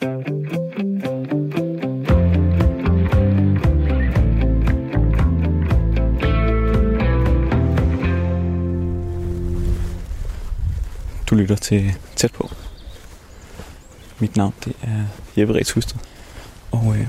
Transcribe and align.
Du 0.00 0.04
lytter 11.34 11.56
til 11.56 11.94
Tæt 12.16 12.32
på. 12.32 12.50
Mit 14.18 14.36
navn 14.36 14.54
det 14.64 14.76
er 14.82 15.04
Jeppe 15.36 15.54
Rets 15.54 15.72
Husted. 15.72 15.98
Og 16.70 16.96
øh, 16.98 17.08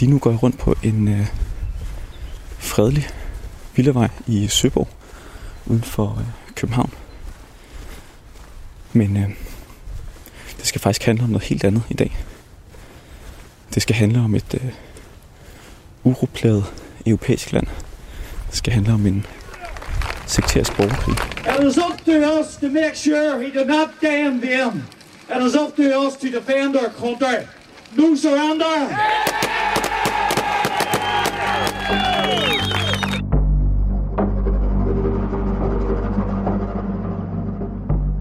lige 0.00 0.10
nu 0.10 0.18
går 0.18 0.30
jeg 0.30 0.42
rundt 0.42 0.58
på 0.58 0.76
en 0.82 1.08
øh, 1.08 1.26
fredelig 2.58 3.08
villavej 3.76 4.08
i 4.26 4.48
Søborg 4.48 4.88
uden 5.66 5.82
for 5.82 6.18
øh, 6.18 6.54
København. 6.54 6.92
Men 8.92 9.16
øh, 9.16 9.30
det 10.60 10.66
skal 10.68 10.80
faktisk 10.80 11.06
handle 11.06 11.24
om 11.24 11.30
noget 11.30 11.44
helt 11.44 11.64
andet 11.64 11.82
i 11.90 11.94
dag. 11.94 12.16
Det 13.74 13.82
skal 13.82 13.96
handle 13.96 14.20
om 14.20 14.34
et 14.34 14.54
øh, 14.54 14.72
uroplaget 16.04 16.64
europæisk 17.06 17.52
land. 17.52 17.66
Det 18.48 18.56
skal 18.56 18.72
handle 18.72 18.92
om 18.92 19.06
en 19.06 19.26
sekterisk 20.26 20.76
borgerkrig. 20.76 21.14
It 21.58 21.66
is 21.66 21.78
up 21.78 21.98
to 22.04 22.40
us 22.40 22.56
to 22.56 22.68
make 22.68 22.96
sure 22.96 23.42
he 23.42 23.58
did 23.58 23.66
not 23.66 23.88
die 24.00 24.26
in 24.26 24.42
vain. 24.42 24.84
It 25.36 25.46
is 25.46 25.54
up 25.54 25.76
to 25.76 26.06
us 26.06 26.14
to 26.16 26.26
defend 26.26 26.76
our 26.76 26.90
country. 26.98 27.46
No 27.96 28.16
surrender! 28.16 28.90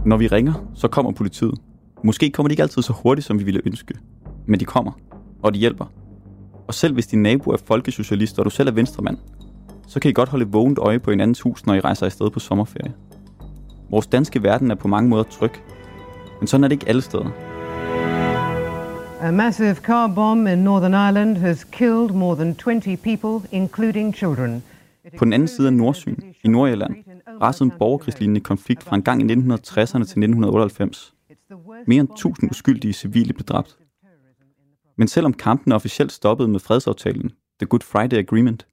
Når 0.05 0.17
vi 0.17 0.27
ringer, 0.27 0.53
så 0.75 0.87
kommer 0.87 1.11
politiet. 1.11 1.68
Måske 2.03 2.29
kommer 2.29 2.47
de 2.47 2.53
ikke 2.53 2.63
altid 2.63 2.81
så 2.81 2.93
hurtigt, 2.93 3.27
som 3.27 3.39
vi 3.39 3.43
ville 3.43 3.61
ønske. 3.65 3.93
Men 4.45 4.59
de 4.59 4.65
kommer, 4.65 4.91
og 5.43 5.53
de 5.53 5.59
hjælper. 5.59 5.85
Og 6.67 6.73
selv 6.73 6.93
hvis 6.93 7.07
din 7.07 7.23
nabo 7.23 7.51
er 7.51 7.57
folkesocialist, 7.65 8.39
og 8.39 8.45
du 8.45 8.49
selv 8.49 8.69
er 8.69 8.73
venstremand, 8.73 9.17
så 9.87 9.99
kan 9.99 10.09
I 10.09 10.13
godt 10.13 10.29
holde 10.29 10.47
vågent 10.47 10.79
øje 10.79 10.99
på 10.99 11.11
hinandens 11.11 11.41
hus, 11.41 11.65
når 11.65 11.73
I 11.73 11.79
rejser 11.79 12.05
afsted 12.05 12.29
på 12.29 12.39
sommerferie. 12.39 12.93
Vores 13.89 14.07
danske 14.07 14.43
verden 14.43 14.71
er 14.71 14.75
på 14.75 14.87
mange 14.87 15.09
måder 15.09 15.23
tryg. 15.23 15.51
Men 16.39 16.47
sådan 16.47 16.63
er 16.63 16.67
det 16.67 16.75
ikke 16.75 16.89
alle 16.89 17.01
steder. 17.01 17.29
A 19.21 19.31
massive 19.31 19.75
car 19.75 20.07
bomb 20.07 20.47
in 20.47 20.57
Northern 20.57 20.93
Ireland 20.93 21.37
has 21.37 21.63
killed 21.63 22.09
more 22.09 22.35
than 22.35 22.55
20 22.55 22.97
people, 22.97 23.49
including 23.51 24.15
children. 24.15 24.63
På 25.17 25.25
den 25.25 25.33
anden 25.33 25.47
side 25.47 25.67
af 25.67 25.73
Nordsyn, 25.73 26.15
i 26.43 26.47
Nordjylland, 26.47 26.95
rasede 27.41 27.65
en 27.65 27.73
borgerkrigslignende 27.79 28.41
konflikt 28.41 28.83
fra 28.83 28.95
en 28.95 29.01
gang 29.01 29.21
i 29.21 29.33
1960'erne 29.33 29.83
til 29.83 30.01
1998. 30.01 31.13
Mere 31.87 31.99
end 31.99 32.09
1000 32.09 32.51
uskyldige 32.51 32.93
civile 32.93 33.33
blev 33.33 33.45
dræbt. 33.45 33.77
Men 34.97 35.07
selvom 35.07 35.33
kampen 35.33 35.71
officielt 35.71 36.11
stoppede 36.11 36.49
med 36.49 36.59
fredsaftalen, 36.59 37.31
The 37.59 37.67
Good 37.67 37.81
Friday 37.81 38.17
Agreement, 38.17 38.67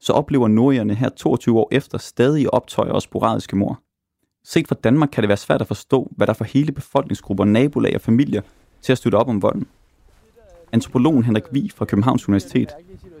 så 0.00 0.12
oplever 0.12 0.48
nordjerne 0.48 0.94
her 0.94 1.08
22 1.08 1.58
år 1.58 1.68
efter 1.72 1.98
stadig 1.98 2.54
optøjer 2.54 2.92
og 2.92 3.02
sporadiske 3.02 3.56
mor. 3.56 3.80
Set 4.44 4.68
fra 4.68 4.76
Danmark 4.84 5.08
kan 5.12 5.22
det 5.22 5.28
være 5.28 5.36
svært 5.36 5.60
at 5.60 5.66
forstå, 5.66 6.12
hvad 6.16 6.26
der 6.26 6.32
får 6.32 6.44
hele 6.44 6.72
befolkningsgrupper, 6.72 7.44
nabolag 7.44 7.94
og 7.94 8.00
familier 8.00 8.42
til 8.82 8.92
at 8.92 8.98
støtte 8.98 9.16
op 9.16 9.28
om 9.28 9.42
volden. 9.42 9.66
Antropologen 10.72 11.24
Henrik 11.24 11.44
Vi 11.52 11.70
fra 11.74 11.84
Københavns 11.84 12.28
Universitet, 12.28 12.68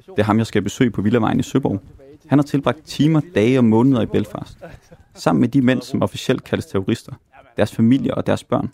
det 0.06 0.18
er 0.18 0.22
ham, 0.22 0.38
jeg 0.38 0.46
skal 0.46 0.62
besøge 0.62 0.90
på 0.90 1.02
Villavejen 1.02 1.40
i 1.40 1.42
Søborg, 1.42 1.80
han 2.26 2.38
har 2.38 2.44
tilbragt 2.44 2.84
timer, 2.84 3.20
dage 3.34 3.58
og 3.58 3.64
måneder 3.64 4.02
i 4.02 4.06
Belfast. 4.06 4.58
Sammen 5.14 5.40
med 5.40 5.48
de 5.48 5.62
mænd, 5.62 5.82
som 5.82 6.02
officielt 6.02 6.44
kaldes 6.44 6.66
terrorister, 6.66 7.12
deres 7.56 7.74
familier 7.74 8.14
og 8.14 8.26
deres 8.26 8.44
børn. 8.44 8.72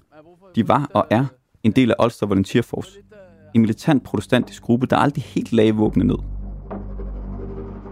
De 0.55 0.69
var 0.69 0.91
og 0.95 1.07
er 1.11 1.25
en 1.63 1.73
del 1.73 1.91
af 1.91 2.05
Ulster 2.05 2.27
Volunteer 2.27 2.63
Force. 2.63 2.99
En 3.55 3.61
militant 3.61 4.05
protestantisk 4.05 4.63
gruppe, 4.63 4.87
der 4.87 4.97
aldrig 4.97 5.25
helt 5.25 5.53
lagde 5.53 5.75
våbne 5.75 6.05
ned. 6.05 6.17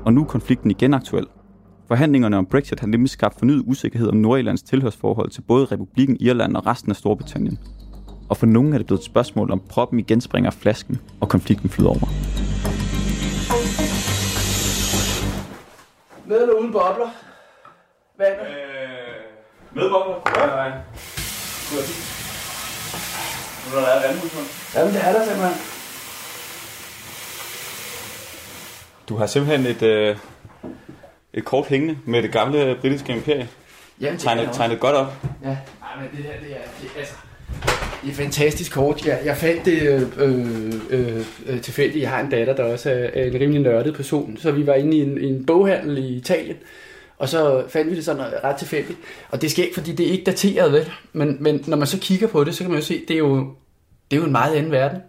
Og 0.04 0.12
nu 0.12 0.20
er 0.20 0.24
konflikten 0.26 0.70
igen 0.70 0.94
aktuel. 0.94 1.26
Forhandlingerne 1.88 2.36
om 2.38 2.46
Brexit 2.46 2.80
har 2.80 2.86
nemlig 2.86 3.10
skabt 3.10 3.38
fornyet 3.38 3.64
usikkerhed 3.66 4.08
om 4.08 4.16
Nordirlands 4.16 4.62
tilhørsforhold 4.62 5.30
til 5.30 5.40
både 5.40 5.64
Republiken 5.64 6.16
Irland 6.20 6.56
og 6.56 6.66
resten 6.66 6.90
af 6.90 6.96
Storbritannien. 6.96 7.58
Og 8.28 8.36
for 8.36 8.46
nogen 8.46 8.72
er 8.72 8.78
det 8.78 8.86
blevet 8.86 9.00
et 9.00 9.04
spørgsmål 9.04 9.50
om 9.50 9.60
proppen 9.68 9.98
igen 9.98 10.20
springer 10.20 10.50
af 10.50 10.54
flasken, 10.54 11.00
og 11.20 11.28
konflikten 11.28 11.68
flyder 11.68 11.90
over. 11.90 12.08
Med 16.26 16.42
eller 16.42 16.54
uden 16.54 16.72
bobler? 16.72 17.10
Vandet? 18.18 18.46
Øh, 18.46 19.74
med 19.74 19.90
bobler? 19.90 20.40
Ja. 20.40 20.46
Nej. 20.46 20.70
Nu 23.72 23.78
er 23.78 23.80
der 23.80 24.06
vandhus, 24.06 24.32
Jamen, 24.74 24.94
det 24.94 25.02
er 25.04 25.12
der 25.12 25.24
simpelthen. 25.24 25.56
Du 29.08 29.16
har 29.16 29.26
simpelthen 29.26 29.66
et, 29.66 29.82
øh, 29.82 30.16
et 31.34 31.44
kort 31.44 31.66
hængende 31.66 31.98
med 32.04 32.22
det 32.22 32.32
gamle 32.32 32.76
britiske 32.80 33.12
imperie. 33.12 33.48
Jamen, 34.00 34.14
det 34.14 34.22
Tegnet, 34.22 34.44
er 34.44 34.52
tegnet 34.52 34.80
godt 34.80 34.96
op. 34.96 35.12
Ja, 35.44 35.48
Ej, 35.48 35.56
men 36.00 36.10
det 36.16 36.24
her, 36.24 36.32
det 36.40 36.52
er, 36.52 36.68
det, 36.82 36.90
altså, 36.98 37.14
det 38.02 38.10
er 38.10 38.14
fantastisk 38.14 38.72
kort. 38.72 39.06
Jeg, 39.06 39.20
jeg 39.24 39.36
fandt 39.36 39.64
det 39.64 39.82
øh, 39.82 40.02
øh, 40.16 40.72
øh, 40.90 41.24
øh, 41.46 41.60
tilfældigt. 41.60 42.02
Jeg 42.02 42.10
har 42.10 42.20
en 42.20 42.30
datter, 42.30 42.56
der 42.56 42.64
også 42.64 42.90
er, 43.14 43.22
en 43.22 43.40
rimelig 43.40 43.60
nørdet 43.62 43.94
person. 43.94 44.36
Så 44.36 44.50
vi 44.52 44.66
var 44.66 44.74
inde 44.74 44.96
i 44.96 45.00
en, 45.00 45.18
i 45.20 45.26
en 45.26 45.46
boghandel 45.46 45.98
i 45.98 46.16
Italien, 46.16 46.56
og 47.18 47.28
så 47.28 47.64
fandt 47.68 47.90
vi 47.90 47.96
det 47.96 48.04
sådan 48.04 48.22
ret 48.44 48.56
tilfældigt. 48.56 48.98
Og 49.30 49.42
det 49.42 49.50
sker 49.50 49.62
ikke, 49.62 49.74
fordi 49.74 49.92
det 49.92 50.06
er 50.06 50.10
ikke 50.10 50.24
dateret, 50.24 50.72
vel? 50.72 50.92
Men, 51.12 51.36
men 51.40 51.64
når 51.66 51.76
man 51.76 51.86
så 51.86 51.98
kigger 52.00 52.26
på 52.26 52.44
det, 52.44 52.54
så 52.54 52.64
kan 52.64 52.70
man 52.70 52.80
jo 52.80 52.86
se, 52.86 53.04
det 53.08 53.14
er 53.14 53.18
jo, 53.18 53.54
det 54.10 54.16
er 54.16 54.20
jo 54.20 54.24
en 54.24 54.32
meget 54.32 54.54
anden 54.54 54.72
verden. 54.72 55.00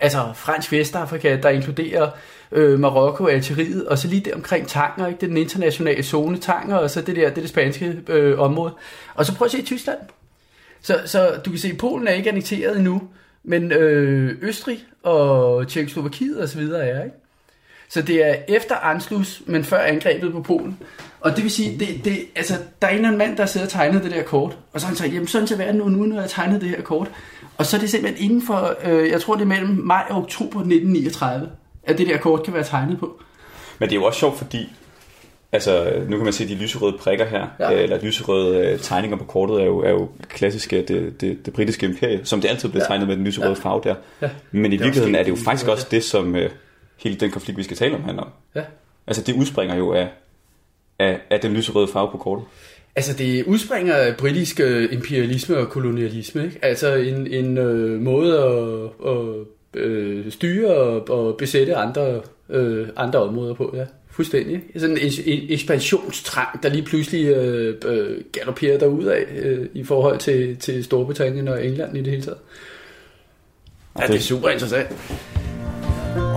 Altså 0.00 0.32
fransk 0.34 0.72
Vestafrika, 0.72 1.36
der 1.42 1.48
inkluderer 1.48 2.10
øh, 2.52 2.80
Marokko, 2.80 3.26
Algeriet, 3.26 3.86
og 3.88 3.98
så 3.98 4.08
lige 4.08 4.20
der 4.20 4.34
omkring 4.34 4.68
Tanger, 4.68 5.06
ikke? 5.06 5.20
Det 5.20 5.26
er 5.26 5.28
den 5.30 5.36
internationale 5.36 6.02
zone 6.02 6.38
Tanger, 6.38 6.76
og 6.76 6.90
så 6.90 7.00
det 7.00 7.16
der, 7.16 7.28
det, 7.28 7.38
er 7.38 7.40
det 7.40 7.48
spanske 7.48 8.00
øh, 8.08 8.38
område. 8.38 8.74
Og 9.14 9.26
så 9.26 9.34
prøv 9.34 9.44
at 9.44 9.52
se 9.52 9.62
Tyskland. 9.62 9.98
Så, 10.80 11.00
så 11.04 11.40
du 11.44 11.50
kan 11.50 11.58
se, 11.58 11.68
at 11.68 11.78
Polen 11.78 12.08
er 12.08 12.12
ikke 12.12 12.28
annekteret 12.28 12.76
endnu, 12.76 13.02
men 13.44 13.72
øh, 13.72 14.38
Østrig 14.42 14.84
og 15.02 15.68
Tjekkoslovakiet 15.68 16.40
og 16.40 16.48
så 16.48 16.58
videre 16.58 16.86
er, 16.86 17.04
ikke? 17.04 17.16
Så 17.92 18.02
det 18.02 18.26
er 18.28 18.34
efter 18.48 18.74
Anschluss, 18.74 19.42
men 19.46 19.64
før 19.64 19.78
angrebet 19.78 20.32
på 20.32 20.42
Polen. 20.42 20.78
Og 21.20 21.36
det 21.36 21.42
vil 21.42 21.50
sige, 21.50 21.78
det, 21.78 21.88
det, 22.04 22.18
altså, 22.36 22.54
der 22.82 22.86
er 22.88 22.90
en 22.90 22.96
eller 22.96 23.08
anden 23.08 23.18
mand, 23.18 23.36
der 23.36 23.46
sidder 23.46 23.66
og 23.66 23.70
tegner 23.72 24.02
det 24.02 24.10
der 24.10 24.22
kort. 24.22 24.56
Og 24.72 24.80
så 24.80 24.86
har 24.86 24.90
han 24.90 24.96
sagt, 24.96 25.14
jamen 25.14 25.26
sådan 25.28 25.46
til 25.46 25.58
verden 25.58 25.76
nu, 25.76 25.88
nu, 25.88 26.04
når 26.04 26.20
jeg 26.20 26.30
tegnet 26.30 26.60
det 26.60 26.68
her 26.68 26.82
kort. 26.82 27.10
Og 27.58 27.66
så 27.66 27.76
er 27.76 27.80
det 27.80 27.90
simpelthen 27.90 28.24
inden 28.30 28.46
for, 28.46 28.76
øh, 28.84 29.08
jeg 29.10 29.20
tror 29.20 29.34
det 29.34 29.42
er 29.42 29.46
mellem 29.46 29.68
maj 29.84 30.04
og 30.10 30.16
oktober 30.16 30.60
1939, 30.60 31.48
at 31.84 31.98
det 31.98 32.06
der 32.06 32.16
kort 32.18 32.42
kan 32.44 32.54
være 32.54 32.64
tegnet 32.64 32.98
på. 32.98 33.20
Men 33.78 33.88
det 33.88 33.94
er 33.96 34.00
jo 34.00 34.04
også 34.06 34.18
sjovt, 34.20 34.38
fordi 34.38 34.68
altså, 35.52 35.92
nu 36.08 36.16
kan 36.16 36.24
man 36.24 36.32
se 36.32 36.48
de 36.48 36.54
lyserøde 36.54 36.96
prikker 37.00 37.24
her, 37.26 37.46
Ja. 37.60 37.70
ja. 37.72 37.78
eller 37.82 37.98
lyserøde 38.02 38.66
øh, 38.68 38.78
tegninger 38.78 39.16
på 39.18 39.24
kortet, 39.24 39.60
er 39.60 39.64
jo, 39.64 39.78
er 39.78 39.90
jo 39.90 40.08
klassiske 40.28 40.84
det, 40.88 41.20
det, 41.20 41.46
det 41.46 41.52
britiske 41.54 41.86
imperie, 41.86 42.20
som 42.24 42.40
det 42.40 42.48
altid 42.48 42.68
blev 42.68 42.80
Ja. 42.82 42.86
tegnet 42.86 43.08
med 43.08 43.16
den 43.16 43.24
lyserøde 43.24 43.50
Ja. 43.64 43.68
farve 43.68 43.80
der. 43.84 43.94
Ja. 44.22 44.28
Men 44.52 44.72
i 44.72 44.76
virkeligheden 44.76 45.14
er 45.14 45.22
det 45.22 45.30
jo 45.30 45.36
faktisk 45.44 45.68
også 45.68 45.86
det, 45.90 46.04
som 46.04 46.36
øh, 46.36 46.50
hele 46.96 47.16
den 47.16 47.30
konflikt, 47.30 47.58
vi 47.58 47.62
skal 47.62 47.76
tale 47.76 47.94
om, 47.94 48.02
handler 48.02 48.22
om. 48.22 48.30
Ja. 48.54 48.62
Altså 49.06 49.22
det 49.22 49.34
udspringer 49.34 49.76
jo 49.76 49.92
af, 49.92 50.08
af, 50.98 51.20
af 51.30 51.40
den 51.40 51.52
lyserøde 51.52 51.88
farve 51.88 52.10
på 52.10 52.16
kortet. 52.18 52.44
Altså 52.96 53.16
det 53.16 53.44
udspringer 53.44 53.94
af 53.94 54.16
britisk 54.16 54.60
øh, 54.60 54.92
imperialisme 54.92 55.56
og 55.56 55.68
kolonialisme, 55.68 56.44
ikke? 56.44 56.58
Altså 56.62 56.94
en, 56.94 57.26
en 57.26 57.58
øh, 57.58 58.00
måde 58.00 58.38
at, 58.38 59.10
at 59.12 59.46
øh, 59.82 60.32
styre 60.32 60.74
og, 60.74 61.08
og 61.08 61.36
besætte 61.36 61.76
andre, 61.76 62.20
øh, 62.48 62.88
andre 62.96 63.18
områder 63.18 63.54
på, 63.54 63.74
ja. 63.76 63.84
Fuldstændig. 64.10 64.62
Sådan 64.76 64.98
en, 64.98 65.12
en 65.26 65.46
ekspansionstrang, 65.48 66.62
der 66.62 66.68
lige 66.68 66.82
pludselig 66.82 67.26
øh, 67.26 67.76
øh, 67.86 68.20
galopperer 68.32 68.78
derud 68.78 69.04
af 69.04 69.24
øh, 69.36 69.66
i 69.74 69.84
forhold 69.84 70.18
til, 70.18 70.56
til 70.56 70.84
Storbritannien 70.84 71.48
og 71.48 71.66
England 71.66 71.96
i 71.96 72.00
det 72.00 72.10
hele 72.10 72.22
taget. 72.22 72.38
Ja, 73.98 74.06
det 74.06 74.16
er 74.16 74.20
super 74.20 74.48
interessant. 74.48 74.88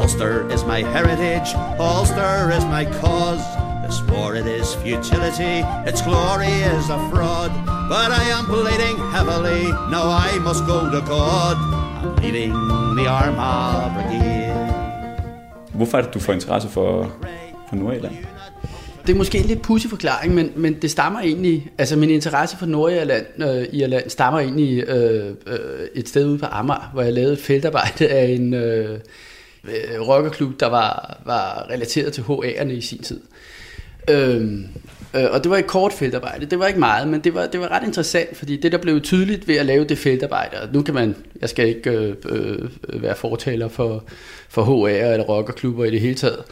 Ulster 0.01 0.49
is 0.51 0.63
my 0.65 0.81
heritage, 0.95 1.49
Ulster 1.79 2.51
is 2.57 2.65
my 2.65 2.85
cause. 3.01 3.45
The 3.85 3.91
sport 3.91 4.35
it 4.37 4.47
is 4.59 4.67
futility, 4.83 5.55
its 5.89 6.01
glory 6.01 6.55
is 6.75 6.85
a 6.97 6.99
fraud. 7.09 7.51
But 7.93 8.09
I 8.21 8.23
am 8.37 8.45
bleeding 8.45 8.97
heavily, 9.15 9.63
now 9.95 10.05
I 10.27 10.31
must 10.47 10.65
go 10.65 10.79
to 10.95 11.01
God. 11.15 11.55
I'm 12.01 12.15
leading 12.21 12.51
the 12.97 13.05
Armagh 13.07 13.93
Brigade. 13.95 14.73
Hvorfor 15.73 15.97
er 15.97 16.01
det, 16.01 16.13
du 16.13 16.19
får 16.19 16.33
interesse 16.33 16.69
for, 16.69 17.11
for 17.69 17.75
Nordirland? 17.75 18.15
Det 19.07 19.13
er 19.13 19.17
måske 19.17 19.37
en 19.37 19.45
lidt 19.45 19.61
pudsig 19.61 19.89
forklaring, 19.89 20.33
men, 20.33 20.51
men 20.55 20.73
det 20.73 20.91
stammer 20.91 21.19
egentlig, 21.19 21.67
altså 21.77 21.95
min 21.95 22.09
interesse 22.09 22.57
for 22.57 22.65
Nordirland 22.65 23.25
øh, 23.37 23.65
Irland 23.71 24.09
stammer 24.09 24.39
egentlig 24.39 24.83
øh, 24.89 25.33
øh, 25.47 25.57
et 25.95 26.09
sted 26.09 26.25
ude 26.25 26.37
på 26.37 26.45
Amager, 26.45 26.89
hvor 26.93 27.01
jeg 27.01 27.13
lavede 27.13 27.33
et 27.33 27.39
feltarbejde 27.39 28.07
af 28.07 28.25
en 28.25 28.53
øh, 28.53 28.99
øh, 29.67 30.07
rockerklub, 30.07 30.59
der 30.59 30.67
var, 30.67 31.21
var 31.25 31.67
relateret 31.69 32.13
til 32.13 32.21
HA'erne 32.21 32.71
i 32.71 32.81
sin 32.81 33.03
tid. 33.03 33.21
Øhm, 34.09 34.67
Øh, 35.15 35.27
og 35.31 35.43
det 35.43 35.51
var 35.51 35.57
et 35.57 35.67
kort 35.67 35.93
feltarbejde. 35.93 36.45
Det 36.45 36.59
var 36.59 36.67
ikke 36.67 36.79
meget, 36.79 37.07
men 37.07 37.19
det 37.19 37.33
var, 37.33 37.45
det 37.45 37.59
var 37.59 37.71
ret 37.71 37.87
interessant, 37.87 38.37
fordi 38.37 38.57
det, 38.57 38.71
der 38.71 38.77
blev 38.77 39.01
tydeligt 39.01 39.47
ved 39.47 39.55
at 39.55 39.65
lave 39.65 39.85
det 39.85 39.97
feltarbejde, 39.97 40.61
og 40.61 40.67
nu 40.73 40.81
kan 40.81 40.93
man, 40.93 41.15
jeg 41.41 41.49
skal 41.49 41.67
ikke 41.67 41.89
øh, 41.91 42.15
øh, 42.29 42.69
være 43.03 43.15
fortaler 43.15 43.67
for, 43.67 44.03
for 44.49 44.63
HA'er 44.63 45.13
eller 45.13 45.25
rockerklubber 45.25 45.85
i 45.85 45.91
det 45.91 46.01
hele 46.01 46.15
taget, 46.15 46.43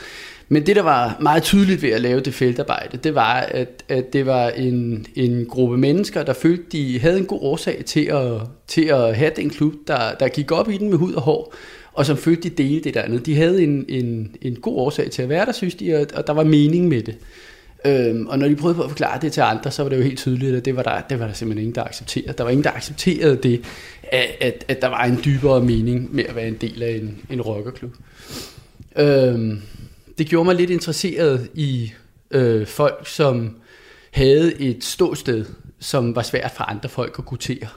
men 0.49 0.65
det, 0.65 0.75
der 0.75 0.81
var 0.81 1.17
meget 1.19 1.43
tydeligt 1.43 1.81
ved 1.81 1.89
at 1.89 2.01
lave 2.01 2.19
det 2.19 2.33
feltarbejde, 2.33 2.97
det 2.97 3.15
var, 3.15 3.35
at, 3.35 3.83
at 3.89 4.13
det 4.13 4.25
var 4.25 4.49
en, 4.49 5.05
en 5.15 5.45
gruppe 5.45 5.77
mennesker, 5.77 6.23
der 6.23 6.33
følte, 6.33 6.63
de 6.71 6.99
havde 6.99 7.17
en 7.17 7.25
god 7.25 7.39
årsag 7.41 7.83
til 7.85 8.05
at, 8.05 8.41
til 8.67 8.85
at 8.85 9.15
have 9.15 9.31
den 9.35 9.49
klub, 9.49 9.73
der, 9.87 10.13
der 10.19 10.27
gik 10.27 10.51
op 10.51 10.69
i 10.69 10.77
den 10.77 10.89
med 10.89 10.97
hud 10.97 11.13
og 11.13 11.21
hår, 11.21 11.53
og 11.93 12.05
som 12.05 12.17
følte, 12.17 12.49
de 12.49 12.63
delte 12.63 12.83
det 12.83 12.93
der 12.93 13.01
andet. 13.01 13.25
De 13.25 13.35
havde 13.35 13.63
en, 13.63 13.85
en, 13.89 14.35
en 14.41 14.55
god 14.55 14.77
årsag 14.77 15.11
til 15.11 15.21
at 15.21 15.29
være 15.29 15.45
der, 15.45 15.51
synes 15.51 15.75
de, 15.75 15.95
og, 15.95 16.07
og 16.13 16.27
der 16.27 16.33
var 16.33 16.43
mening 16.43 16.87
med 16.87 17.01
det. 17.01 17.17
Øhm, 17.85 18.27
og 18.27 18.39
når 18.39 18.47
de 18.47 18.55
prøvede 18.55 18.75
på 18.75 18.83
at 18.83 18.89
forklare 18.89 19.19
det 19.21 19.31
til 19.31 19.41
andre, 19.41 19.71
så 19.71 19.83
var 19.83 19.89
det 19.89 19.97
jo 19.97 20.01
helt 20.01 20.17
tydeligt, 20.17 20.55
at 20.55 20.65
det 20.65 20.75
var 20.75 20.83
der, 20.83 21.01
det 21.01 21.19
var 21.19 21.27
der 21.27 21.33
simpelthen 21.33 21.63
ingen, 21.63 21.75
der 21.75 21.83
accepterede. 21.83 22.33
Der 22.37 22.43
var 22.43 22.51
ingen, 22.51 22.63
der 22.63 22.71
accepterede 22.71 23.35
det, 23.35 23.61
at, 24.03 24.29
at, 24.41 24.65
at 24.67 24.81
der 24.81 24.87
var 24.87 25.03
en 25.03 25.19
dybere 25.25 25.61
mening 25.61 26.15
med 26.15 26.23
at 26.23 26.35
være 26.35 26.47
en 26.47 26.57
del 26.61 26.83
af 26.83 26.91
en, 26.91 27.17
en 27.29 27.41
rockerklub. 27.41 27.93
Øhm, 28.95 29.61
det 30.17 30.27
gjorde 30.27 30.45
mig 30.45 30.55
lidt 30.55 30.69
interesseret 30.69 31.49
i 31.53 31.91
øh, 32.31 32.67
folk, 32.67 33.07
som 33.07 33.55
havde 34.11 34.61
et 34.61 34.83
ståsted, 34.83 35.45
som 35.79 36.15
var 36.15 36.21
svært 36.21 36.51
for 36.51 36.63
andre 36.63 36.89
folk 36.89 37.15
at 37.19 37.25
gutere. 37.25 37.67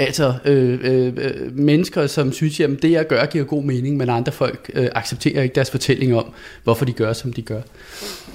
Altså 0.00 0.34
øh, 0.44 0.78
øh, 0.82 1.12
øh, 1.16 1.58
mennesker, 1.58 2.06
som 2.06 2.32
synes, 2.32 2.60
at 2.60 2.70
det 2.82 2.90
jeg 2.90 3.06
gør 3.06 3.26
giver 3.26 3.44
god 3.44 3.62
mening, 3.62 3.96
men 3.96 4.08
andre 4.08 4.32
folk 4.32 4.70
øh, 4.74 4.88
accepterer 4.94 5.42
ikke 5.42 5.54
deres 5.54 5.70
fortælling 5.70 6.14
om, 6.14 6.32
hvorfor 6.64 6.84
de 6.84 6.92
gør, 6.92 7.12
som 7.12 7.32
de 7.32 7.42
gør. 7.42 7.60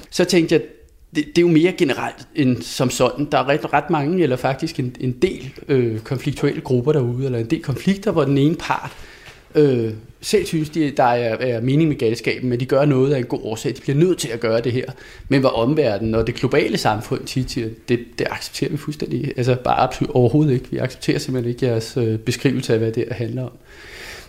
Så 0.09 0.25
tænkte 0.25 0.56
jeg, 0.56 0.62
det, 1.15 1.25
det 1.25 1.38
er 1.38 1.41
jo 1.41 1.47
mere 1.47 1.71
generelt 1.71 2.27
end 2.35 2.62
som 2.62 2.89
sådan. 2.89 3.27
Der 3.31 3.38
er 3.38 3.47
ret, 3.47 3.73
ret 3.73 3.89
mange, 3.89 4.23
eller 4.23 4.35
faktisk 4.35 4.79
en, 4.79 4.95
en 5.00 5.12
del 5.12 5.53
øh, 5.67 6.00
konfliktuelle 6.00 6.62
grupper 6.62 6.94
derude, 6.94 7.25
eller 7.25 7.39
en 7.39 7.50
del 7.50 7.62
konflikter, 7.62 8.12
hvor 8.12 8.23
den 8.23 8.38
ene 8.38 8.56
part 8.56 8.91
øh, 9.56 9.94
selv 10.25 10.45
synes, 10.45 10.69
de, 10.69 10.92
der 10.92 11.04
er, 11.04 11.38
er 11.39 11.62
mening 11.62 11.89
med 11.89 11.98
galskaben, 11.98 12.50
men 12.50 12.60
de 12.60 12.66
gør 12.66 12.86
noget 12.86 13.13
af 13.13 13.18
en 13.18 13.25
god 13.25 13.39
årsag. 13.44 13.75
De 13.75 13.81
bliver 13.81 13.98
nødt 13.98 14.18
til 14.18 14.27
at 14.27 14.39
gøre 14.39 14.62
det 14.62 14.72
her. 14.72 14.86
Men 15.30 15.39
hvor 15.39 15.50
omverdenen 15.50 16.16
og 16.16 16.27
det 16.27 16.36
globale 16.36 16.77
samfund 16.77 17.25
tit 17.25 17.51
siger, 17.51 17.69
det, 17.89 18.00
det 18.19 18.27
accepterer 18.30 18.72
vi 18.72 18.77
fuldstændig. 18.77 19.33
Altså 19.38 19.56
bare 19.63 19.80
absolut 19.80 20.12
overhovedet 20.16 20.54
ikke. 20.54 20.72
Vi 20.72 20.77
accepterer 20.77 21.19
simpelthen 21.19 21.54
ikke 21.54 21.66
jeres 21.66 21.98
øh, 21.98 22.19
beskrivelse 22.19 22.74
af, 22.74 22.80
hvad 22.80 22.92
det 22.92 23.06
handler 23.12 23.44
om. 23.44 23.51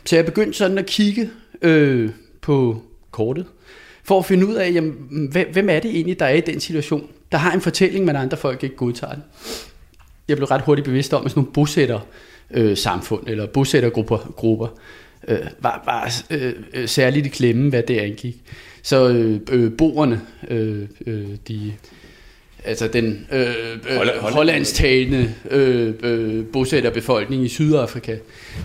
Så 0.04 0.16
jeg 0.16 0.24
begyndte 0.24 0.58
sådan 0.58 0.78
at 0.78 0.86
kigge 0.86 1.30
øh, 1.62 2.10
på 2.40 2.82
kortet, 3.10 3.46
for 4.04 4.18
at 4.18 4.24
finde 4.24 4.46
ud 4.46 4.54
af, 4.54 4.72
jamen, 4.72 4.94
hvem 5.52 5.68
er 5.68 5.80
det 5.80 5.90
egentlig, 5.90 6.18
der 6.18 6.26
er 6.26 6.34
i 6.34 6.40
den 6.40 6.60
situation, 6.60 7.06
der 7.32 7.38
har 7.38 7.52
en 7.52 7.60
fortælling, 7.60 8.04
men 8.04 8.16
andre 8.16 8.36
folk 8.36 8.64
ikke 8.64 8.76
godtager 8.76 9.12
den. 9.12 9.22
Jeg 10.28 10.36
blev 10.36 10.46
ret 10.46 10.62
hurtigt 10.62 10.84
bevidst 10.84 11.14
om, 11.14 11.24
at 11.24 11.30
sådan 11.30 11.40
nogle 11.40 11.52
bosætter 11.52 12.00
øh, 12.50 12.76
samfund, 12.76 13.26
eller 13.26 13.46
bosættergrupper, 13.46 14.32
grupper, 14.36 14.68
øh, 15.28 15.38
var, 15.60 15.82
var 15.86 16.12
øh, 16.30 16.52
øh, 16.74 16.88
særligt 16.88 17.26
i 17.26 17.28
klemme, 17.28 17.70
hvad 17.70 17.82
det 17.82 17.98
angik. 17.98 18.36
Så 18.82 19.08
øh, 19.08 19.40
øh, 19.50 19.72
boerne, 19.78 20.20
øh, 20.48 20.82
øh, 21.06 21.26
de, 21.48 21.72
altså 22.64 22.88
den 22.88 23.26
øh, 23.32 23.46
øh, 23.90 23.98
hollandstalende 24.20 25.34
øh, 25.50 25.94
øh, 26.02 26.44
bosætterbefolkning 26.46 27.44
i 27.44 27.48
Sydafrika, 27.48 28.16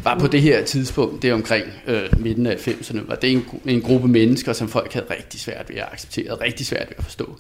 var 0.04 0.20
på 0.20 0.28
det 0.28 0.42
her 0.42 0.64
tidspunkt, 0.64 1.22
det 1.22 1.30
er 1.30 1.34
omkring 1.34 1.66
øh, 1.88 2.20
midten 2.20 2.46
af 2.46 2.56
90'erne, 2.56 3.08
var 3.08 3.16
det 3.16 3.32
en, 3.32 3.46
en 3.66 3.82
gruppe 3.82 4.08
mennesker, 4.08 4.54
som 4.54 4.70
folk 4.70 4.94
havde 4.94 5.06
rigtig 5.10 5.40
svært 5.40 5.70
ved 5.70 5.78
at 5.78 5.88
acceptere, 5.92 6.34
rigtig 6.34 6.66
svært 6.66 6.90
ved 6.90 6.96
at 6.98 7.04
forstå. 7.04 7.38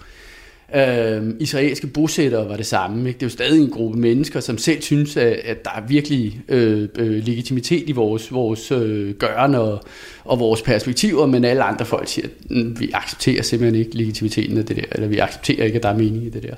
Øh, 0.75 1.33
israelske 1.39 1.87
bosættere 1.87 2.49
var 2.49 2.55
det 2.55 2.65
samme. 2.65 3.07
Ikke? 3.07 3.17
Det 3.17 3.23
er 3.23 3.27
jo 3.27 3.31
stadig 3.31 3.61
en 3.61 3.69
gruppe 3.69 3.99
mennesker, 3.99 4.39
som 4.39 4.57
selv 4.57 4.81
synes, 4.81 5.17
at, 5.17 5.33
at 5.43 5.65
der 5.65 5.71
er 5.71 5.81
virkelig 5.87 6.41
øh, 6.47 6.87
øh, 6.95 7.25
legitimitet 7.25 7.89
i 7.89 7.91
vores, 7.91 8.33
vores 8.33 8.71
øh, 8.71 9.13
gøren 9.15 9.55
og, 9.55 9.83
og 10.23 10.39
vores 10.39 10.61
perspektiver, 10.61 11.25
men 11.25 11.45
alle 11.45 11.63
andre 11.63 11.85
folk 11.85 12.07
siger, 12.07 12.27
at 12.27 12.79
vi 12.79 12.91
accepterer 12.93 13.43
simpelthen 13.43 13.79
ikke 13.79 13.97
legitimiteten 13.97 14.57
af 14.57 14.65
det 14.65 14.75
der, 14.75 14.83
eller 14.91 15.07
vi 15.07 15.17
accepterer 15.17 15.65
ikke, 15.65 15.75
at 15.77 15.83
der 15.83 15.89
er 15.89 15.97
mening 15.97 16.23
i 16.23 16.29
det 16.29 16.43
der. 16.43 16.55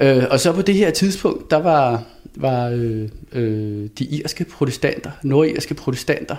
Øh, 0.00 0.24
og 0.30 0.40
så 0.40 0.52
på 0.52 0.62
det 0.62 0.74
her 0.74 0.90
tidspunkt, 0.90 1.50
der 1.50 1.56
var, 1.56 2.02
var 2.34 2.68
øh, 2.68 3.08
øh, 3.32 3.88
de 3.98 4.04
irske 4.04 4.44
protestanter, 4.44 5.10
nordirske 5.22 5.74
protestanter, 5.74 6.36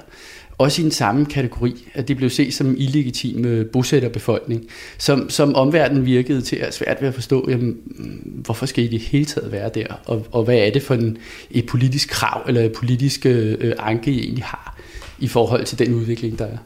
også 0.62 0.82
i 0.82 0.84
den 0.84 0.92
samme 0.92 1.26
kategori, 1.26 1.88
at 1.94 2.08
de 2.08 2.16
blev 2.16 2.30
set 2.30 2.54
som 2.54 2.68
en 2.68 2.78
illegitim 2.78 3.66
bosætterbefolkning, 3.74 4.68
som, 4.98 5.30
som 5.30 5.56
omverdenen 5.56 6.06
virkede 6.06 6.42
til 6.42 6.56
at 6.56 6.74
svært 6.74 7.02
ved 7.02 7.08
at 7.08 7.14
forstå, 7.14 7.50
jamen, 7.50 7.78
mm, 7.86 8.42
hvorfor 8.46 8.66
skal 8.66 8.84
I 8.84 8.88
det 8.88 9.00
hele 9.00 9.26
taget 9.26 9.52
være 9.52 9.70
der, 9.74 9.86
og, 10.06 10.28
og 10.32 10.44
hvad 10.44 10.58
er 10.58 10.72
det 10.72 10.84
for 10.84 10.94
en, 10.94 11.18
et 11.52 11.66
politisk 11.66 12.10
krav 12.10 12.42
eller 12.48 12.62
et 12.62 12.72
politisk 12.72 13.26
øh, 13.26 13.74
anke, 13.80 14.12
I 14.12 14.20
egentlig 14.20 14.44
har 14.44 14.78
i 15.20 15.28
forhold 15.28 15.66
til 15.66 15.80
den 15.80 15.94
udvikling, 15.94 16.40
der 16.40 16.46
er. 16.46 16.58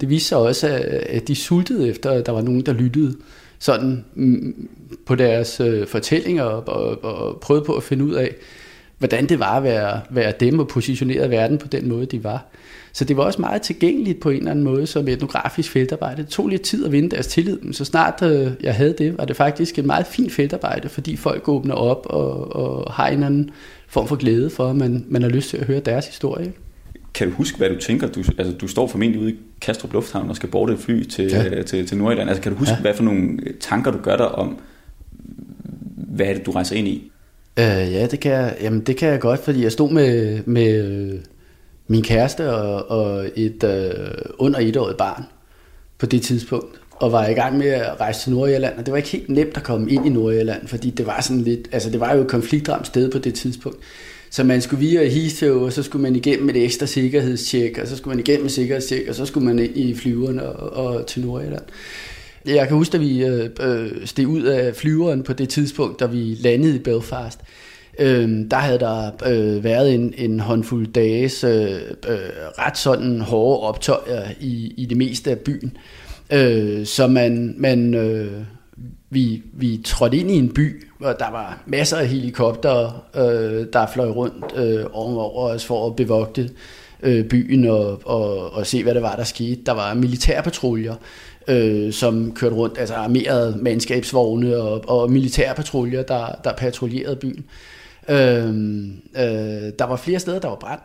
Det 0.00 0.10
viste 0.10 0.28
sig 0.28 0.38
også, 0.38 0.82
at 1.06 1.28
de 1.28 1.34
sultede 1.34 1.88
efter, 1.88 2.10
at 2.10 2.26
der 2.26 2.32
var 2.32 2.42
nogen, 2.42 2.60
der 2.60 2.72
lyttede 2.72 3.16
sådan 3.58 4.04
mm, 4.14 4.68
på 5.06 5.14
deres 5.14 5.60
øh, 5.60 5.86
fortællinger 5.86 6.42
og, 6.42 6.68
og, 6.68 7.04
og 7.04 7.40
prøvede 7.40 7.64
på 7.64 7.74
at 7.74 7.82
finde 7.82 8.04
ud 8.04 8.14
af, 8.14 8.34
hvordan 9.02 9.26
det 9.26 9.38
var 9.38 9.56
at 9.56 9.62
være, 9.62 10.00
være 10.10 10.32
dem 10.40 10.58
og 10.58 10.68
positionere 10.68 11.30
verden 11.30 11.58
på 11.58 11.68
den 11.68 11.88
måde, 11.88 12.06
de 12.06 12.24
var. 12.24 12.46
Så 12.92 13.04
det 13.04 13.16
var 13.16 13.22
også 13.22 13.40
meget 13.40 13.62
tilgængeligt 13.62 14.20
på 14.20 14.30
en 14.30 14.36
eller 14.36 14.50
anden 14.50 14.64
måde 14.64 14.86
som 14.86 15.08
etnografisk 15.08 15.70
feltarbejde. 15.70 16.22
Det 16.22 16.30
tog 16.30 16.48
lidt 16.48 16.62
tid 16.62 16.84
at 16.84 16.92
vinde 16.92 17.10
deres 17.10 17.26
tillid, 17.26 17.58
men 17.58 17.72
så 17.72 17.84
snart 17.84 18.22
øh, 18.22 18.50
jeg 18.62 18.74
havde 18.74 18.94
det, 18.98 19.18
var 19.18 19.24
det 19.24 19.36
faktisk 19.36 19.78
et 19.78 19.84
meget 19.84 20.06
fint 20.06 20.32
feltarbejde, 20.32 20.88
fordi 20.88 21.16
folk 21.16 21.48
åbner 21.48 21.74
op 21.74 22.06
og, 22.10 22.56
og 22.56 22.92
har 22.92 23.08
en 23.08 23.22
anden 23.22 23.50
form 23.88 24.08
for 24.08 24.16
glæde 24.16 24.50
for, 24.50 24.70
at 24.70 24.76
man, 24.76 25.04
man 25.08 25.22
har 25.22 25.28
lyst 25.28 25.50
til 25.50 25.56
at 25.56 25.66
høre 25.66 25.80
deres 25.80 26.06
historie. 26.06 26.52
Kan 27.14 27.28
du 27.28 27.34
huske, 27.34 27.58
hvad 27.58 27.68
du 27.68 27.78
tænker? 27.78 28.06
Du, 28.06 28.22
altså, 28.38 28.52
du 28.52 28.68
står 28.68 28.86
formentlig 28.86 29.20
ude 29.20 29.30
i 29.32 29.36
Kastrup 29.60 29.92
Lufthavn 29.92 30.28
og 30.28 30.36
skal 30.36 30.48
borte 30.48 30.72
et 30.72 30.78
fly 30.78 31.02
til, 31.02 31.24
ja. 31.24 31.62
til, 31.62 31.86
til 31.86 31.98
Nordjylland. 31.98 32.28
Altså, 32.28 32.42
kan 32.42 32.52
du 32.52 32.58
huske, 32.58 32.74
ja. 32.74 32.80
hvad 32.80 32.94
for 32.94 33.04
nogle 33.04 33.38
tanker 33.60 33.90
du 33.90 33.98
gør 33.98 34.16
dig 34.16 34.28
om, 34.28 34.58
hvad 35.96 36.26
er 36.26 36.34
det, 36.34 36.46
du 36.46 36.50
rejser 36.50 36.76
ind 36.76 36.88
i? 36.88 37.12
Øh, 37.58 37.92
ja, 37.92 38.06
det 38.06 38.20
kan, 38.20 38.32
jeg, 38.32 38.56
jamen, 38.60 38.80
det 38.80 38.96
kan 38.96 39.08
jeg 39.08 39.20
godt, 39.20 39.40
fordi 39.40 39.62
jeg 39.62 39.72
stod 39.72 39.90
med, 39.90 40.40
med 40.46 40.84
øh, 40.84 41.18
min 41.86 42.02
kæreste 42.02 42.52
og, 42.52 42.90
og 42.90 43.28
et 43.36 43.64
øh, 43.64 44.08
under 44.38 44.60
etårigt 44.60 44.98
barn 44.98 45.24
på 45.98 46.06
det 46.06 46.22
tidspunkt, 46.22 46.80
og 46.90 47.12
var 47.12 47.26
i 47.26 47.32
gang 47.32 47.58
med 47.58 47.66
at 47.66 48.00
rejse 48.00 48.20
til 48.20 48.32
Nordjylland, 48.32 48.78
og 48.78 48.86
det 48.86 48.92
var 48.92 48.96
ikke 48.96 49.08
helt 49.08 49.28
nemt 49.28 49.56
at 49.56 49.62
komme 49.62 49.90
ind 49.90 50.06
i 50.06 50.08
Nordjylland, 50.08 50.66
fordi 50.66 50.90
det 50.90 51.06
var 51.06 51.20
sådan 51.20 51.42
lidt, 51.42 51.68
altså 51.72 51.90
det 51.90 52.00
var 52.00 52.14
jo 52.14 52.20
et 52.20 52.28
konfliktramt 52.28 52.86
sted 52.86 53.10
på 53.10 53.18
det 53.18 53.34
tidspunkt. 53.34 53.78
Så 54.30 54.44
man 54.44 54.60
skulle 54.60 54.80
via 54.80 55.08
Heathrow, 55.08 55.64
og 55.64 55.72
så 55.72 55.82
skulle 55.82 56.02
man 56.02 56.16
igennem 56.16 56.48
et 56.48 56.64
ekstra 56.64 56.86
sikkerhedstjek, 56.86 57.78
og 57.78 57.88
så 57.88 57.96
skulle 57.96 58.16
man 58.16 58.24
igennem 58.26 58.46
et 58.46 58.52
sikkerhedstjek, 58.52 59.08
og 59.08 59.14
så 59.14 59.26
skulle 59.26 59.46
man 59.46 59.58
ind 59.58 59.76
i 59.76 59.94
flyveren 59.94 60.40
og, 60.40 60.54
og 60.54 61.06
til 61.06 61.22
Nordjylland. 61.22 61.62
Jeg 62.46 62.68
kan 62.68 62.76
huske, 62.76 62.94
at 62.94 63.00
vi 63.00 63.24
øh, 63.24 63.50
øh, 63.60 64.06
steg 64.06 64.26
ud 64.26 64.42
af 64.42 64.74
flyveren 64.76 65.22
på 65.22 65.32
det 65.32 65.48
tidspunkt, 65.48 66.00
da 66.00 66.06
vi 66.06 66.36
landede 66.40 66.76
i 66.76 66.78
Belfast. 66.78 67.40
Øh, 67.98 68.50
der 68.50 68.56
havde 68.56 68.78
der 68.78 69.10
øh, 69.26 69.64
været 69.64 69.94
en, 69.94 70.14
en 70.16 70.40
håndfuld 70.40 70.86
dages 70.86 71.44
øh, 71.44 71.74
øh, 72.08 72.18
ret 72.58 72.78
sådan 72.78 73.20
hårde 73.20 73.68
optøjer 73.68 74.28
i, 74.40 74.74
i 74.76 74.86
det 74.86 74.96
meste 74.96 75.30
af 75.30 75.38
byen. 75.38 75.76
Øh, 76.32 76.86
så 76.86 77.06
man, 77.06 77.54
man 77.58 77.94
øh, 77.94 78.32
vi, 79.10 79.42
vi 79.52 79.80
trådte 79.84 80.16
ind 80.16 80.30
i 80.30 80.38
en 80.38 80.54
by, 80.54 80.86
hvor 80.98 81.12
der 81.12 81.30
var 81.30 81.62
masser 81.66 81.96
af 81.96 82.06
helikopter, 82.06 83.04
øh, 83.16 83.66
der 83.72 83.86
fløj 83.86 84.08
rundt 84.08 84.44
øh, 84.56 84.84
over 84.92 85.48
os 85.48 85.64
for 85.64 85.86
at 85.86 85.96
bevogte 85.96 86.50
øh, 87.02 87.24
byen 87.24 87.64
og, 87.64 88.00
og, 88.04 88.52
og 88.52 88.66
se, 88.66 88.82
hvad 88.82 88.94
det 88.94 89.02
var, 89.02 89.16
der 89.16 89.24
skete. 89.24 89.60
Der 89.66 89.72
var 89.72 89.94
militærpatruljer, 89.94 90.94
øh, 91.48 91.92
som 91.92 92.34
kørte 92.34 92.56
rundt, 92.56 92.78
altså 92.78 92.94
armerede 92.94 93.58
mandskabsvogne 93.60 94.56
og, 94.56 94.84
og 94.88 95.10
militærpatruljer, 95.10 96.02
der, 96.02 96.26
der 96.44 96.52
patruljerede 96.52 97.16
byen. 97.16 97.44
Øh, 98.08 98.48
øh, 99.24 99.72
der 99.78 99.84
var 99.84 99.96
flere 99.96 100.18
steder, 100.18 100.38
der 100.38 100.48
var 100.48 100.56
brand. 100.56 100.80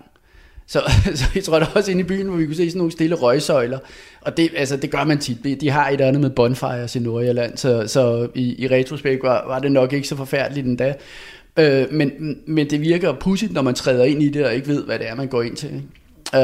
Så, 0.67 0.81
så 1.15 1.25
jeg 1.35 1.43
tror, 1.43 1.59
der 1.59 1.65
også 1.75 1.91
inde 1.91 2.01
i 2.01 2.03
byen, 2.03 2.27
hvor 2.27 2.37
vi 2.37 2.45
kunne 2.45 2.55
se 2.55 2.69
sådan 2.69 2.77
nogle 2.77 2.91
stille 2.91 3.15
røgsøjler. 3.15 3.79
Og 4.21 4.37
det, 4.37 4.49
altså, 4.57 4.77
det 4.77 4.91
gør 4.91 5.03
man 5.03 5.17
tit. 5.17 5.61
De 5.61 5.69
har 5.69 5.89
et 5.89 6.01
andet 6.01 6.21
med 6.21 6.29
bonfires 6.29 6.95
i 6.95 6.99
Nordjylland, 6.99 7.57
så, 7.57 7.87
så 7.87 8.27
i, 8.35 8.63
i 8.63 8.67
retrospekt 8.67 9.23
var, 9.23 9.47
var 9.47 9.59
det 9.59 9.71
nok 9.71 9.93
ikke 9.93 10.07
så 10.07 10.15
forfærdeligt 10.15 10.67
endda. 10.67 10.93
Øh, 11.59 11.85
men, 11.91 12.37
men 12.45 12.69
det 12.69 12.81
virker 12.81 13.13
pudsigt, 13.13 13.53
når 13.53 13.61
man 13.61 13.75
træder 13.75 14.03
ind 14.03 14.23
i 14.23 14.29
det 14.29 14.45
og 14.45 14.55
ikke 14.55 14.67
ved, 14.67 14.83
hvad 14.85 14.99
det 14.99 15.09
er, 15.09 15.15
man 15.15 15.27
går 15.27 15.41
ind 15.41 15.55
til. 15.55 15.69
Ikke? 15.69 15.87
Øh, 16.35 16.41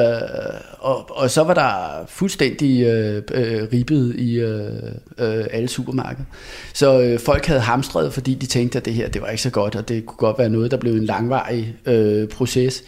og, 0.79 1.17
og 1.17 1.29
så 1.29 1.43
var 1.43 1.53
der 1.53 2.05
fuldstændig 2.07 2.83
øh, 2.83 3.23
øh, 3.33 3.67
ribbet 3.73 4.15
i 4.15 4.35
øh, 4.35 4.71
øh, 5.17 5.45
alle 5.51 5.67
supermarkeder. 5.67 6.25
Så 6.73 7.01
øh, 7.01 7.19
folk 7.19 7.45
havde 7.45 7.59
hamstret, 7.59 8.13
fordi 8.13 8.33
de 8.33 8.45
tænkte, 8.45 8.77
at 8.77 8.85
det 8.85 8.93
her 8.93 9.09
det 9.09 9.21
var 9.21 9.27
ikke 9.27 9.41
så 9.41 9.49
godt, 9.49 9.75
og 9.75 9.89
det 9.89 10.05
kunne 10.05 10.17
godt 10.17 10.39
være 10.39 10.49
noget, 10.49 10.71
der 10.71 10.77
blev 10.77 10.93
en 10.93 11.05
langvarig 11.05 11.75
øh, 11.85 12.27
proces. 12.27 12.83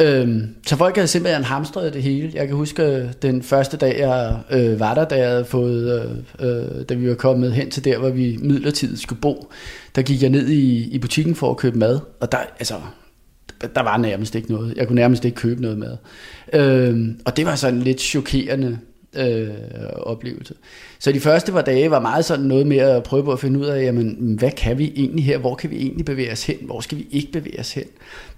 Øh, 0.00 0.38
så 0.66 0.76
folk 0.76 0.94
havde 0.94 1.08
simpelthen 1.08 1.44
hamstret 1.44 1.94
det 1.94 2.02
hele. 2.02 2.30
Jeg 2.34 2.46
kan 2.46 2.56
huske 2.56 2.82
øh, 2.82 3.08
den 3.22 3.42
første 3.42 3.76
dag, 3.76 3.98
jeg 3.98 4.38
øh, 4.50 4.80
var 4.80 4.94
der, 4.94 5.04
da, 5.04 5.18
jeg 5.18 5.28
havde 5.28 5.44
fået, 5.44 6.02
øh, 6.40 6.48
øh, 6.48 6.84
da 6.88 6.94
vi 6.94 7.08
var 7.08 7.14
kommet 7.14 7.52
hen 7.52 7.70
til 7.70 7.84
der, 7.84 7.98
hvor 7.98 8.10
vi 8.10 8.38
midlertidigt 8.42 9.00
skulle 9.00 9.20
bo. 9.20 9.52
Der 9.94 10.02
gik 10.02 10.22
jeg 10.22 10.30
ned 10.30 10.48
i, 10.48 10.88
i 10.90 10.98
butikken 10.98 11.34
for 11.34 11.50
at 11.50 11.56
købe 11.56 11.78
mad, 11.78 12.00
og 12.20 12.32
der, 12.32 12.38
altså, 12.58 12.74
der 13.74 13.82
var 13.82 13.96
nærmest 13.96 14.34
ikke 14.34 14.52
noget. 14.52 14.76
Jeg 14.76 14.86
kunne 14.86 15.00
nærmest 15.00 15.24
ikke 15.24 15.34
købe 15.34 15.62
noget 15.62 15.78
mad. 15.78 15.96
Øh, 16.52 17.08
og 17.24 17.36
det 17.36 17.46
var 17.46 17.54
sådan 17.54 17.76
en 17.76 17.82
lidt 17.82 18.00
chokerende 18.00 18.78
øh, 19.16 19.48
oplevelse. 19.96 20.54
Så 20.98 21.12
de 21.12 21.20
første 21.20 21.52
par 21.52 21.62
dage 21.62 21.90
var 21.90 22.00
meget 22.00 22.24
sådan 22.24 22.46
noget 22.46 22.66
med 22.66 22.76
at 22.76 23.02
prøve 23.02 23.24
på 23.24 23.32
at 23.32 23.40
finde 23.40 23.60
ud 23.60 23.66
af, 23.66 23.82
jamen, 23.82 24.36
hvad 24.38 24.50
kan 24.50 24.78
vi 24.78 24.92
egentlig 24.96 25.24
her? 25.24 25.38
Hvor 25.38 25.54
kan 25.54 25.70
vi 25.70 25.76
egentlig 25.76 26.04
bevæge 26.04 26.32
os 26.32 26.46
hen? 26.46 26.56
Hvor 26.62 26.80
skal 26.80 26.98
vi 26.98 27.06
ikke 27.10 27.32
bevæge 27.32 27.60
os 27.60 27.72
hen? 27.72 27.84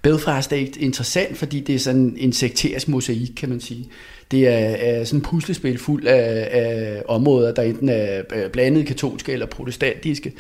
Belfast 0.03 0.53
er 0.53 0.67
interessant, 0.79 1.37
fordi 1.37 1.61
det 1.61 1.75
er 1.75 1.79
sådan 1.79 2.17
en 2.19 2.33
sekterisk 2.33 2.89
mosaik, 2.89 3.33
kan 3.37 3.49
man 3.49 3.61
sige. 3.61 3.89
Det 4.33 4.49
er, 4.49 4.59
er 4.59 5.05
sådan 5.05 5.19
et 5.19 5.25
puslespil 5.25 5.79
fuld 5.79 6.07
af, 6.07 6.49
af 6.53 7.03
områder, 7.09 7.53
der 7.53 7.63
enten 7.63 7.89
er 7.89 8.23
blandet 8.53 8.87
katolske 8.87 9.33
eller 9.33 9.47
protestantiske. 9.47 10.33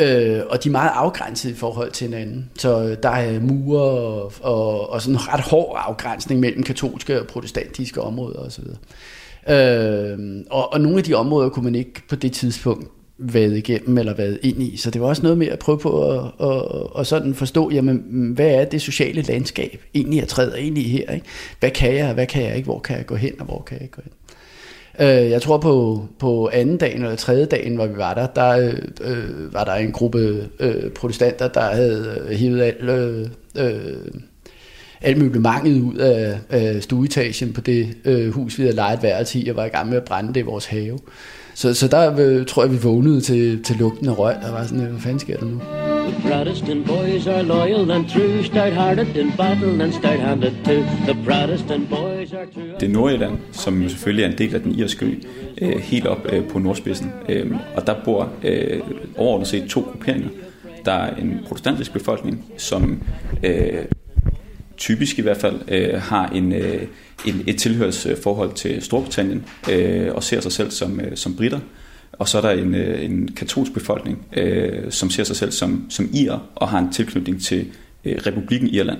Øh, 0.00 0.40
og 0.48 0.64
de 0.64 0.68
er 0.68 0.72
meget 0.72 0.90
afgrænset 0.94 1.50
i 1.50 1.54
forhold 1.54 1.90
til 1.90 2.06
hinanden. 2.06 2.50
Så 2.58 2.84
øh, 2.84 2.96
der 3.02 3.08
er 3.08 3.40
mure 3.40 3.82
og, 3.82 4.32
og, 4.40 4.90
og 4.90 5.02
sådan 5.02 5.14
en 5.14 5.28
ret 5.28 5.40
hård 5.40 5.82
afgrænsning 5.86 6.40
mellem 6.40 6.62
katolske 6.62 7.20
og 7.20 7.26
protestantiske 7.26 8.00
områder 8.00 8.38
osv. 8.38 8.64
Øh, 9.48 10.44
og, 10.50 10.72
og 10.72 10.80
nogle 10.80 10.98
af 10.98 11.04
de 11.04 11.14
områder 11.14 11.48
kunne 11.48 11.64
man 11.64 11.74
ikke 11.74 12.02
på 12.08 12.16
det 12.16 12.32
tidspunkt 12.32 12.88
været 13.18 13.56
igennem 13.56 13.98
eller 13.98 14.14
været 14.14 14.38
ind 14.42 14.62
i. 14.62 14.76
Så 14.76 14.90
det 14.90 15.00
var 15.00 15.08
også 15.08 15.22
noget 15.22 15.38
med 15.38 15.46
at 15.46 15.58
prøve 15.58 15.78
på 15.78 16.10
at, 16.10 16.30
at, 16.40 16.62
at 16.98 17.06
sådan 17.06 17.34
forstå, 17.34 17.70
jamen, 17.70 18.32
hvad 18.34 18.50
er 18.50 18.64
det 18.64 18.82
sociale 18.82 19.22
landskab 19.22 19.84
egentlig, 19.94 20.18
jeg 20.18 20.28
træder 20.28 20.56
ind 20.56 20.78
i 20.78 20.88
her? 20.88 21.12
Ikke? 21.12 21.26
Hvad 21.60 21.70
kan 21.70 21.94
jeg, 21.94 22.14
hvad 22.14 22.26
kan 22.26 22.42
jeg 22.42 22.56
ikke? 22.56 22.66
Hvor 22.66 22.78
kan 22.78 22.96
jeg 22.96 23.06
gå 23.06 23.14
hen, 23.14 23.32
og 23.38 23.44
hvor 23.44 23.62
kan 23.66 23.74
jeg 23.74 23.82
ikke 23.82 23.94
gå 23.94 24.02
hen? 24.04 24.12
Øh, 25.00 25.30
jeg 25.30 25.42
tror 25.42 25.58
på, 25.58 26.04
på 26.18 26.50
anden 26.52 26.76
dagen 26.76 27.02
eller 27.02 27.16
tredje 27.16 27.44
dagen, 27.44 27.74
hvor 27.74 27.86
vi 27.86 27.96
var 27.96 28.14
der, 28.14 28.26
der 28.26 28.74
øh, 29.00 29.54
var 29.54 29.64
der 29.64 29.74
en 29.74 29.92
gruppe 29.92 30.48
øh, 30.60 30.90
protestanter, 30.90 31.48
der 31.48 31.60
havde 31.60 32.24
øh, 32.28 32.36
hivet 32.36 32.62
alt, 32.62 32.90
øh, 32.90 33.28
øh 33.56 33.96
alt 35.00 35.18
møblemanget 35.18 35.82
ud 35.82 35.96
af, 35.96 36.38
øh, 36.50 36.82
stueetagen 36.82 37.52
på 37.52 37.60
det 37.60 37.96
øh, 38.04 38.30
hus, 38.30 38.58
vi 38.58 38.62
havde 38.62 38.76
lejet 38.76 39.02
værelse 39.02 39.38
i, 39.38 39.48
og 39.48 39.56
var 39.56 39.64
i 39.64 39.68
gang 39.68 39.88
med 39.88 39.96
at 39.96 40.04
brænde 40.04 40.34
det 40.34 40.40
i 40.40 40.42
vores 40.42 40.66
have. 40.66 40.98
Så, 41.54 41.74
så 41.74 41.88
der 41.88 42.14
øh, 42.18 42.46
tror 42.46 42.62
jeg, 42.62 42.72
vi 42.72 42.78
vågnede 42.82 43.20
til, 43.20 43.62
til 43.62 43.76
lugten 43.76 44.08
af 44.08 44.18
røg. 44.18 44.34
Der 44.42 44.50
var 44.50 44.64
sådan, 44.64 44.84
hvad 44.84 45.00
fanden 45.00 45.18
sker 45.18 45.36
der 45.36 45.46
nu? 45.46 45.60
The 46.08 46.30
Protestant 46.30 46.86
boys 46.86 47.26
are 47.26 47.42
loyal 47.42 47.90
and 47.90 48.08
true, 48.08 48.44
stout-hearted 48.44 49.16
in 49.16 49.32
battle 49.36 49.82
and 49.84 49.92
stout-handed 49.92 50.52
too. 50.64 50.82
The 51.12 51.16
Protestant 51.24 51.88
boys 51.88 52.32
are 52.32 52.46
true. 52.54 52.72
Det 52.80 52.88
er 52.88 52.92
Nordjylland, 52.92 53.38
som 53.52 53.88
selvfølgelig 53.88 54.24
er 54.24 54.28
en 54.28 54.38
del 54.38 54.54
af 54.54 54.60
den 54.60 54.74
irske 54.74 55.06
ø, 55.06 55.14
øh, 55.62 55.76
helt 55.76 56.06
op 56.06 56.26
øh, 56.32 56.48
på 56.48 56.58
nordspidsen. 56.58 57.12
Øh, 57.28 57.50
og 57.76 57.86
der 57.86 57.94
bor 58.04 58.28
øh, 58.42 58.80
overordnet 59.16 59.48
set 59.48 59.64
to 59.68 59.80
grupperinger. 59.80 60.28
Der 60.84 60.92
er 60.92 61.16
en 61.16 61.40
protestantisk 61.48 61.92
befolkning, 61.92 62.44
som 62.56 63.02
øh, 63.42 63.84
typisk 64.76 65.18
i 65.18 65.22
hvert 65.22 65.36
fald 65.36 65.60
øh, 65.68 66.02
har 66.02 66.28
en, 66.28 66.52
øh, 66.52 66.82
en, 67.26 67.42
et 67.46 67.58
tilhørsforhold 67.58 68.54
til 68.54 68.82
Storbritannien 68.82 69.44
øh, 69.70 70.14
og 70.14 70.22
ser 70.22 70.40
sig 70.40 70.52
selv 70.52 70.70
som, 70.70 71.00
øh, 71.00 71.16
som 71.16 71.36
britter. 71.36 71.60
Og 72.12 72.28
så 72.28 72.38
er 72.38 72.42
der 72.42 72.50
en, 72.50 72.74
øh, 72.74 73.04
en 73.04 73.28
katolsk 73.28 73.74
befolkning, 73.74 74.26
øh, 74.36 74.90
som 74.90 75.10
ser 75.10 75.24
sig 75.24 75.36
selv 75.36 75.52
som, 75.52 75.86
som 75.90 76.10
irer 76.12 76.38
og 76.54 76.68
har 76.68 76.78
en 76.78 76.92
tilknytning 76.92 77.42
til 77.42 77.66
øh, 78.04 78.16
republikken 78.26 78.68
Irland. 78.68 78.98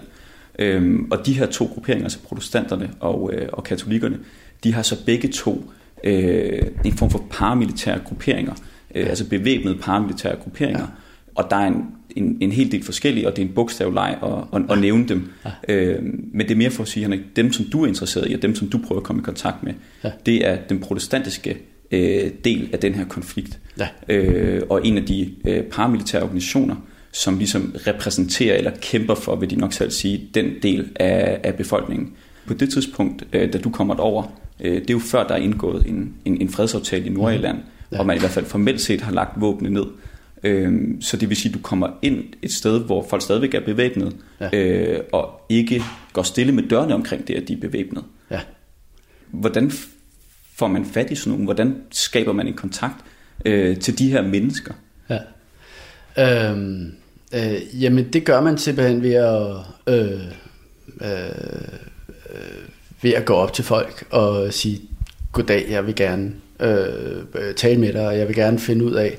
Øh, 0.58 0.98
og 1.10 1.26
de 1.26 1.32
her 1.32 1.46
to 1.46 1.64
grupperinger, 1.64 2.04
altså 2.04 2.18
protestanterne 2.18 2.90
og, 3.00 3.30
øh, 3.34 3.48
og 3.52 3.64
katolikkerne, 3.64 4.18
de 4.64 4.72
har 4.74 4.82
så 4.82 5.04
begge 5.04 5.28
to 5.28 5.70
øh, 6.04 6.62
en 6.84 6.92
form 6.92 7.10
for 7.10 7.24
paramilitære 7.30 7.98
grupperinger, 7.98 8.54
øh, 8.94 9.08
altså 9.08 9.28
bevæbnede 9.28 9.78
paramilitære 9.78 10.36
grupperinger. 10.36 10.80
Ja. 10.80 10.86
Og 11.34 11.46
der 11.50 11.56
er 11.56 11.66
en 11.66 11.84
en, 12.16 12.36
en 12.40 12.52
hel 12.52 12.72
del 12.72 12.82
forskellige, 12.82 13.28
og 13.28 13.36
det 13.36 13.42
er 13.42 13.46
en 13.46 13.54
bogstavleg 13.54 14.18
at, 14.22 14.60
at, 14.60 14.70
at 14.70 14.78
nævne 14.78 15.08
dem. 15.08 15.30
Ja. 15.44 15.74
Øh, 15.74 16.02
men 16.32 16.40
det 16.40 16.50
er 16.50 16.56
mere 16.56 16.70
for 16.70 16.82
at 16.82 16.88
sige, 16.88 17.06
at 17.06 17.18
dem, 17.36 17.52
som 17.52 17.64
du 17.64 17.82
er 17.82 17.86
interesseret 17.86 18.30
i, 18.30 18.34
og 18.34 18.42
dem, 18.42 18.54
som 18.54 18.68
du 18.68 18.78
prøver 18.78 19.00
at 19.00 19.04
komme 19.04 19.22
i 19.22 19.24
kontakt 19.24 19.62
med, 19.62 19.72
ja. 20.04 20.10
det 20.26 20.46
er 20.46 20.58
den 20.68 20.78
protestantiske 20.78 21.56
øh, 21.90 22.30
del 22.44 22.68
af 22.72 22.78
den 22.78 22.94
her 22.94 23.04
konflikt. 23.04 23.58
Ja. 23.78 23.88
Øh, 24.08 24.62
og 24.70 24.86
en 24.86 24.98
af 24.98 25.04
de 25.04 25.30
øh, 25.44 25.62
paramilitære 25.62 26.22
organisationer, 26.22 26.76
som 27.12 27.38
ligesom 27.38 27.74
repræsenterer 27.86 28.56
eller 28.56 28.70
kæmper 28.82 29.14
for, 29.14 29.36
vil 29.36 29.50
de 29.50 29.56
nok 29.56 29.72
selv 29.72 29.90
sige, 29.90 30.28
den 30.34 30.52
del 30.62 30.88
af, 30.96 31.40
af 31.42 31.54
befolkningen. 31.54 32.12
På 32.46 32.54
det 32.54 32.70
tidspunkt, 32.72 33.24
øh, 33.32 33.52
da 33.52 33.58
du 33.58 33.70
kommer 33.70 33.94
over, 33.94 34.40
øh, 34.60 34.74
det 34.74 34.90
er 34.90 34.94
jo 34.94 34.98
før, 34.98 35.26
der 35.26 35.34
er 35.34 35.38
indgået 35.38 35.86
en, 35.86 36.12
en, 36.24 36.40
en 36.40 36.48
fredsaftale 36.48 37.06
i 37.06 37.08
Nordjylland, 37.08 37.56
mm. 37.56 37.62
ja. 37.92 37.98
og 37.98 38.06
man 38.06 38.16
i 38.16 38.20
hvert 38.20 38.32
fald 38.32 38.44
formelt 38.44 38.80
set 38.80 39.00
har 39.00 39.12
lagt 39.12 39.40
våbne 39.40 39.70
ned. 39.70 39.84
Øhm, 40.44 41.02
så 41.02 41.16
det 41.16 41.28
vil 41.28 41.36
sige, 41.36 41.50
at 41.50 41.54
du 41.54 41.62
kommer 41.62 41.88
ind 42.02 42.24
et 42.42 42.52
sted, 42.52 42.80
hvor 42.80 43.06
folk 43.10 43.22
stadigvæk 43.22 43.54
er 43.54 43.60
bevæbnet, 43.60 44.16
ja. 44.40 44.48
øh, 44.52 45.00
og 45.12 45.40
ikke 45.48 45.82
går 46.12 46.22
stille 46.22 46.52
med 46.52 46.62
dørene 46.62 46.94
omkring 46.94 47.28
det, 47.28 47.34
at 47.34 47.48
de 47.48 47.52
er 47.52 47.60
bevæbnet. 47.60 48.04
Ja. 48.30 48.40
Hvordan 49.30 49.72
får 50.54 50.68
man 50.68 50.84
fat 50.84 51.10
i 51.10 51.14
sådan 51.14 51.30
nogen? 51.30 51.44
Hvordan 51.44 51.76
skaber 51.90 52.32
man 52.32 52.46
en 52.46 52.54
kontakt 52.54 53.04
øh, 53.44 53.78
til 53.78 53.98
de 53.98 54.10
her 54.10 54.22
mennesker? 54.22 54.74
Ja. 55.08 55.18
Øhm, 56.50 56.92
øh, 57.34 57.82
jamen, 57.82 58.12
det 58.12 58.24
gør 58.24 58.40
man 58.40 58.58
simpelthen 58.58 59.02
ved 59.02 59.14
at, 59.14 59.56
øh, 59.86 60.20
øh, 61.00 61.28
øh, 62.30 62.68
ved 63.02 63.12
at 63.12 63.24
gå 63.24 63.34
op 63.34 63.52
til 63.52 63.64
folk 63.64 64.04
og 64.10 64.52
sige, 64.52 64.80
goddag, 65.32 65.66
jeg 65.70 65.86
vil 65.86 65.94
gerne 65.94 66.32
øh, 66.60 67.54
tale 67.56 67.80
med 67.80 67.92
dig, 67.92 68.06
og 68.06 68.18
jeg 68.18 68.28
vil 68.28 68.36
gerne 68.36 68.58
finde 68.58 68.84
ud 68.84 68.92
af, 68.92 69.06
øh, 69.06 69.18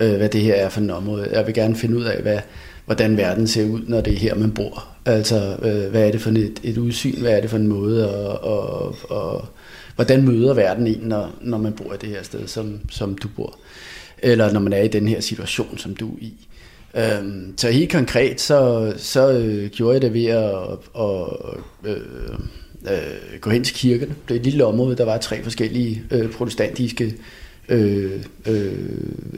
Øh, 0.00 0.16
hvad 0.16 0.28
det 0.28 0.40
her 0.40 0.54
er 0.54 0.68
for 0.68 0.80
en 0.80 0.90
område. 0.90 1.28
Jeg 1.32 1.46
vil 1.46 1.54
gerne 1.54 1.76
finde 1.76 1.96
ud 1.96 2.04
af, 2.04 2.22
hvad, 2.22 2.38
hvordan 2.86 3.16
verden 3.16 3.46
ser 3.46 3.64
ud, 3.64 3.80
når 3.86 4.00
det 4.00 4.12
er 4.12 4.18
her, 4.18 4.34
man 4.34 4.52
bor. 4.52 4.86
Altså, 5.06 5.56
øh, 5.62 5.90
hvad 5.90 6.06
er 6.06 6.10
det 6.10 6.20
for 6.20 6.30
et, 6.30 6.60
et 6.62 6.78
udsyn, 6.78 7.20
hvad 7.20 7.32
er 7.32 7.40
det 7.40 7.50
for 7.50 7.56
en 7.56 7.68
måde, 7.68 8.14
og, 8.14 8.44
og, 8.44 8.96
og 9.10 9.46
hvordan 9.94 10.22
møder 10.22 10.54
verden 10.54 10.86
en, 10.86 11.00
når, 11.02 11.30
når 11.40 11.58
man 11.58 11.72
bor 11.72 11.94
i 11.94 11.96
det 12.00 12.08
her 12.08 12.22
sted, 12.22 12.46
som, 12.46 12.80
som 12.90 13.14
du 13.14 13.28
bor. 13.36 13.58
Eller 14.18 14.52
når 14.52 14.60
man 14.60 14.72
er 14.72 14.82
i 14.82 14.88
den 14.88 15.08
her 15.08 15.20
situation, 15.20 15.78
som 15.78 15.94
du 15.94 16.08
er 16.14 16.18
i. 16.20 16.48
Øhm, 16.94 17.54
så 17.56 17.70
helt 17.70 17.92
konkret, 17.92 18.40
så, 18.40 18.92
så 18.96 19.32
øh, 19.32 19.70
gjorde 19.70 19.94
jeg 19.94 20.02
det 20.02 20.14
ved 20.14 20.24
at, 20.24 20.54
at 20.98 21.26
øh, 21.84 21.96
øh, 22.90 23.40
gå 23.40 23.50
hen 23.50 23.64
til 23.64 23.74
kirken. 23.74 24.08
Det 24.28 24.34
er 24.34 24.38
et 24.38 24.46
lille 24.46 24.64
område, 24.64 24.96
der 24.96 25.04
var 25.04 25.18
tre 25.18 25.42
forskellige 25.42 26.02
øh, 26.10 26.30
protestantiske 26.30 27.14
Øh, 27.68 28.22
øh, 28.46 28.72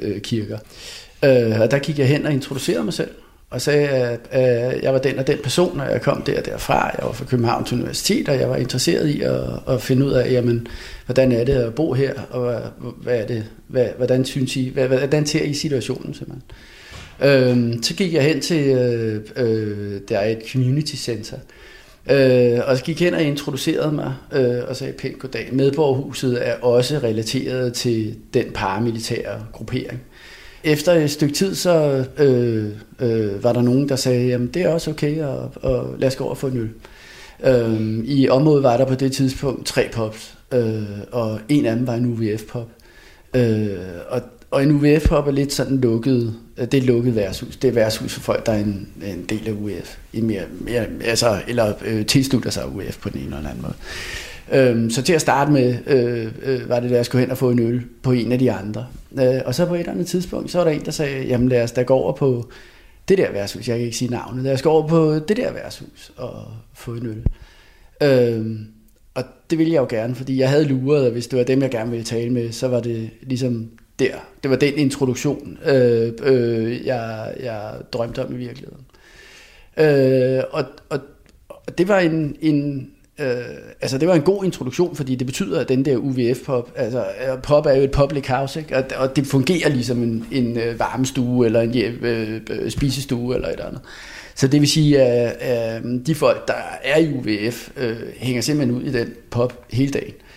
øh, 0.02 0.20
kirker. 0.20 0.58
Øh, 1.24 1.60
og 1.60 1.70
der 1.70 1.78
gik 1.78 1.98
jeg 1.98 2.08
hen 2.08 2.26
og 2.26 2.32
introducerede 2.32 2.84
mig 2.84 2.94
selv, 2.94 3.10
og 3.50 3.60
sagde, 3.60 3.88
at, 3.88 4.20
at 4.30 4.82
jeg 4.82 4.92
var 4.92 4.98
den 4.98 5.18
og 5.18 5.26
den 5.26 5.38
person, 5.42 5.80
og 5.80 5.90
jeg 5.90 6.02
kom 6.02 6.22
der 6.22 6.38
og 6.38 6.44
derfra. 6.44 6.86
Jeg 6.98 7.06
var 7.06 7.12
fra 7.12 7.24
Københavns 7.24 7.72
Universitet, 7.72 8.28
og 8.28 8.38
jeg 8.38 8.50
var 8.50 8.56
interesseret 8.56 9.08
i 9.08 9.20
at, 9.20 9.40
at 9.68 9.82
finde 9.82 10.06
ud 10.06 10.12
af, 10.12 10.32
jamen, 10.32 10.66
hvordan 11.06 11.32
er 11.32 11.44
det 11.44 11.52
at 11.52 11.74
bo 11.74 11.92
her, 11.92 12.14
og 12.30 12.62
hvad 13.02 13.20
er 13.20 13.26
det, 13.26 13.44
hvad, 13.68 13.86
hvordan 13.96 14.24
synes 14.24 14.56
I, 14.56 14.68
hvad, 14.68 14.88
hvordan 14.88 15.26
ser 15.26 15.42
I 15.42 15.54
situationen 15.54 16.14
simpelthen. 16.14 16.42
Øh, 17.22 17.82
så 17.82 17.94
gik 17.94 18.14
jeg 18.14 18.22
hen 18.22 18.40
til, 18.40 18.68
øh, 18.68 19.20
øh, 19.36 20.00
der 20.08 20.18
er 20.18 20.30
et 20.30 20.42
community 20.52 20.94
center, 20.94 21.36
Øh, 21.36 21.69
Øh, 22.10 22.58
og 22.66 22.76
så 22.76 22.84
gik 22.84 23.00
hen 23.00 23.14
og 23.14 23.22
introducerede 23.22 23.92
mig 23.92 24.14
øh, 24.32 24.58
og 24.68 24.76
sagde 24.76 24.92
pænt 24.92 25.18
goddag. 25.18 25.48
Medborgerhuset 25.52 26.48
er 26.48 26.54
også 26.54 26.98
relateret 26.98 27.72
til 27.74 28.16
den 28.34 28.44
paramilitære 28.54 29.46
gruppering. 29.52 30.00
Efter 30.64 30.92
et 30.92 31.10
stykke 31.10 31.34
tid, 31.34 31.54
så 31.54 32.04
øh, 32.18 32.66
øh, 33.00 33.44
var 33.44 33.52
der 33.52 33.62
nogen, 33.62 33.88
der 33.88 33.96
sagde, 33.96 34.26
jamen 34.26 34.48
det 34.48 34.62
er 34.62 34.68
også 34.68 34.90
okay, 34.90 35.22
og, 35.22 35.52
og 35.62 35.94
lad 35.98 36.08
os 36.08 36.16
gå 36.16 36.24
over 36.24 36.34
få 36.34 36.46
en 36.46 36.56
øl. 36.56 36.70
Øh, 37.44 38.04
I 38.04 38.28
området 38.28 38.62
var 38.62 38.76
der 38.76 38.84
på 38.84 38.94
det 38.94 39.12
tidspunkt 39.12 39.66
tre 39.66 39.88
pops, 39.92 40.34
øh, 40.52 40.82
og 41.12 41.40
en 41.48 41.66
af 41.66 41.76
dem 41.76 41.86
var 41.86 41.94
en 41.94 42.06
UVF-pop. 42.06 42.68
Øh, 43.34 43.78
og 44.08 44.20
og 44.50 44.62
en 44.62 44.70
UVF-hop 44.70 45.26
er 45.26 45.30
lidt 45.30 45.52
sådan 45.52 45.76
lukket, 45.76 46.34
øh, 46.56 46.66
det 46.72 46.74
er 46.74 46.86
lukket 46.86 47.16
værtshus. 47.16 47.56
Det 47.56 47.68
er 47.68 47.72
værtshus 47.72 48.14
for 48.14 48.20
folk, 48.20 48.46
der 48.46 48.52
er 48.52 48.58
en, 48.58 48.88
en 49.04 49.24
del 49.28 49.48
af 49.48 49.52
UF. 49.52 49.96
I 50.12 50.20
mere, 50.20 50.42
mere, 50.60 50.86
altså, 51.04 51.40
eller 51.48 51.72
øh, 51.84 52.06
tilslutter 52.06 52.50
sig 52.50 52.68
UF 52.68 52.98
på 52.98 53.08
den 53.08 53.20
ene 53.20 53.36
eller 53.36 53.50
anden 53.50 53.62
måde. 53.62 53.74
Øhm, 54.52 54.90
så 54.90 55.02
til 55.02 55.12
at 55.12 55.20
starte 55.20 55.52
med, 55.52 55.76
øh, 55.86 56.28
øh, 56.42 56.68
var 56.68 56.80
det 56.80 56.90
der, 56.90 56.96
jeg 56.96 57.04
skulle 57.04 57.20
hen 57.20 57.30
og 57.30 57.38
få 57.38 57.50
en 57.50 57.58
øl 57.58 57.82
på 58.02 58.12
en 58.12 58.32
af 58.32 58.38
de 58.38 58.52
andre. 58.52 58.86
Øh, 59.20 59.40
og 59.44 59.54
så 59.54 59.66
på 59.66 59.74
et 59.74 59.78
eller 59.78 59.92
andet 59.92 60.06
tidspunkt, 60.06 60.50
så 60.50 60.58
var 60.58 60.64
der 60.64 60.70
en, 60.70 60.84
der 60.84 60.90
sagde, 60.90 61.26
jamen 61.26 61.48
lad 61.48 61.62
os 61.62 61.72
da 61.72 61.82
gå 61.82 61.94
over 61.94 62.12
på 62.12 62.50
det 63.08 63.18
der 63.18 63.32
værtshus. 63.32 63.68
Jeg 63.68 63.76
kan 63.76 63.84
ikke 63.84 63.96
sige 63.96 64.10
navnet. 64.10 64.44
Lad 64.44 64.52
os 64.52 64.62
gå 64.62 64.70
over 64.70 64.88
på 64.88 65.14
det 65.14 65.36
der 65.36 65.52
værtshus 65.52 66.12
og 66.16 66.44
få 66.74 66.92
en 66.92 67.06
øl. 67.06 67.24
Øh, 68.02 68.56
og 69.14 69.24
det 69.50 69.58
ville 69.58 69.72
jeg 69.72 69.80
jo 69.80 69.86
gerne, 69.90 70.14
fordi 70.14 70.38
jeg 70.38 70.48
havde 70.48 70.64
luret, 70.64 71.06
at 71.06 71.12
hvis 71.12 71.26
det 71.26 71.38
var 71.38 71.44
dem, 71.44 71.62
jeg 71.62 71.70
gerne 71.70 71.90
ville 71.90 72.04
tale 72.04 72.30
med, 72.30 72.52
så 72.52 72.68
var 72.68 72.80
det 72.80 73.10
ligesom 73.22 73.70
der. 74.00 74.14
Det 74.42 74.50
var 74.50 74.56
den 74.56 74.74
introduktion, 74.74 75.58
øh, 75.66 76.12
øh, 76.22 76.86
jeg, 76.86 77.34
jeg 77.42 77.72
drømte 77.92 78.24
om 78.24 78.34
i 78.34 78.36
virkeligheden. 78.36 78.84
Øh, 79.76 80.42
og, 80.50 80.64
og, 80.88 80.98
og 81.48 81.78
det 81.78 81.88
var 81.88 81.98
en, 81.98 82.36
en 82.40 82.90
øh, 83.18 83.26
altså 83.80 83.98
det 83.98 84.08
var 84.08 84.14
en 84.14 84.22
god 84.22 84.44
introduktion, 84.44 84.96
fordi 84.96 85.14
det 85.14 85.26
betyder, 85.26 85.60
at 85.60 85.68
den 85.68 85.84
der 85.84 85.96
UVF-pop, 85.96 86.72
altså 86.76 86.98
øh, 86.98 87.42
pop 87.42 87.66
er 87.66 87.72
jo 87.72 87.82
et 87.82 87.90
public 87.90 88.26
house, 88.26 88.60
ikke? 88.60 88.76
Og, 88.76 88.84
og 88.96 89.16
det 89.16 89.26
fungerer 89.26 89.68
ligesom 89.68 90.02
en, 90.02 90.26
en 90.32 90.58
øh, 90.58 90.78
varmestue, 90.78 91.46
eller 91.46 91.60
en 91.60 91.76
øh, 91.76 92.40
øh, 92.50 92.70
spisestue, 92.70 93.34
eller 93.34 93.48
et 93.48 93.60
andet. 93.60 93.80
Så 94.34 94.46
det 94.48 94.60
vil 94.60 94.68
sige, 94.68 95.02
at 95.02 95.82
øh, 95.84 96.00
de 96.06 96.14
folk, 96.14 96.48
der 96.48 96.54
er 96.82 96.98
i 96.98 97.12
UVF, 97.12 97.68
øh, 97.76 97.96
hænger 98.16 98.42
simpelthen 98.42 98.76
ud 98.76 98.82
i 98.82 98.92
den 98.92 99.12
pop 99.30 99.64
hele 99.72 99.92
dagen. 99.92 100.14
Øh, 100.14 100.29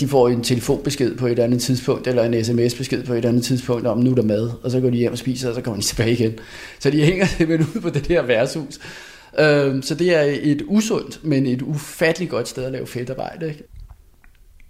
de 0.00 0.08
får 0.08 0.28
en 0.28 0.42
telefonbesked 0.42 1.16
på 1.16 1.26
et 1.26 1.38
andet 1.38 1.60
tidspunkt, 1.60 2.06
eller 2.06 2.24
en 2.24 2.44
sms-besked 2.44 3.04
på 3.04 3.14
et 3.14 3.24
andet 3.24 3.44
tidspunkt, 3.44 3.86
om 3.86 3.98
nu 3.98 4.10
er 4.10 4.14
der 4.14 4.22
mad, 4.22 4.50
og 4.62 4.70
så 4.70 4.80
går 4.80 4.90
de 4.90 4.96
hjem 4.96 5.12
og 5.12 5.18
spiser, 5.18 5.48
og 5.48 5.54
så 5.54 5.60
kommer 5.60 5.80
de 5.80 5.86
tilbage 5.94 6.12
igen. 6.12 6.32
Så 6.78 6.90
de 6.90 7.04
hænger 7.04 7.26
simpelthen 7.26 7.68
ud 7.76 7.80
på 7.80 7.90
det 7.90 8.06
her 8.06 8.22
værtshus. 8.22 8.78
Øh, 9.38 9.82
så 9.82 9.94
det 9.94 10.14
er 10.14 10.38
et 10.42 10.62
usundt, 10.66 11.20
men 11.24 11.46
et 11.46 11.62
ufatteligt 11.62 12.30
godt 12.30 12.48
sted 12.48 12.64
at 12.64 12.72
lave 12.72 12.86
fedtarbejde. 12.86 13.48
Ikke? 13.48 13.62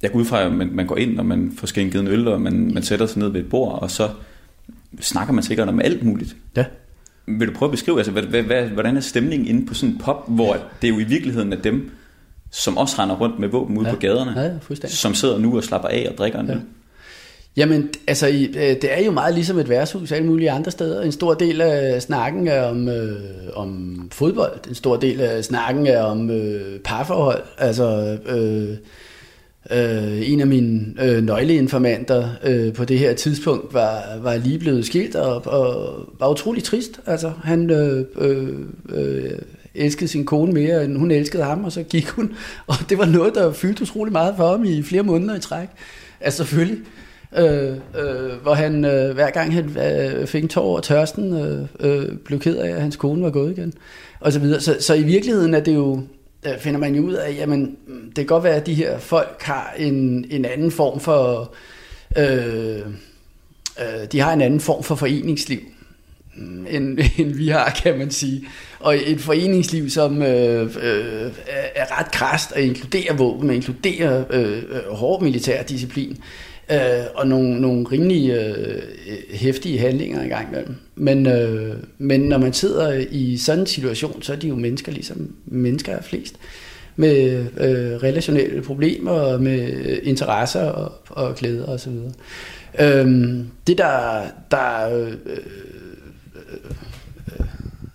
Jeg 0.02 0.12
går 0.12 0.18
ud 0.18 0.24
fra, 0.24 0.42
at 0.42 0.52
man, 0.52 0.70
man 0.72 0.86
går 0.86 0.96
ind, 0.96 1.18
og 1.18 1.26
man 1.26 1.52
får 1.56 1.66
skænket 1.66 2.00
en 2.00 2.08
øl, 2.08 2.28
og 2.28 2.40
man, 2.40 2.74
man 2.74 2.82
sætter 2.82 3.06
sig 3.06 3.18
ned 3.18 3.28
ved 3.28 3.40
et 3.40 3.48
bord, 3.48 3.82
og 3.82 3.90
så 3.90 4.10
snakker 5.00 5.32
man 5.32 5.44
sikkert 5.44 5.68
om 5.68 5.80
alt 5.80 6.02
muligt. 6.02 6.36
Ja. 6.56 6.64
Vil 7.26 7.48
du 7.48 7.52
prøve 7.52 7.68
at 7.68 7.70
beskrive, 7.70 7.98
altså, 7.98 8.12
hvad, 8.12 8.42
hvad, 8.42 8.66
hvordan 8.66 8.96
er 8.96 9.00
stemningen 9.00 9.48
inde 9.48 9.66
på 9.66 9.74
sådan 9.74 9.94
en 9.94 9.98
pop, 9.98 10.24
hvor 10.28 10.56
det 10.82 10.88
jo 10.88 10.98
i 10.98 11.04
virkeligheden 11.04 11.52
er 11.52 11.56
dem, 11.56 11.90
som 12.54 12.76
også 12.76 12.96
render 12.98 13.16
rundt 13.16 13.38
med 13.38 13.48
våben 13.48 13.78
ude 13.78 13.88
ja. 13.88 13.94
på 13.94 14.00
gaderne, 14.00 14.58
ja, 14.82 14.88
som 14.88 15.14
sidder 15.14 15.38
nu 15.38 15.56
og 15.56 15.64
slapper 15.64 15.88
af 15.88 16.06
og 16.10 16.18
drikker 16.18 16.40
en 16.40 16.46
ja. 16.46 16.54
Jamen, 17.56 17.90
altså, 18.06 18.26
det 18.54 18.98
er 18.98 19.04
jo 19.04 19.10
meget 19.10 19.34
ligesom 19.34 19.58
et 19.58 19.68
værtshus 19.68 20.12
alle 20.12 20.26
mulige 20.26 20.50
andre 20.50 20.70
steder. 20.70 21.02
En 21.02 21.12
stor 21.12 21.34
del 21.34 21.60
af 21.60 22.02
snakken 22.02 22.48
er 22.48 22.62
om, 22.62 22.88
øh, 22.88 23.20
om 23.54 23.98
fodbold. 24.12 24.68
En 24.68 24.74
stor 24.74 24.96
del 24.96 25.20
af 25.20 25.44
snakken 25.44 25.86
er 25.86 26.02
om 26.02 26.30
øh, 26.30 26.80
parforhold. 26.80 27.42
Altså, 27.58 28.18
øh, 28.26 28.76
øh, 29.70 30.30
en 30.30 30.40
af 30.40 30.46
mine 30.46 30.94
øh, 31.02 31.22
nøgleinformanter 31.22 32.28
øh, 32.44 32.72
på 32.72 32.84
det 32.84 32.98
her 32.98 33.14
tidspunkt 33.14 33.74
var, 33.74 34.02
var 34.22 34.36
lige 34.36 34.58
blevet 34.58 34.86
skilt 34.86 35.16
og, 35.16 35.46
og 35.46 35.94
var 36.18 36.30
utrolig 36.30 36.64
trist. 36.64 37.00
Altså, 37.06 37.32
han 37.44 37.70
øh, 37.70 38.04
øh, 38.18 38.48
øh, 38.88 39.30
elskede 39.74 40.08
sin 40.08 40.24
kone 40.24 40.52
mere, 40.52 40.84
end 40.84 40.96
hun 40.96 41.10
elskede 41.10 41.42
ham, 41.42 41.64
og 41.64 41.72
så 41.72 41.82
gik 41.82 42.08
hun. 42.08 42.34
Og 42.66 42.76
det 42.88 42.98
var 42.98 43.06
noget, 43.06 43.34
der 43.34 43.52
fyldte 43.52 43.82
utrolig 43.82 44.12
meget 44.12 44.34
for 44.36 44.50
ham 44.50 44.64
i 44.64 44.82
flere 44.82 45.02
måneder 45.02 45.36
i 45.36 45.40
træk. 45.40 45.68
Altså 46.20 46.36
selvfølgelig. 46.36 46.78
Øh, 47.36 47.70
øh, 47.72 48.42
hvor 48.42 48.54
han 48.54 48.84
øh, 48.84 49.14
hver 49.14 49.30
gang 49.30 49.54
han 49.54 49.76
øh, 49.78 50.26
fik 50.26 50.42
en 50.42 50.48
tår 50.48 50.62
over 50.62 50.80
tørsten, 50.80 51.32
øh, 51.34 51.66
øh, 51.80 52.16
blev 52.24 52.40
ked 52.40 52.56
af, 52.56 52.70
at 52.70 52.80
hans 52.80 52.96
kone 52.96 53.22
var 53.22 53.30
gået 53.30 53.58
igen. 53.58 53.72
Og 54.20 54.32
så, 54.32 54.38
videre. 54.38 54.60
så, 54.60 54.76
så 54.80 54.94
i 54.94 55.02
virkeligheden 55.02 55.54
er 55.54 55.60
det 55.60 55.74
jo, 55.74 56.00
øh, 56.46 56.58
finder 56.58 56.80
man 56.80 56.94
jo 56.94 57.02
ud 57.02 57.12
af, 57.12 57.34
jamen 57.34 57.76
det 58.06 58.14
kan 58.14 58.26
godt 58.26 58.44
være, 58.44 58.54
at 58.54 58.66
de 58.66 58.74
her 58.74 58.98
folk 58.98 59.42
har 59.42 59.74
en, 59.78 60.26
en 60.30 60.44
anden 60.44 60.70
form 60.70 61.00
for, 61.00 61.54
øh, 62.18 62.78
øh, 63.80 64.06
de 64.12 64.20
har 64.20 64.32
en 64.32 64.40
anden 64.40 64.60
form 64.60 64.82
for 64.82 64.94
foreningsliv, 64.94 65.60
end, 66.70 66.98
end 67.18 67.34
vi 67.34 67.48
har, 67.48 67.80
kan 67.82 67.98
man 67.98 68.10
sige. 68.10 68.46
Og 68.80 68.96
et 69.06 69.20
foreningsliv, 69.20 69.90
som 69.90 70.22
øh, 70.22 70.62
øh, 70.62 71.30
er 71.74 72.00
ret 72.00 72.10
krast 72.10 72.52
og 72.52 72.60
inkluderer 72.60 73.16
våben, 73.16 73.48
og 73.48 73.54
inkluderer 73.54 74.24
øh, 74.30 74.62
hård 74.90 75.22
militær 75.22 75.62
disciplin 75.62 76.18
øh, 76.70 76.78
og 77.14 77.26
nogle, 77.26 77.60
nogle 77.60 77.86
rimelig 77.92 78.30
øh, 78.30 78.82
hæftige 79.30 79.78
handlinger 79.78 80.24
i 80.24 80.28
gang 80.28 80.48
imellem. 80.48 80.74
Men, 80.94 81.26
øh, 81.26 81.76
men 81.98 82.20
når 82.20 82.38
man 82.38 82.52
sidder 82.52 83.04
i 83.10 83.36
sådan 83.36 83.60
en 83.60 83.66
situation, 83.66 84.22
så 84.22 84.32
er 84.32 84.36
de 84.36 84.48
jo 84.48 84.56
mennesker, 84.56 84.92
ligesom 84.92 85.34
mennesker 85.46 85.92
er 85.92 86.02
flest, 86.02 86.36
med 86.96 87.46
øh, 87.56 88.02
relationelle 88.02 88.62
problemer, 88.62 89.38
med 89.38 89.68
interesser 90.02 90.64
og, 90.64 90.92
og 91.08 91.34
glæder 91.34 91.66
osv. 91.66 91.92
Øhm, 92.80 93.46
det 93.66 93.78
der, 93.78 94.22
der 94.50 94.98
øh, 94.98 95.12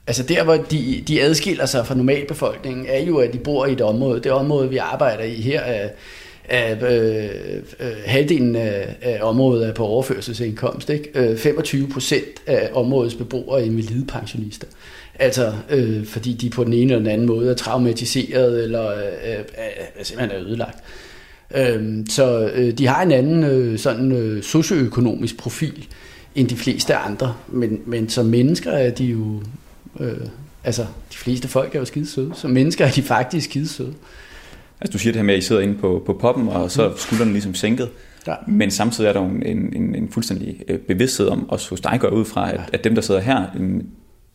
altså 0.07 0.23
der 0.23 0.43
hvor 0.43 0.55
de, 0.55 1.03
de 1.07 1.21
adskiller 1.21 1.65
sig 1.65 1.87
fra 1.87 1.95
normalbefolkningen, 1.95 2.85
er 2.89 2.99
jo 2.99 3.17
at 3.17 3.33
de 3.33 3.37
bor 3.37 3.65
i 3.65 3.71
et 3.71 3.81
område. 3.81 4.19
Det 4.19 4.31
område 4.31 4.69
vi 4.69 4.77
arbejder 4.77 5.23
i 5.23 5.41
her 5.41 5.59
er 5.61 5.89
af 6.49 6.77
øh, 6.81 7.61
øh, 7.79 7.95
halvdelen 8.05 8.55
af, 8.55 8.95
af 9.01 9.19
området 9.21 9.67
er 9.67 9.73
på 9.73 9.85
overførselsindkomst. 9.85 10.89
Ikke? 10.89 11.09
Øh, 11.15 11.37
25 11.37 11.87
procent 11.87 12.41
af 12.47 12.69
områdets 12.73 13.15
beboere 13.15 13.61
er 13.61 13.65
invalidepensionister. 13.65 14.67
Altså 15.19 15.53
øh, 15.69 16.05
fordi 16.05 16.33
de 16.33 16.49
på 16.49 16.63
den 16.63 16.73
ene 16.73 16.83
eller 16.83 16.97
den 16.97 17.07
anden 17.07 17.27
måde 17.27 17.51
er 17.51 17.55
traumatiseret 17.55 18.63
eller 18.63 18.87
øh, 18.87 18.97
øh 18.97 19.43
er, 19.53 20.03
simpelthen 20.03 20.39
er 20.39 20.45
ødelagt. 20.45 20.77
Øh, 21.55 22.05
så 22.09 22.51
øh, 22.55 22.73
de 22.73 22.87
har 22.87 23.01
en 23.01 23.11
anden 23.11 23.43
øh, 23.43 23.79
sådan 23.79 24.11
øh, 24.11 24.43
socioøkonomisk 24.43 25.37
profil 25.37 25.87
end 26.35 26.47
de 26.47 26.55
fleste 26.55 26.95
andre, 26.95 27.35
men, 27.47 27.81
men 27.85 28.09
som 28.09 28.25
mennesker 28.25 28.71
er 28.71 28.91
de 28.91 29.05
jo, 29.05 29.41
øh, 29.99 30.17
altså 30.63 30.81
de 30.81 31.17
fleste 31.17 31.47
folk 31.47 31.75
er 31.75 31.79
jo 31.79 31.85
skide 31.85 32.07
søde, 32.07 32.31
som 32.33 32.51
mennesker 32.51 32.85
er 32.85 32.91
de 32.91 33.01
faktisk 33.01 33.49
skide 33.49 33.67
søde. 33.67 33.93
Altså 34.81 34.93
du 34.93 34.97
siger 34.97 35.11
det 35.11 35.19
her 35.19 35.25
med, 35.25 35.33
at 35.33 35.39
I 35.39 35.41
sidder 35.41 35.61
inde 35.61 35.77
på, 35.77 36.03
på 36.05 36.13
poppen, 36.13 36.47
og 36.47 36.71
så 36.71 36.83
er 36.83 36.95
skuldrene 36.95 37.31
ligesom 37.31 37.55
sænket. 37.55 37.89
Ja. 38.27 38.35
Men 38.47 38.71
samtidig 38.71 39.07
er 39.07 39.13
der 39.13 39.21
jo 39.21 39.27
en, 39.27 39.75
en, 39.75 39.95
en 39.95 40.09
fuldstændig 40.11 40.61
øh, 40.67 40.79
bevidsthed 40.79 41.27
om, 41.27 41.49
også 41.49 41.69
hos 41.69 41.81
dig 41.81 41.97
går 41.99 42.09
ud 42.09 42.25
fra, 42.25 42.51
at, 42.51 42.59
ja. 42.59 42.63
at 42.73 42.83
dem, 42.83 42.95
der 42.95 43.01
sidder 43.01 43.21
her, 43.21 43.45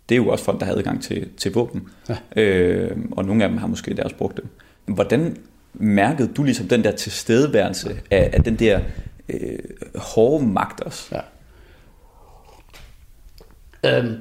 det 0.09 0.15
er 0.15 0.17
jo 0.17 0.29
også 0.29 0.45
folk, 0.45 0.61
der 0.61 0.67
har 0.67 0.73
adgang 0.73 1.03
til, 1.03 1.29
til 1.37 1.53
våben. 1.53 1.83
Ja. 2.09 2.43
Øh, 2.43 2.97
og 3.11 3.25
nogle 3.25 3.45
af 3.45 3.49
dem 3.49 3.59
har 3.59 3.67
måske 3.67 3.97
også 4.05 4.17
brugt 4.17 4.37
dem. 4.37 4.47
Hvordan 4.95 5.37
mærkede 5.75 6.29
du 6.37 6.43
ligesom 6.43 6.69
den 6.69 6.85
der 6.85 6.91
tilstedeværelse 6.91 7.97
af, 8.11 8.31
af 8.33 8.43
den 8.43 8.57
der 8.57 8.81
øh, 9.29 9.59
hårde 9.95 10.47
magt 10.47 10.81
også? 10.81 11.09
Ja. 11.13 11.21
Øhm, 13.85 14.15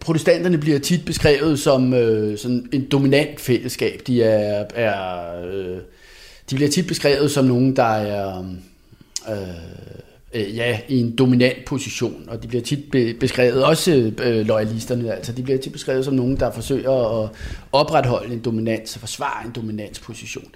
protestanterne 0.00 0.58
bliver 0.58 0.78
tit 0.78 1.04
beskrevet 1.04 1.58
som 1.58 1.94
øh, 1.94 2.38
sådan 2.38 2.68
en 2.72 2.84
dominant 2.84 3.40
fællesskab. 3.40 4.00
De 4.06 4.22
er, 4.22 4.64
er 4.74 5.44
øh, 5.46 5.78
de 6.50 6.54
bliver 6.54 6.70
tit 6.70 6.86
beskrevet 6.86 7.30
som 7.30 7.44
nogen, 7.44 7.76
der 7.76 7.82
er 7.82 8.44
øh, 9.28 9.36
øh, 10.34 10.56
ja, 10.56 10.78
i 10.88 11.00
en 11.00 11.16
dominant 11.16 11.64
position, 11.64 12.24
og 12.28 12.42
de 12.42 12.48
bliver 12.48 12.62
tit 12.62 12.90
be, 12.92 13.14
beskrevet, 13.20 13.64
også 13.64 14.12
øh, 14.22 14.46
loyalisterne, 14.46 15.14
altså 15.14 15.32
de 15.32 15.42
bliver 15.42 15.58
tit 15.58 15.72
beskrevet 15.72 16.04
som 16.04 16.14
nogen, 16.14 16.36
der 16.36 16.50
forsøger 16.50 17.22
at 17.22 17.30
opretholde 17.72 18.34
en 18.34 18.40
dominans 18.40 18.94
og 18.94 19.00
forsvare 19.00 19.46
en 19.46 19.52
dominansposition. 19.52 20.46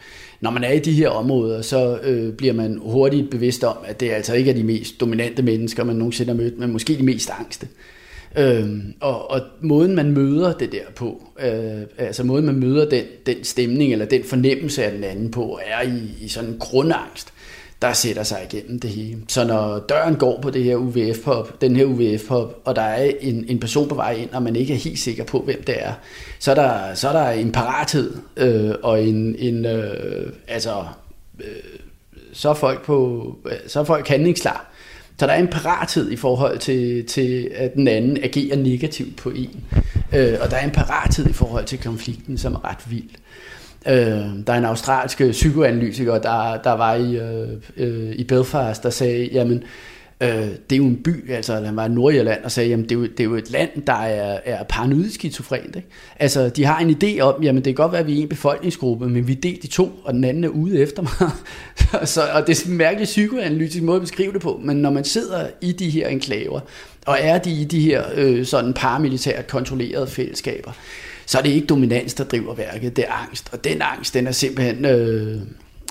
Når 0.40 0.50
man 0.50 0.64
er 0.64 0.72
i 0.72 0.78
de 0.78 0.92
her 0.92 1.08
områder, 1.08 1.62
så 1.62 1.98
øh, 2.02 2.32
bliver 2.32 2.54
man 2.54 2.78
hurtigt 2.82 3.30
bevidst 3.30 3.64
om, 3.64 3.76
at 3.84 4.00
det 4.00 4.10
altså 4.10 4.34
ikke 4.34 4.50
er 4.50 4.54
de 4.54 4.64
mest 4.64 5.00
dominante 5.00 5.42
mennesker, 5.42 5.84
man 5.84 5.96
nogensinde 5.96 6.32
har 6.32 6.36
mødt, 6.36 6.58
men 6.58 6.72
måske 6.72 6.98
de 6.98 7.02
mest 7.02 7.30
angste. 7.40 7.68
Øhm, 8.36 8.94
og, 9.00 9.30
og 9.30 9.40
måden 9.60 9.94
man 9.94 10.12
møder 10.12 10.52
det 10.52 10.72
der 10.72 10.84
på, 10.96 11.22
øh, 11.40 11.82
altså 11.98 12.24
måden 12.24 12.46
man 12.46 12.54
møder 12.54 12.88
den, 12.88 13.04
den 13.26 13.44
stemning 13.44 13.92
eller 13.92 14.06
den 14.06 14.24
fornemmelse 14.24 14.84
af 14.84 14.92
den 14.92 15.04
anden 15.04 15.30
på, 15.30 15.60
er 15.66 15.82
i, 15.82 16.24
i 16.24 16.28
sådan 16.28 16.50
en 16.50 16.58
grundangst, 16.58 17.32
der 17.82 17.92
sætter 17.92 18.22
sig 18.22 18.46
igennem 18.50 18.80
det 18.80 18.90
hele. 18.90 19.18
Så 19.28 19.44
når 19.44 19.78
døren 19.78 20.16
går 20.16 20.40
på 20.40 20.50
det 20.50 20.64
her 20.64 20.76
UVF-pop, 20.76 21.60
den 21.60 21.76
her 21.76 21.84
UVF-pop, 21.84 22.60
og 22.64 22.76
der 22.76 22.82
er 22.82 23.12
en, 23.20 23.44
en 23.48 23.60
person 23.60 23.88
på 23.88 23.94
vej 23.94 24.12
ind, 24.12 24.30
og 24.30 24.42
man 24.42 24.56
ikke 24.56 24.72
er 24.74 24.78
helt 24.78 24.98
sikker 24.98 25.24
på, 25.24 25.40
hvem 25.40 25.62
det 25.62 25.74
er, 25.78 25.92
så 26.38 26.50
er 26.50 26.54
der, 26.54 26.94
så 26.94 27.08
er 27.08 27.12
der 27.12 27.30
en 27.30 27.52
parathed 27.52 28.16
øh, 28.36 28.74
og 28.82 29.02
en, 29.02 29.36
en 29.38 29.64
øh, 29.64 30.32
altså, 30.48 30.84
øh, 31.40 31.80
så 32.32 32.50
er 32.50 32.54
folk 32.54 32.84
på, 32.84 33.26
øh, 33.46 33.52
så 33.66 33.80
er 33.80 33.84
folk 33.84 34.08
handlingsklar 34.08 34.70
så 35.20 35.26
der 35.26 35.32
er 35.32 35.38
en 35.38 35.48
parathed 35.48 36.10
i 36.10 36.16
forhold 36.16 36.58
til, 36.58 37.06
til 37.06 37.50
at 37.54 37.74
den 37.74 37.88
anden 37.88 38.18
agerer 38.22 38.56
negativt 38.56 39.16
på 39.16 39.30
en. 39.30 39.64
Øh, 40.12 40.38
og 40.40 40.50
der 40.50 40.56
er 40.56 40.64
en 40.64 40.70
parathed 40.70 41.26
i 41.26 41.32
forhold 41.32 41.64
til 41.64 41.82
konflikten, 41.82 42.38
som 42.38 42.54
er 42.54 42.64
ret 42.64 42.90
vild. 42.90 43.10
Øh, 43.88 44.46
der 44.46 44.52
er 44.52 44.58
en 44.58 44.64
australsk 44.64 45.22
psykoanalytiker, 45.30 46.18
der, 46.18 46.62
der 46.62 46.72
var 46.72 46.94
i, 46.94 47.16
øh, 47.16 47.48
øh, 47.76 48.12
i 48.12 48.24
Belfast, 48.24 48.82
der 48.82 48.90
sagde, 48.90 49.28
jamen, 49.32 49.56
Øh, 49.56 49.68
øh, 50.20 50.48
det 50.70 50.72
er 50.72 50.76
jo 50.76 50.84
en 50.84 50.96
by, 50.96 51.30
altså 51.30 51.54
han 51.54 51.76
var 51.76 51.86
i 51.86 51.88
Nordjylland 51.88 52.44
og 52.44 52.52
sagde, 52.52 52.68
jamen 52.68 52.84
det 52.84 52.92
er 52.92 52.96
jo, 52.96 53.02
det 53.02 53.20
er 53.20 53.24
jo 53.24 53.34
et 53.34 53.50
land, 53.50 53.70
der 53.86 53.92
er, 53.92 54.40
er 54.44 54.62
paranoid 54.62 55.10
skizofrent. 55.10 55.76
Ikke? 55.76 55.88
Altså 56.18 56.48
de 56.48 56.64
har 56.64 56.78
en 56.78 56.96
idé 57.02 57.20
om, 57.20 57.42
jamen 57.42 57.64
det 57.64 57.64
kan 57.64 57.74
godt 57.74 57.92
være, 57.92 58.00
at 58.00 58.06
vi 58.06 58.18
er 58.18 58.22
en 58.22 58.28
befolkningsgruppe, 58.28 59.08
men 59.08 59.28
vi 59.28 59.32
er 59.32 59.40
delt 59.40 59.64
i 59.64 59.68
to, 59.68 59.92
og 60.04 60.14
den 60.14 60.24
anden 60.24 60.44
er 60.44 60.48
ude 60.48 60.78
efter 60.78 61.02
mig. 61.02 61.30
så, 62.08 62.22
og 62.34 62.46
det 62.46 62.62
er 62.62 62.70
en 62.70 62.76
mærkelig 62.76 63.04
psykoanalytisk 63.04 63.82
måde 63.82 63.96
at 63.96 64.02
beskrive 64.02 64.32
det 64.32 64.40
på, 64.40 64.60
men 64.64 64.76
når 64.76 64.90
man 64.90 65.04
sidder 65.04 65.46
i 65.60 65.72
de 65.72 65.90
her 65.90 66.08
enklaver, 66.08 66.60
og 67.06 67.18
er 67.20 67.38
de 67.38 67.50
i 67.50 67.64
de 67.64 67.80
her 67.80 68.04
øh, 68.14 68.46
sådan 68.46 68.72
paramilitært 68.72 69.46
kontrollerede 69.46 70.06
fællesskaber, 70.06 70.72
så 71.26 71.38
er 71.38 71.42
det 71.42 71.50
ikke 71.50 71.66
dominans, 71.66 72.14
der 72.14 72.24
driver 72.24 72.54
værket, 72.54 72.96
det 72.96 73.04
er 73.08 73.12
angst. 73.12 73.48
Og 73.52 73.64
den 73.64 73.82
angst, 73.82 74.14
den 74.14 74.26
er 74.26 74.32
simpelthen, 74.32 74.84
øh, 74.84 75.40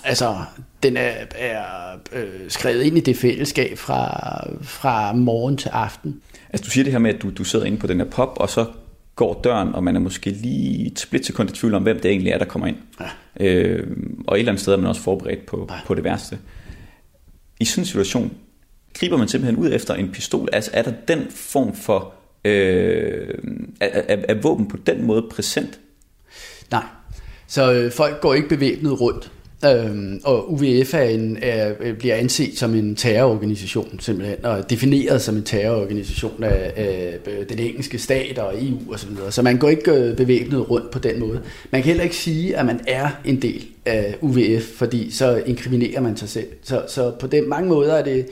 altså, 0.04 0.36
den 0.84 0.98
er, 0.98 1.12
er 1.36 1.64
øh, 2.12 2.30
skrevet 2.48 2.84
ind 2.84 2.98
i 2.98 3.02
det 3.02 3.18
fællesskab 3.18 3.78
fra, 3.78 4.20
fra 4.62 5.14
morgen 5.14 5.58
til 5.58 5.70
aften. 5.70 6.22
Altså 6.50 6.66
du 6.66 6.70
siger 6.70 6.84
det 6.84 6.94
her 6.94 7.00
med, 7.00 7.14
at 7.14 7.22
du, 7.22 7.30
du 7.30 7.44
sidder 7.44 7.66
inde 7.66 7.78
på 7.78 7.88
den 7.88 8.00
her 8.00 8.10
pop, 8.10 8.38
og 8.40 8.50
så 8.50 8.66
går 9.16 9.42
døren, 9.44 9.76
og 9.76 9.84
man 9.84 9.96
er 9.96 10.00
måske 10.00 10.30
lige 10.30 10.92
et 10.92 11.00
splitsekund 11.00 11.50
i 11.50 11.54
tvivl 11.54 11.74
om, 11.74 11.84
hvem 11.84 12.00
det 12.00 12.12
egentlig 12.12 12.32
er, 12.32 12.38
der 12.38 12.46
kommer 12.46 12.68
ind. 12.68 12.78
Ja. 13.00 13.46
Øh, 13.46 13.88
og 14.28 14.36
et 14.36 14.40
eller 14.40 14.52
andet 14.52 14.62
sted 14.62 14.74
er 14.74 14.78
man 14.78 14.88
også 14.88 15.02
forberedt 15.02 15.46
på, 15.46 15.68
ja. 15.70 15.76
på 15.86 15.94
det 15.94 16.04
værste. 16.04 16.38
I 17.60 17.66
sådan 17.66 17.82
en 17.82 17.86
situation, 17.86 18.32
griber 18.94 19.18
man 19.18 19.28
simpelthen 19.28 19.64
ud 19.66 19.74
efter 19.74 19.94
en 19.94 20.12
pistol? 20.12 20.50
Altså 20.54 20.72
er 20.74 20.82
der 20.82 20.92
den 21.08 21.28
form 21.30 21.76
for, 21.76 22.14
øh, 22.46 23.38
er, 23.80 24.02
er, 24.08 24.18
er 24.30 24.42
våben 24.42 24.68
på 24.68 24.78
den 24.78 25.06
måde 25.06 25.26
præsent? 25.32 25.80
Nej, 26.72 26.84
så 27.48 27.74
øh, 27.74 27.92
folk 27.92 28.22
går 28.22 28.34
ikke 28.34 28.50
bevæbnet 28.50 29.02
rundt. 29.02 29.32
Øhm, 29.66 30.22
og 30.24 30.54
UVF 30.54 30.94
er 30.94 31.02
en, 31.02 31.38
er, 31.42 31.74
øh, 31.80 31.98
bliver 31.98 32.16
anset 32.16 32.58
som 32.58 32.76
en 32.76 32.96
terrororganisation 32.96 34.00
simpelthen, 34.00 34.46
og 34.46 34.70
defineret 34.70 35.22
som 35.22 35.36
en 35.36 35.44
terrororganisation 35.44 36.44
af, 36.44 36.74
af 36.76 37.18
øh, 37.28 37.50
den 37.50 37.60
engelske 37.60 38.00
stat 38.00 38.38
og 38.38 38.54
EU 38.66 38.94
osv. 38.94 38.98
Så, 38.98 39.08
videre. 39.08 39.32
så 39.32 39.42
man 39.42 39.58
går 39.58 39.70
ikke 39.70 39.92
øh, 39.92 40.16
bevæbnet 40.16 40.70
rundt 40.70 40.92
på 40.92 41.00
den 41.00 41.20
måde. 41.20 41.42
Man 41.72 41.82
kan 41.82 41.88
heller 41.88 42.04
ikke 42.04 42.16
sige, 42.16 42.58
at 42.58 42.66
man 42.66 42.80
er 42.88 43.10
en 43.26 43.42
del 43.42 43.66
af 43.86 44.16
UVF, 44.22 44.64
fordi 44.64 45.12
så 45.12 45.44
inkriminerer 45.46 46.02
man 46.02 46.18
sig 46.18 46.30
selv. 46.30 46.48
Så, 46.64 46.84
så 46.88 47.12
på 47.20 47.28
den 47.28 47.50
mange 47.50 47.70
måder 47.70 47.94
er 47.94 48.04
det, 48.04 48.26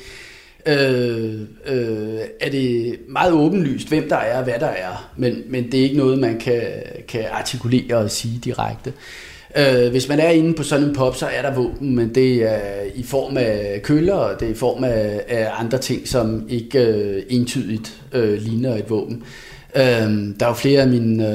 øh, 0.66 1.42
øh, 1.68 2.20
er 2.40 2.50
det 2.50 2.96
meget 3.08 3.34
åbenlyst, 3.34 3.88
hvem 3.88 4.10
der 4.10 4.16
er 4.16 4.38
og 4.38 4.44
hvad 4.44 4.60
der 4.60 4.68
er, 4.68 5.12
men, 5.18 5.44
men 5.48 5.72
det 5.72 5.80
er 5.80 5.84
ikke 5.84 5.98
noget, 5.98 6.20
man 6.20 6.40
kan, 6.40 6.62
kan 7.08 7.26
artikulere 7.32 7.98
og 7.98 8.12
sige 8.12 8.40
direkte. 8.44 8.90
Øh, 8.90 9.27
Øh, 9.56 9.92
hvis 9.92 10.10
man 10.10 10.20
er 10.20 10.30
inde 10.30 10.54
på 10.54 10.64
sådan 10.64 10.88
en 10.88 10.96
pop, 10.96 11.16
så 11.16 11.26
er 11.26 11.42
der 11.42 11.56
våben, 11.56 11.96
men 11.96 12.16
det 12.16 12.44
er 12.44 12.84
i 12.96 13.04
form 13.04 13.38
af 13.38 13.80
køller, 13.84 14.14
og 14.14 14.40
det 14.40 14.46
er 14.46 14.52
i 14.52 14.56
form 14.56 14.84
af, 14.84 15.24
af 15.28 15.50
andre 15.60 15.78
ting, 15.78 16.08
som 16.08 16.46
ikke 16.50 16.80
øh, 16.80 17.24
entydigt 17.30 18.02
øh, 18.14 18.42
ligner 18.42 18.76
et 18.76 18.90
våben. 18.90 19.24
Øh, 19.76 19.84
der 20.40 20.46
er 20.46 20.48
jo 20.48 20.54
flere 20.54 20.82
af 20.82 20.88
mine 20.88 21.28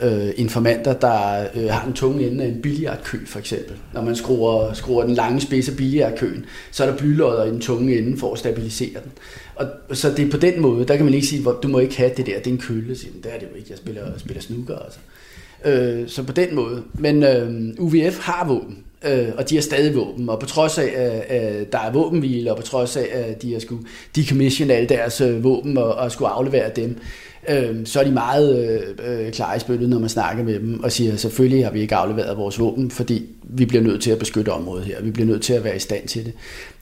øh, 0.00 0.26
øh, 0.26 0.32
informanter, 0.36 0.92
der 0.92 1.46
øh, 1.54 1.66
har 1.70 1.86
en 1.86 1.92
tunge 1.92 2.26
ende 2.26 2.44
af 2.44 2.48
en 2.48 2.62
billiardkø, 2.62 3.18
for 3.26 3.38
eksempel. 3.38 3.76
Når 3.94 4.02
man 4.02 4.16
skruer, 4.16 4.72
skruer 4.72 5.04
den 5.04 5.14
lange 5.14 5.40
spids 5.40 5.68
af 5.68 5.76
billiardkøen, 5.76 6.44
så 6.70 6.84
er 6.84 6.90
der 6.90 6.96
blylodder 6.96 7.44
i 7.44 7.50
den 7.50 7.60
tunge 7.60 7.98
ende 7.98 8.16
for 8.18 8.32
at 8.32 8.38
stabilisere 8.38 9.00
den. 9.04 9.12
Og, 9.54 9.66
så 9.92 10.10
det 10.10 10.26
er 10.26 10.30
på 10.30 10.36
den 10.36 10.60
måde, 10.60 10.84
der 10.84 10.96
kan 10.96 11.04
man 11.04 11.14
ikke 11.14 11.26
sige, 11.26 11.44
du 11.62 11.68
må 11.68 11.78
ikke 11.78 11.96
have 11.96 12.10
det 12.16 12.26
der, 12.26 12.38
det 12.38 12.46
er 12.46 12.50
en 12.50 12.58
kølle. 12.58 12.96
Så, 12.96 13.06
det 13.22 13.34
er 13.34 13.38
det 13.38 13.46
jo 13.52 13.56
ikke, 13.56 13.66
jeg 13.70 13.78
spiller, 13.78 14.18
spiller 14.18 14.42
snooker. 14.42 14.76
Altså. 14.76 14.98
Øh, 14.98 15.23
Øh, 15.64 16.08
så 16.08 16.22
på 16.22 16.32
den 16.32 16.54
måde. 16.54 16.82
Men 16.94 17.22
øh, 17.22 17.50
UVF 17.78 18.18
har 18.18 18.46
våben, 18.48 18.78
øh, 19.04 19.28
og 19.38 19.50
de 19.50 19.54
har 19.54 19.62
stadig 19.62 19.96
våben. 19.96 20.28
Og 20.28 20.38
på 20.38 20.46
trods 20.46 20.78
af, 20.78 21.24
at 21.28 21.72
der 21.72 21.78
er 21.78 21.92
våbenhvile, 21.92 22.50
og 22.50 22.56
på 22.56 22.62
trods 22.62 22.96
af, 22.96 23.08
at 23.12 23.42
de 23.42 23.52
har 23.52 23.60
skulle 23.60 23.86
decommission 24.16 24.70
alle 24.70 24.88
deres 24.88 25.20
øh, 25.20 25.44
våben 25.44 25.78
og, 25.78 25.94
og 25.94 26.12
skulle 26.12 26.28
aflevere 26.28 26.70
dem, 26.76 26.98
øh, 27.48 27.76
så 27.84 28.00
er 28.00 28.04
de 28.04 28.10
meget 28.10 28.68
øh, 28.68 29.26
øh, 29.26 29.32
klare 29.32 29.56
i 29.56 29.60
spillet, 29.60 29.88
når 29.88 29.98
man 29.98 30.08
snakker 30.08 30.44
med 30.44 30.60
dem, 30.60 30.82
og 30.82 30.92
siger, 30.92 31.16
selvfølgelig 31.16 31.64
har 31.64 31.72
vi 31.72 31.80
ikke 31.80 31.94
afleveret 31.94 32.36
vores 32.36 32.58
våben, 32.60 32.90
fordi 32.90 33.26
vi 33.42 33.64
bliver 33.64 33.82
nødt 33.82 34.02
til 34.02 34.10
at 34.10 34.18
beskytte 34.18 34.52
området 34.52 34.84
her. 34.84 35.02
Vi 35.02 35.10
bliver 35.10 35.26
nødt 35.26 35.42
til 35.42 35.52
at 35.52 35.64
være 35.64 35.76
i 35.76 35.78
stand 35.78 36.08
til 36.08 36.24
det. 36.24 36.32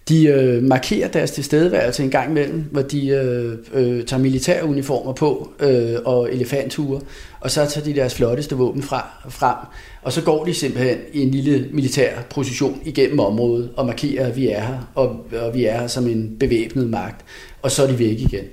De 0.09 0.27
øh, 0.27 0.63
markerer 0.63 1.09
deres 1.09 1.31
tilstedeværelse 1.31 2.03
en 2.03 2.11
gang 2.11 2.31
imellem, 2.31 2.65
hvor 2.71 2.83
de 2.83 3.09
øh, 3.09 3.59
øh, 3.75 4.05
tager 4.05 4.23
militære 4.23 4.65
uniformer 4.65 5.13
på 5.13 5.53
øh, 5.61 5.97
og 6.05 6.33
elefantture, 6.33 7.01
og 7.41 7.51
så 7.51 7.67
tager 7.67 7.85
de 7.85 7.95
deres 7.95 8.15
flotteste 8.15 8.55
våben 8.55 8.83
fra, 8.83 9.07
frem, 9.29 9.57
og 10.03 10.13
så 10.13 10.23
går 10.23 10.45
de 10.45 10.55
simpelthen 10.55 10.99
i 11.13 11.21
en 11.21 11.31
lille 11.31 11.69
militær 11.73 12.23
position 12.31 12.81
igennem 12.85 13.19
området 13.19 13.71
og 13.77 13.87
markerer, 13.87 14.27
at 14.27 14.37
vi 14.37 14.49
er 14.49 14.61
her, 14.61 14.91
og, 14.95 15.27
og 15.43 15.55
vi 15.55 15.65
er 15.65 15.81
her 15.81 15.87
som 15.87 16.07
en 16.07 16.37
bevæbnet 16.41 16.91
magt, 16.91 17.25
og 17.63 17.71
så 17.71 17.83
er 17.83 17.87
de 17.87 17.99
væk 17.99 18.21
igen. 18.21 18.45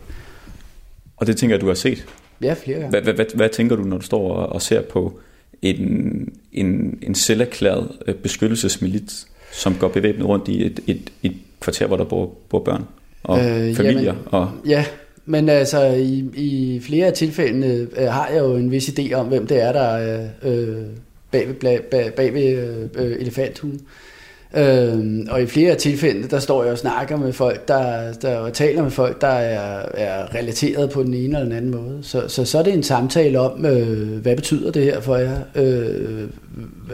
Og 1.18 1.28
det 1.28 1.38
tænker 1.38 1.56
jeg, 1.56 1.62
du 1.62 1.68
har 1.68 1.74
set? 1.74 2.06
Ja, 2.42 2.54
flere 2.54 2.80
gange. 2.80 3.02
Hvad, 3.02 3.14
hvad, 3.14 3.26
hvad, 3.36 3.50
tænker 3.50 3.76
du, 3.76 3.84
når 3.84 3.98
du 3.98 4.06
står 4.06 4.32
og 4.36 4.62
ser 4.62 4.82
på 4.82 5.20
en, 5.62 6.30
en, 6.52 7.00
en 7.02 7.16
selverklæret 7.16 7.92
øh, 8.08 8.16
beskyttelsesmilit, 8.16 9.26
som 9.52 9.76
går 9.76 9.88
bevæbnet 9.88 10.28
rundt 10.28 10.48
i 10.48 10.66
et, 10.66 10.80
et, 10.88 11.10
et 11.24 11.34
kvarter, 11.60 11.88
hvor 11.88 11.98
der 11.98 12.04
bor, 12.04 12.34
bor 12.50 12.60
børn 12.60 12.86
og 13.24 13.40
øh, 13.40 13.76
familier? 13.76 14.02
Jamen, 14.04 14.18
og... 14.26 14.52
Ja, 14.68 14.86
men 15.26 15.50
altså 15.50 15.84
i, 15.86 16.30
i 16.36 16.80
flere 16.84 17.08
af 17.08 17.14
tilfældene 17.14 17.88
øh, 17.98 18.08
har 18.08 18.28
jeg 18.28 18.40
jo 18.40 18.56
en 18.56 18.72
vis 18.72 18.90
idé 18.90 19.14
om, 19.14 19.28
hvem 19.28 19.48
det 19.48 19.62
er, 19.62 19.72
der 19.72 19.82
er 19.82 20.30
øh, 20.44 20.86
bag 21.32 21.48
ved, 21.48 21.80
bag, 21.92 22.14
bag 22.14 22.34
ved 22.34 22.90
øh, 22.96 23.16
elefanthunden. 23.20 23.80
Øh, 23.80 24.09
Øhm, 24.58 25.28
og 25.32 25.42
i 25.42 25.46
flere 25.46 25.76
tilfælde, 25.76 26.28
der 26.28 26.40
står 26.40 26.64
jeg 26.64 26.72
og 26.72 26.78
snakker 26.78 27.18
med 27.18 27.34
folk, 27.34 27.68
der, 27.68 28.14
der 28.14 28.50
taler 28.50 28.84
med 28.84 28.92
folk, 28.92 29.22
der 29.22 29.28
er, 29.28 29.86
er 29.94 30.36
relateret 30.36 30.90
på 30.90 31.04
den 31.04 31.14
ene 31.14 31.24
eller 31.24 31.44
den 31.44 31.52
anden 31.52 31.72
måde. 31.72 32.00
Så, 32.02 32.28
så, 32.28 32.46
så 32.46 32.60
er 32.60 32.64
det 32.64 32.74
en 32.74 32.84
samtale 32.84 33.40
om, 33.40 33.66
øh, 33.66 34.22
hvad 34.22 34.36
betyder 34.36 34.72
det 34.72 34.84
her 34.84 35.02
for 35.02 35.16
jer? 35.16 35.40
Øh, 35.56 36.30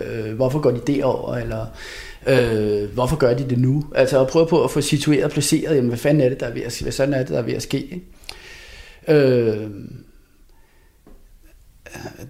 øh, 0.06 0.36
hvorfor 0.36 0.60
går 0.60 0.72
de 0.72 0.82
derover 0.88 1.36
eller 1.36 1.66
øh, 2.28 2.94
hvorfor 2.94 3.16
gør 3.16 3.34
de 3.34 3.50
det 3.50 3.58
nu? 3.58 3.84
Altså 3.96 4.22
at 4.22 4.28
prøve 4.28 4.48
på 4.48 4.64
at 4.64 4.72
få 4.72 4.82
situeret 4.82 5.24
og 5.24 5.32
placeret, 5.32 5.76
jamen, 5.76 5.90
hvad 5.90 5.98
fanden 5.98 6.24
er 6.24 6.30
det, 6.30 6.40
der 6.40 6.46
er 6.46 6.54
ved 6.54 6.62
at, 6.62 6.80
hvad 6.82 6.92
sådan 6.92 7.14
er 7.14 7.20
det, 7.20 7.30
der 7.30 7.38
er 7.38 7.42
ved 7.42 7.54
at 7.54 7.64
ske? 7.64 7.78
Ikke? 7.78 8.02
Øh, 9.08 9.68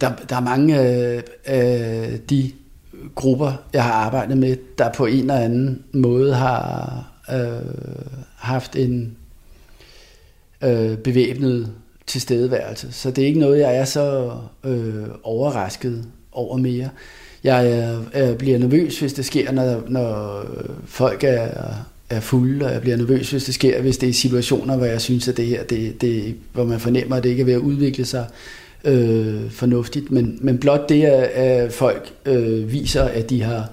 der, 0.01 0.11
der 0.29 0.35
er 0.35 0.41
mange 0.41 0.79
af 0.79 1.23
øh, 1.49 2.19
de 2.29 2.51
grupper, 3.15 3.51
jeg 3.73 3.83
har 3.83 3.93
arbejdet 3.93 4.37
med, 4.37 4.57
der 4.77 4.91
på 4.91 5.05
en 5.05 5.19
eller 5.19 5.35
anden 5.35 5.83
måde 5.93 6.33
har 6.33 7.03
øh, 7.33 7.73
haft 8.35 8.75
en 8.75 9.17
øh, 10.63 10.97
bevæbnet 10.97 11.71
tilstedeværelse. 12.07 12.91
Så 12.91 13.11
det 13.11 13.21
er 13.21 13.27
ikke 13.27 13.39
noget, 13.39 13.59
jeg 13.59 13.75
er 13.77 13.85
så 13.85 14.31
øh, 14.63 15.05
overrasket 15.23 16.05
over 16.31 16.57
mere. 16.57 16.89
Jeg 17.43 17.93
øh, 18.15 18.37
bliver 18.37 18.57
nervøs, 18.57 18.99
hvis 18.99 19.13
det 19.13 19.25
sker, 19.25 19.51
når, 19.51 19.83
når 19.87 20.43
folk 20.85 21.23
er, 21.23 21.47
er 22.09 22.19
fulde, 22.19 22.65
og 22.65 22.73
jeg 22.73 22.81
bliver 22.81 22.97
nervøs, 22.97 23.31
hvis 23.31 23.43
det 23.43 23.53
sker, 23.53 23.81
hvis 23.81 23.97
det 23.97 24.09
er 24.09 24.13
situationer, 24.13 24.77
hvor 24.77 24.85
jeg 24.85 25.01
synes, 25.01 25.27
at 25.27 25.37
det 25.37 25.45
her, 25.45 25.63
det, 25.63 26.01
det, 26.01 26.35
hvor 26.53 26.63
man 26.63 26.79
fornemmer, 26.79 27.15
at 27.15 27.23
det 27.23 27.29
ikke 27.29 27.41
er 27.41 27.45
ved 27.45 27.53
at 27.53 27.59
udvikle 27.59 28.05
sig 28.05 28.25
øh, 28.85 29.51
fornuftigt. 29.51 30.11
Men, 30.11 30.37
men 30.41 30.57
blot 30.57 30.89
det, 30.89 31.03
at, 31.03 31.23
at 31.23 31.73
folk 31.73 32.13
øh, 32.25 32.71
viser, 32.71 33.03
at 33.03 33.29
de 33.29 33.41
har 33.41 33.69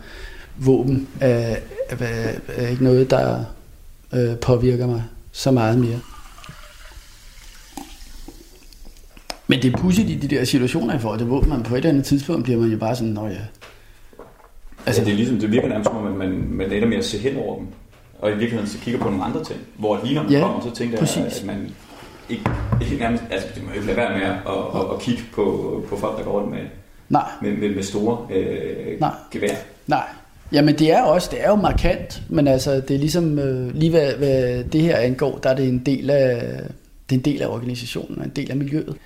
våben, 0.56 1.08
er, 1.20 1.56
er, 1.88 2.32
er 2.48 2.68
ikke 2.68 2.84
noget, 2.84 3.10
der 3.10 3.44
øh, 4.14 4.36
påvirker 4.36 4.86
mig 4.86 5.02
så 5.32 5.50
meget 5.50 5.78
mere. 5.78 6.00
Men 9.46 9.62
det 9.62 9.72
er 9.72 9.78
pudsigt 9.78 10.10
i 10.10 10.14
de 10.14 10.28
der 10.28 10.44
situationer 10.44 10.94
i 10.94 10.98
forhold 10.98 11.18
til 11.18 11.28
våben, 11.28 11.48
man 11.48 11.62
på 11.62 11.74
et 11.74 11.78
eller 11.78 11.90
andet 11.90 12.04
tidspunkt 12.04 12.44
bliver 12.44 12.60
man 12.60 12.70
jo 12.70 12.78
bare 12.78 12.96
sådan, 12.96 13.12
nå 13.12 13.26
ja. 13.26 13.36
Altså, 14.86 15.04
det, 15.04 15.12
er 15.12 15.16
ligesom, 15.16 15.38
det 15.38 15.50
virker 15.50 15.68
nærmest 15.68 15.90
som 15.90 15.96
om, 15.96 16.12
man, 16.12 16.44
man 16.50 16.72
ender 16.72 16.88
med 16.88 16.96
at 16.96 17.04
se 17.04 17.18
hen 17.18 17.36
over 17.36 17.58
dem. 17.58 17.66
Og 18.18 18.30
i 18.30 18.32
virkeligheden 18.32 18.68
så 18.68 18.78
kigger 18.78 19.00
på 19.00 19.10
nogle 19.10 19.24
andre 19.24 19.44
ting. 19.44 19.60
Hvor 19.76 20.00
lige 20.04 20.14
når 20.14 20.22
man 20.22 20.32
ja, 20.32 20.40
kommer, 20.40 20.60
så 20.60 20.74
tænker 20.74 20.98
præcis. 20.98 21.16
jeg, 21.16 21.26
at 21.26 21.44
man 21.46 21.70
ikke, 22.32 22.50
ikke 22.82 22.96
nærmest, 22.96 23.22
altså 23.30 23.48
det 23.54 23.62
må 23.62 23.68
jo 23.68 23.74
ikke 23.74 23.86
lade 23.86 23.96
være 23.96 24.18
med 24.18 24.26
at, 24.26 24.32
at, 24.32 24.80
at, 24.80 24.94
at 24.94 25.00
kigge 25.00 25.22
på, 25.32 25.84
på 25.88 25.96
folk, 25.96 26.18
der 26.18 26.24
går 26.24 26.40
rundt 26.40 26.50
med, 26.50 26.66
Nej. 27.08 27.30
med, 27.42 27.56
med, 27.56 27.74
med 27.74 27.82
store 27.82 28.26
øh, 28.30 29.00
Nej. 29.00 29.14
gevær. 29.30 29.54
Nej. 29.86 30.06
Jamen 30.52 30.78
det 30.78 30.92
er 30.92 31.02
også, 31.02 31.28
det 31.32 31.44
er 31.44 31.48
jo 31.48 31.54
markant, 31.56 32.22
men 32.28 32.48
altså 32.48 32.74
det 32.74 32.90
er 32.90 32.98
ligesom, 32.98 33.38
øh, 33.38 33.74
lige 33.74 33.90
hvad, 33.90 34.14
hvad 34.14 34.64
det 34.64 34.80
her 34.80 34.96
angår, 34.96 35.38
der 35.38 35.50
er 35.50 35.54
det 35.54 35.68
en 35.68 35.78
del 35.78 36.10
af, 36.10 36.40
det 37.10 37.14
er 37.14 37.18
en 37.18 37.24
del 37.24 37.42
af 37.42 37.46
organisationen, 37.46 38.18
og 38.18 38.24
en 38.24 38.30
del 38.30 38.50
af 38.50 38.56
miljøet. 38.56 38.96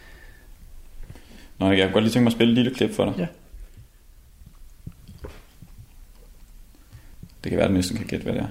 Nå, 1.58 1.68
jeg 1.68 1.76
kan 1.76 1.92
godt 1.92 2.04
lige 2.04 2.12
tænke 2.12 2.24
mig 2.24 2.30
at 2.30 2.32
spille 2.32 2.50
et 2.50 2.54
lille 2.54 2.74
klip 2.74 2.94
for 2.94 3.04
dig. 3.04 3.14
Ja. 3.18 3.26
Det 7.44 7.50
kan 7.50 7.56
være, 7.56 7.64
at 7.64 7.70
du 7.70 7.74
næsten 7.74 7.96
kan 7.96 8.06
gætte, 8.06 8.24
hvad 8.24 8.34
det 8.34 8.42
er. 8.42 8.48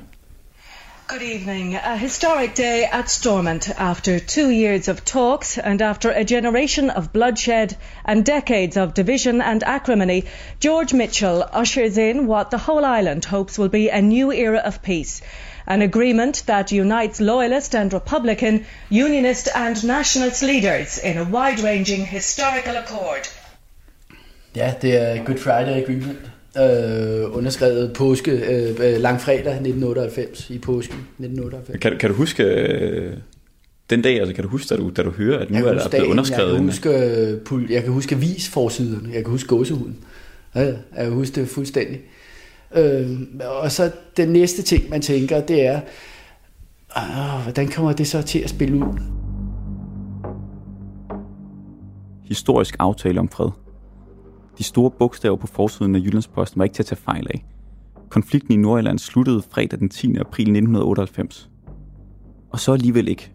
Good 1.07 1.21
evening. 1.21 1.75
A 1.75 1.95
historic 1.95 2.55
day 2.55 2.83
at 2.83 3.11
Stormont 3.11 3.69
after 3.79 4.19
two 4.19 4.49
years 4.49 4.87
of 4.87 5.05
talks 5.05 5.59
and 5.59 5.79
after 5.79 6.09
a 6.09 6.23
generation 6.23 6.89
of 6.89 7.13
bloodshed 7.13 7.77
and 8.03 8.25
decades 8.25 8.75
of 8.75 8.95
division 8.95 9.39
and 9.39 9.63
acrimony, 9.63 10.25
George 10.59 10.93
Mitchell 10.93 11.47
ushers 11.53 11.99
in 11.99 12.25
what 12.25 12.49
the 12.49 12.57
whole 12.57 12.83
island 12.83 13.23
hopes 13.23 13.59
will 13.59 13.69
be 13.69 13.89
a 13.89 14.01
new 14.01 14.31
era 14.31 14.57
of 14.57 14.81
peace. 14.81 15.21
An 15.67 15.83
agreement 15.83 16.41
that 16.47 16.71
unites 16.71 17.21
Loyalist 17.21 17.75
and 17.75 17.93
Republican, 17.93 18.65
Unionist 18.89 19.47
and 19.55 19.83
Nationalist 19.83 20.41
leaders 20.41 20.97
in 20.97 21.19
a 21.19 21.23
wide 21.23 21.59
ranging 21.59 22.03
historical 22.03 22.77
accord. 22.77 23.27
Ja, 24.55 24.73
det 24.81 24.97
er 24.97 25.23
Good 25.23 25.39
Friday 25.39 25.83
Agreement. 25.83 26.34
Øh, 26.57 27.37
underskrevet 27.37 27.93
påske, 27.93 28.31
øh, 28.31 29.01
langfredag 29.01 29.53
1998, 29.53 30.49
i 30.49 30.57
påsken 30.57 30.97
1998. 30.97 31.79
Kan, 31.81 31.97
kan 31.97 32.09
du 32.09 32.15
huske, 32.15 32.43
øh, 32.43 33.13
den 33.89 34.01
dag, 34.01 34.19
altså 34.19 34.35
kan 34.35 34.43
du 34.43 34.49
huske, 34.49 34.75
da 34.75 34.81
du, 34.81 34.89
da 34.89 35.03
du 35.03 35.11
hører, 35.11 35.39
at 35.39 35.51
nu 35.51 35.57
er 35.57 35.61
der 35.61 35.73
huske 35.73 35.89
blevet 35.89 36.05
underskrevet? 36.07 36.49
Jeg 36.49 36.57
kan 36.57 36.65
huske, 36.65 36.89
øh, 36.89 37.41
pul- 37.49 37.73
jeg 37.73 37.83
kan 37.83 37.91
huske 37.93 38.15
avisforsiderne. 38.15 39.09
Jeg 39.13 39.23
kan 39.23 39.31
huske 39.31 39.47
gåsehuden. 39.47 39.97
Ja, 40.55 40.61
jeg 40.61 40.75
kan 40.97 41.11
huske 41.11 41.41
det 41.41 41.49
fuldstændig. 41.49 42.01
Øh, 42.75 43.09
og 43.61 43.71
så 43.71 43.91
den 44.17 44.29
næste 44.29 44.61
ting, 44.61 44.89
man 44.89 45.01
tænker, 45.01 45.41
det 45.41 45.65
er, 45.65 45.79
øh, 46.97 47.43
hvordan 47.43 47.67
kommer 47.67 47.91
det 47.93 48.07
så 48.07 48.21
til 48.21 48.39
at 48.39 48.49
spille 48.49 48.75
ud? 48.75 48.99
historisk 52.27 52.75
aftale 52.79 53.19
om 53.19 53.29
fred. 53.29 53.49
De 54.57 54.63
store 54.63 54.91
bogstaver 54.91 55.35
på 55.35 55.47
forsiden 55.47 55.95
af 55.95 55.99
Jyllandsposten 55.99 56.59
var 56.59 56.63
ikke 56.63 56.73
til 56.73 56.83
at 56.83 56.87
tage 56.87 57.01
fejl 57.01 57.27
af. 57.29 57.45
Konflikten 58.09 58.53
i 58.53 58.57
Nordjylland 58.57 58.99
sluttede 58.99 59.41
fredag 59.41 59.79
den 59.79 59.89
10. 59.89 60.15
april 60.15 60.43
1998. 60.43 61.49
Og 62.49 62.59
så 62.59 62.73
alligevel 62.73 63.07
ikke. 63.07 63.31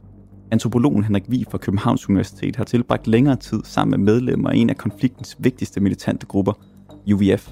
Antropologen 0.50 1.04
Henrik 1.04 1.24
Vi 1.28 1.44
fra 1.50 1.58
Københavns 1.58 2.08
Universitet 2.08 2.56
har 2.56 2.64
tilbragt 2.64 3.06
længere 3.06 3.36
tid 3.36 3.60
sammen 3.64 3.90
med 3.90 4.12
medlemmer 4.12 4.50
af 4.50 4.56
en 4.56 4.70
af 4.70 4.76
konfliktens 4.76 5.36
vigtigste 5.38 5.80
militante 5.80 6.26
grupper, 6.26 6.52
UVF, 7.12 7.50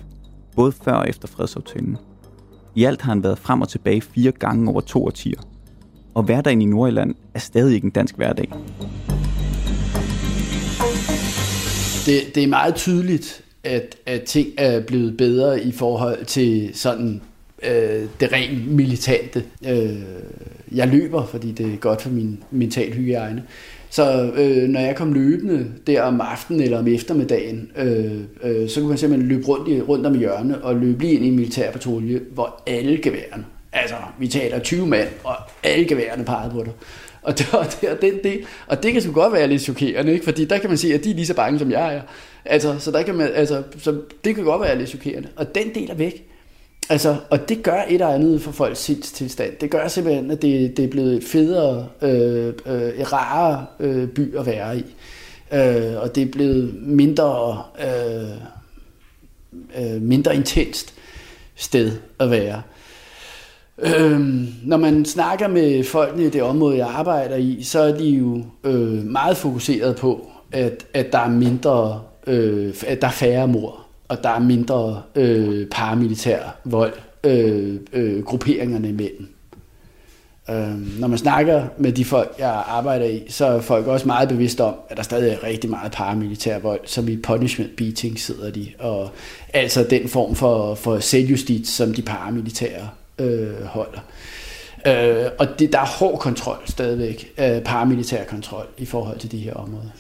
både 0.57 0.72
før 0.72 0.92
og 0.92 1.09
efter 1.09 1.28
fredsaftalen. 1.28 1.96
I 2.74 2.85
alt 2.85 3.02
har 3.02 3.12
han 3.12 3.22
været 3.22 3.38
frem 3.38 3.61
og 3.61 3.68
tilbage 3.68 4.00
fire 4.00 4.33
gange 4.33 4.70
over 4.70 4.81
to 4.81 5.04
årtier. 5.04 5.40
Og 6.14 6.22
hverdagen 6.22 6.62
i 6.62 6.64
Nordjylland 6.64 7.14
er 7.35 7.38
stadig 7.38 7.74
ikke 7.74 7.85
en 7.85 7.90
dansk 7.90 8.16
hverdag. 8.16 8.52
det, 12.09 12.35
det 12.35 12.42
er 12.42 12.46
meget 12.48 12.74
tydeligt, 12.74 13.44
at, 13.68 13.96
at 14.07 14.22
ting 14.22 14.48
er 14.57 14.81
blevet 14.81 15.16
bedre 15.16 15.62
i 15.62 15.72
forhold 15.72 16.24
til 16.24 16.70
sådan 16.74 17.20
øh, 17.62 18.04
det 18.20 18.33
rent 18.33 18.70
militante. 18.72 19.44
Øh, 19.68 19.96
jeg 20.72 20.88
løber, 20.88 21.26
fordi 21.26 21.52
det 21.52 21.66
er 21.66 21.76
godt 21.76 22.02
for 22.02 22.11
min 22.11 22.42
mental 22.50 22.92
hygiejne. 22.92 23.42
Så 23.90 24.33
øh, 24.37 24.68
når 24.68 24.81
jeg 24.81 24.96
kom 24.96 25.12
løbende 25.12 25.66
der 25.87 26.02
om 26.02 26.20
aftenen 26.20 26.62
eller 26.62 26.78
om 26.78 26.88
eftermiddagen, 26.88 27.70
øh, 27.76 28.20
øh, 28.42 28.68
så 28.68 28.81
kunne 28.81 28.88
man 28.88 28.98
simpelthen 28.98 29.28
løbe 29.28 29.48
rundt, 29.48 29.68
i, 29.68 29.81
rundt 29.81 30.07
om 30.07 30.18
hjørnet 30.18 30.62
og 30.62 30.76
løbe 30.76 31.00
lige 31.00 31.12
ind 31.12 31.24
i 31.24 31.28
en 31.28 31.37
militærpatrulje, 31.37 32.20
hvor 32.35 32.62
alle 32.66 32.98
geværerne, 33.02 33.44
altså 33.72 33.94
vi 34.18 34.28
taler 34.28 34.59
20 34.59 34.87
mand, 34.87 35.09
og 35.24 35.37
alle 35.62 35.88
geværerne 35.88 36.24
pegede 36.24 36.50
på 36.50 36.62
dig. 36.64 36.72
Og 37.22 37.38
det, 37.38 37.54
og, 37.54 37.66
det, 37.81 37.88
og, 37.88 38.00
den 38.00 38.12
det, 38.24 38.40
og 38.66 38.83
det 38.83 38.92
kan 38.92 39.02
sgu 39.02 39.12
godt 39.12 39.33
være 39.33 39.46
lidt 39.46 39.62
chokerende, 39.62 40.12
ikke? 40.12 40.24
fordi 40.24 40.44
der 40.44 40.59
kan 40.59 40.70
man 40.70 40.78
sige, 40.78 40.94
at 40.94 41.04
de 41.04 41.11
er 41.11 41.14
lige 41.14 41.26
så 41.26 41.35
bange, 41.35 41.59
som 41.59 41.70
jeg 41.70 41.94
er. 41.94 42.00
Altså, 42.49 42.79
så, 42.79 42.91
der 42.91 43.03
kan 43.03 43.15
man, 43.15 43.31
altså, 43.35 43.63
så 43.79 44.01
det 44.25 44.35
kan 44.35 44.45
godt 44.45 44.63
være 44.63 44.79
lidt 44.79 44.89
chokerende. 44.89 45.29
Og 45.37 45.55
den 45.55 45.75
del 45.75 45.91
er 45.91 45.95
væk. 45.95 46.25
Altså, 46.91 47.17
og 47.31 47.49
det 47.49 47.63
gør 47.63 47.83
et 47.89 47.95
eller 47.95 48.09
andet 48.09 48.43
for 48.43 48.53
folks 48.53 48.79
sindstilstand. 48.79 49.53
Det 49.61 49.71
gør 49.71 49.89
simpelthen, 49.89 50.31
at 50.31 50.43
det, 50.43 50.77
det 50.77 50.85
er 50.85 50.89
blevet 50.89 51.17
et 51.17 51.25
federe, 51.25 51.87
øh, 52.03 52.47
øh, 52.67 53.13
rarere 53.13 53.67
øh, 53.81 54.09
by 54.09 54.37
at 54.37 54.47
være 54.47 54.79
i. 54.79 54.85
Øh, 55.53 56.03
og 56.03 56.15
det 56.15 56.23
er 56.23 56.33
blevet 56.33 56.75
mindre, 56.83 57.63
øh, 57.81 58.31
øh, 59.79 60.03
mindre 60.03 60.37
intenst 60.37 60.95
sted 61.57 61.93
at 62.19 62.31
være. 62.31 62.63
Øhm, 63.79 64.49
når 64.63 64.77
man 64.77 65.05
snakker 65.05 65.49
med 65.49 65.85
folkene 65.85 66.25
i 66.25 66.31
det 66.31 66.43
område, 66.43 66.77
jeg 66.77 66.89
arbejder 66.89 67.37
i, 67.37 67.63
så 67.63 67.81
er 67.81 67.97
de 67.97 68.09
jo 68.09 68.45
øh, 68.65 69.05
meget 69.05 69.37
fokuseret 69.37 69.97
på, 69.97 70.31
at, 70.53 70.87
at 70.95 71.13
der 71.13 71.19
er 71.19 71.31
mindre, 71.31 72.03
øh, 72.29 72.75
at 72.87 73.01
der 73.01 73.07
er 73.07 73.12
færre 73.12 73.49
mor, 73.49 73.87
og 74.09 74.23
der 74.23 74.29
er 74.29 74.38
mindre 74.38 75.03
øh, 75.14 75.67
paramilitær 75.67 76.57
vold 76.64 76.93
øh, 77.25 77.81
øh, 77.93 78.25
grupperingerne 78.25 78.88
imellem. 78.88 79.29
Øh, 80.51 81.01
når 81.01 81.09
man 81.09 81.19
snakker 81.19 81.64
med 81.79 81.93
de 81.93 82.05
folk, 82.05 82.35
jeg 82.38 82.62
arbejder 82.67 83.07
i, 83.07 83.23
så 83.29 83.47
er 83.47 83.61
folk 83.61 83.87
også 83.87 84.07
meget 84.07 84.29
bevidste 84.29 84.64
om, 84.64 84.75
at 84.88 84.97
der 84.97 85.03
stadig 85.03 85.33
er 85.33 85.45
rigtig 85.45 85.71
meget 85.71 85.93
paramilitær 85.93 86.59
vold, 86.59 86.81
som 86.85 87.09
i 87.09 87.17
punishment 87.17 87.77
beating 87.77 88.21
sidder 88.21 88.51
de, 88.51 88.69
og 88.79 89.11
altså 89.53 89.87
den 89.91 90.09
form 90.09 90.35
for, 90.35 90.75
for 90.75 90.99
selvjustits, 90.99 91.71
som 91.71 91.95
de 91.95 92.03
paramilitære 92.03 92.88
øh, 93.19 93.64
holder. 93.64 94.01
Øh, 94.87 95.31
og 95.38 95.47
det, 95.59 95.73
der 95.73 95.79
er 95.79 95.87
hård 95.87 96.19
kontrol 96.19 96.59
stadigvæk, 96.64 97.33
øh, 97.38 97.62
paramilitær 97.62 98.25
kontrol 98.25 98.67
i 98.79 98.85
forhold 98.85 99.19
til 99.19 99.33
de 99.33 99.38
her 99.38 99.55
områder. 99.55 99.91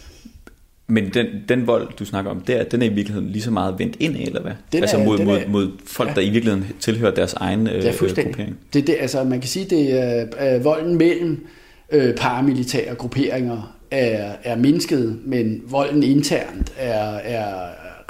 Men 0.90 1.10
den, 1.14 1.26
den 1.48 1.66
vold, 1.66 1.88
du 1.98 2.04
snakker 2.04 2.30
om 2.30 2.40
der, 2.40 2.64
den 2.64 2.82
er 2.82 2.86
i 2.86 2.88
virkeligheden 2.92 3.28
lige 3.28 3.42
så 3.42 3.50
meget 3.50 3.74
vendt 3.78 3.96
ind, 4.00 4.16
eller 4.16 4.42
hvad? 4.42 4.52
Den 4.72 4.78
er- 4.78 4.82
altså 4.82 4.98
mod, 4.98 5.18
den 5.18 5.26
mod, 5.26 5.38
er- 5.38 5.48
mod 5.48 5.70
folk, 5.86 6.08
ja. 6.08 6.14
der 6.14 6.20
i 6.20 6.30
virkeligheden 6.30 6.66
tilhører 6.80 7.14
deres 7.14 7.32
egen 7.34 7.66
øh, 7.66 7.82
Det 7.82 7.94
fuldstændig. 7.94 8.24
gruppering. 8.34 8.56
Det, 8.72 8.86
det, 8.86 8.96
altså, 9.00 9.24
man 9.24 9.40
kan 9.40 9.48
sige, 9.48 9.64
det 9.70 9.92
er 10.00 10.26
øh, 10.56 10.64
volden 10.64 10.96
mellem 10.96 11.46
øh, 11.92 12.14
paramilitære 12.14 12.94
grupperinger 12.94 13.74
er, 13.90 14.32
er 14.44 14.56
mindsket, 14.56 15.18
men 15.24 15.62
volden 15.70 16.02
internt 16.02 16.72
er, 16.78 17.00
er 17.14 17.54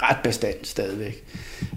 ret 0.03 0.17
bestandt 0.25 0.67
stadigvæk. 0.67 1.25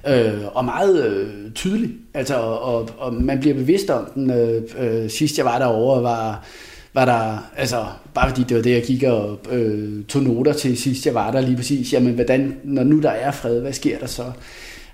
Øh, 0.07 0.33
og 0.53 0.65
meget 0.65 1.05
øh, 1.07 1.51
tydelig. 1.55 1.89
Altså, 2.13 2.35
og, 2.35 2.89
og 2.97 3.13
man 3.13 3.39
bliver 3.39 3.53
bevidst 3.55 3.89
om 3.89 4.05
den. 4.15 4.31
Øh, 4.31 4.61
øh, 4.79 5.09
sidst 5.09 5.37
jeg 5.37 5.45
var 5.45 5.59
derovre, 5.59 6.03
var, 6.03 6.45
var 6.93 7.06
der, 7.06 7.51
altså, 7.58 7.86
bare 8.13 8.30
fordi 8.30 8.43
det 8.43 8.58
var 8.58 8.63
det, 8.63 8.71
jeg 8.71 8.84
gik 8.84 9.04
og 9.04 9.39
øh, 9.51 10.06
tog 10.06 10.23
noter 10.23 10.54
til 10.54 10.77
sidst 10.77 11.06
jeg 11.06 11.13
var 11.13 11.32
der 11.32 11.41
lige 11.41 11.56
præcis, 11.56 11.93
jamen, 11.93 12.13
hvordan, 12.13 12.58
når 12.63 12.84
nu 12.84 13.01
der 13.01 13.10
er 13.10 13.32
fred, 13.32 13.62
hvad 13.62 13.73
sker 13.73 13.99
der 13.99 14.08
så? 14.08 14.23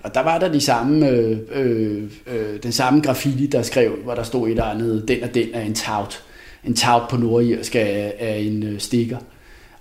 Og 0.03 0.13
der 0.13 0.23
var 0.23 0.37
der 0.37 0.51
de 0.51 0.61
samme, 0.61 1.09
øh, 1.09 1.37
øh, 1.51 2.03
øh, 2.27 2.63
den 2.63 2.71
samme 2.71 3.01
graffiti, 3.01 3.47
der 3.47 3.61
skrev, 3.61 3.95
hvor 4.03 4.15
der 4.15 4.23
stod 4.23 4.47
et 4.47 4.51
eller 4.51 4.63
andet, 4.63 5.07
den 5.07 5.23
og 5.23 5.33
den 5.33 5.47
er 5.53 5.61
en 5.61 5.73
taut. 5.73 6.23
En 6.63 6.73
taut 6.73 7.09
på 7.09 7.17
nordirsk 7.17 7.75
er, 7.75 8.11
er 8.19 8.35
en 8.35 8.63
øh, 8.63 8.79
stikker. 8.79 9.17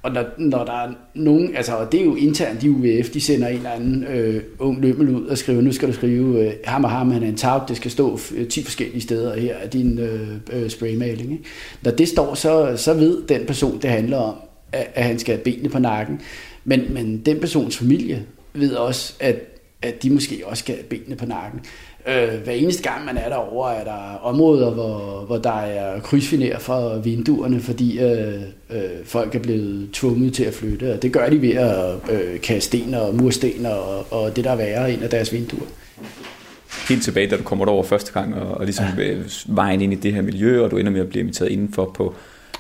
Og 0.07 0.13
når, 0.13 0.25
når 0.39 0.65
der 0.65 0.73
er 0.73 0.93
nogen, 1.15 1.57
altså 1.57 1.77
og 1.77 1.93
det 1.93 2.01
er 2.01 2.05
jo 2.05 2.15
internt 2.15 2.63
i 2.63 2.69
UVF, 2.69 3.11
de 3.11 3.21
sender 3.21 3.49
en 3.49 3.57
eller 3.57 3.71
anden 3.71 4.05
øh, 4.05 4.43
ung 4.59 4.81
lømmel 4.81 5.09
ud 5.09 5.27
og 5.27 5.39
skriver, 5.39 5.63
nu 5.63 5.73
skal 5.73 5.89
du 5.89 5.93
skrive, 5.93 6.47
øh, 6.47 6.53
ham 6.65 6.85
og 6.85 6.91
ham, 6.91 7.11
han 7.11 7.23
er 7.23 7.29
en 7.29 7.37
tab, 7.37 7.69
det 7.69 7.77
skal 7.77 7.91
stå 7.91 8.19
10 8.51 8.61
øh, 8.61 8.65
forskellige 8.65 9.01
steder, 9.01 9.41
her 9.41 9.57
af 9.57 9.71
din 9.71 9.99
øh, 9.99 10.29
øh, 10.53 10.71
spraymaling. 10.71 11.33
Ikke? 11.33 11.45
Når 11.83 11.91
det 11.91 12.09
står, 12.09 12.35
så, 12.35 12.73
så 12.77 12.95
ved 12.95 13.23
den 13.29 13.47
person, 13.47 13.79
det 13.83 13.91
handler 13.91 14.17
om, 14.17 14.35
at, 14.73 14.89
at 14.95 15.05
han 15.05 15.19
skal 15.19 15.35
have 15.35 15.45
benene 15.45 15.69
på 15.69 15.79
nakken. 15.79 16.21
Men, 16.65 16.95
men 16.95 17.19
den 17.19 17.41
persons 17.41 17.77
familie 17.77 18.25
ved 18.55 18.73
også, 18.73 19.15
at, 19.21 19.37
at 19.83 20.03
de 20.03 20.11
måske 20.11 20.43
også 20.45 20.61
skal 20.61 20.75
have 20.75 20.85
benene 20.85 21.17
på 21.17 21.27
nakken. 21.27 21.61
Øh, 22.09 22.41
hver 22.45 22.53
eneste 22.53 22.83
gang 22.83 23.05
man 23.05 23.17
er 23.17 23.29
derovre, 23.29 23.77
er 23.77 23.85
der 23.85 24.19
områder, 24.23 24.71
hvor, 24.71 25.25
hvor 25.27 25.37
der 25.39 25.61
er 25.61 26.01
krydsfiner 26.01 26.59
for 26.59 26.99
vinduerne, 26.99 27.61
fordi 27.61 27.99
øh, 27.99 28.35
øh, 28.71 28.81
folk 29.05 29.35
er 29.35 29.39
blevet 29.39 29.89
tvunget 29.93 30.35
til 30.35 30.45
at 30.45 30.55
flytte. 30.55 30.93
Og 30.95 31.03
det 31.03 31.13
gør 31.13 31.29
de 31.29 31.43
ved 31.43 31.55
at 31.55 31.95
øh, 32.11 32.41
kaste 32.41 32.67
sten 32.67 32.95
og 32.95 33.15
mursten 33.15 33.67
og, 33.67 34.13
og 34.13 34.37
det, 34.37 34.45
der 34.45 34.51
er 34.51 34.57
værre 34.57 34.93
ind 34.93 35.03
af 35.03 35.11
deres 35.11 35.33
vinduer. 35.33 35.67
Helt 36.89 37.03
tilbage, 37.03 37.27
da 37.27 37.37
du 37.37 37.43
kommer 37.43 37.65
derover 37.65 37.83
første 37.85 38.13
gang, 38.13 38.35
og, 38.35 38.55
og 38.59 38.65
ligesom 38.65 38.87
ja. 38.99 39.15
vejen 39.47 39.81
ind 39.81 39.93
i 39.93 39.97
det 39.97 40.13
her 40.13 40.23
miljø, 40.23 40.65
og 40.65 40.71
du 40.71 40.77
ender 40.77 40.93
med 40.93 41.01
at 41.01 41.09
blive 41.09 41.21
inviteret 41.21 41.51
indenfor 41.51 41.91
på, 41.95 42.15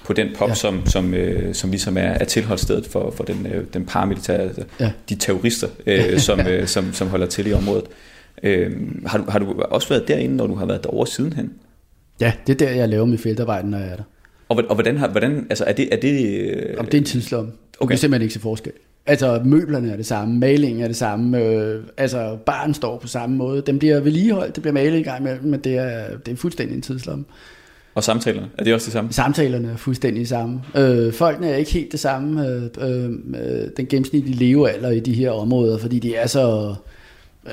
på 0.05 0.13
den 0.13 0.29
pop. 0.37 0.49
Ja. 0.49 0.55
som, 0.55 0.87
som, 0.87 1.15
øh, 1.15 1.55
som 1.55 1.71
ligesom 1.71 1.97
er, 1.97 2.01
er 2.01 2.25
tilholdsstedet 2.25 2.87
for, 2.87 3.11
for 3.17 3.25
den, 3.25 3.47
øh, 3.55 3.65
den 3.75 3.87
paramilitære, 3.87 4.39
altså 4.39 4.63
Ja. 4.81 4.91
de 5.09 5.15
terrorister, 5.15 5.69
øh, 5.87 6.19
som, 6.19 6.41
øh, 6.49 6.67
som, 6.67 6.93
som 6.93 7.09
holder 7.09 7.27
til 7.27 7.47
i 7.47 7.53
området. 7.53 7.85
Øh, 8.43 8.73
har, 9.07 9.19
du, 9.19 9.25
har 9.29 9.39
du 9.39 9.63
også 9.71 9.89
været 9.89 10.09
derinde, 10.09 10.37
når 10.37 10.47
du 10.47 10.55
har 10.55 10.67
været 10.67 10.85
derovre 10.85 11.07
sidenhen? 11.07 11.53
Ja, 12.21 12.33
det 12.47 12.53
er 12.63 12.67
der, 12.67 12.75
jeg 12.75 12.89
laver 12.89 13.05
mit 13.05 13.21
feltarbejde, 13.21 13.71
når 13.71 13.79
jeg 13.79 13.89
er 13.89 13.97
der. 13.97 14.03
Og, 14.49 14.57
og 14.69 14.75
hvordan, 14.75 14.97
har, 14.97 15.09
hvordan 15.09 15.47
altså 15.51 15.65
er 15.65 15.73
det, 15.73 15.89
er 15.93 15.97
det 15.97 16.41
øh, 16.41 16.75
Om 16.79 16.85
det 16.85 16.95
er 16.95 16.99
en 16.99 17.05
tidslomme. 17.05 17.51
Du 17.51 17.57
Okay. 17.81 17.89
kan 17.93 17.99
simpelthen 17.99 18.23
ikke 18.23 18.35
se 18.35 18.41
forskel. 18.41 18.73
Altså, 19.07 19.41
møblerne 19.45 19.93
er 19.93 19.97
det 19.97 20.07
samme, 20.07 20.39
malingen 20.39 20.83
er 20.83 20.87
det 20.87 20.97
samme, 20.97 21.39
øh, 21.43 21.83
altså, 21.97 22.37
baren 22.47 22.75
står 22.75 22.99
på 22.99 23.07
samme 23.07 23.37
måde. 23.37 23.63
Den 23.67 23.79
bliver 23.79 24.01
vedligeholdt, 24.01 24.55
det 24.55 24.63
bliver 24.63 24.75
malet 24.75 24.99
en 24.99 25.05
gang 25.05 25.21
imellem, 25.21 25.45
men 25.45 25.61
det 25.61 25.77
er, 25.77 26.05
det 26.27 26.33
er 26.33 26.37
fuldstændig 26.37 26.77
en 26.77 26.83
tidslomme. 26.83 27.25
og 27.95 28.05
samtalerne, 28.05 28.49
er 28.59 28.65
det 28.65 28.75
også 28.75 28.85
det 28.85 28.93
samme? 28.93 29.13
Samtalerne 29.13 29.69
er 29.69 29.77
fuldstændig 29.77 30.29
samme. 30.29 30.61
Øh, 30.77 31.13
folkene 31.13 31.49
er 31.49 31.57
ikke 31.57 31.71
helt 31.73 31.93
det 31.93 32.01
samme. 32.01 32.49
Øh, 32.49 32.63
øh, 32.81 33.11
øh, 33.11 33.69
den 33.77 33.87
gennemsnitlige 33.87 34.37
levealder 34.37 34.91
i 34.91 35.01
de 35.01 35.15
her 35.15 35.31
områder, 35.31 35.79
fordi 35.79 35.99
de 35.99 36.15
er 36.15 36.27
så 36.27 36.69
øh, 36.71 36.77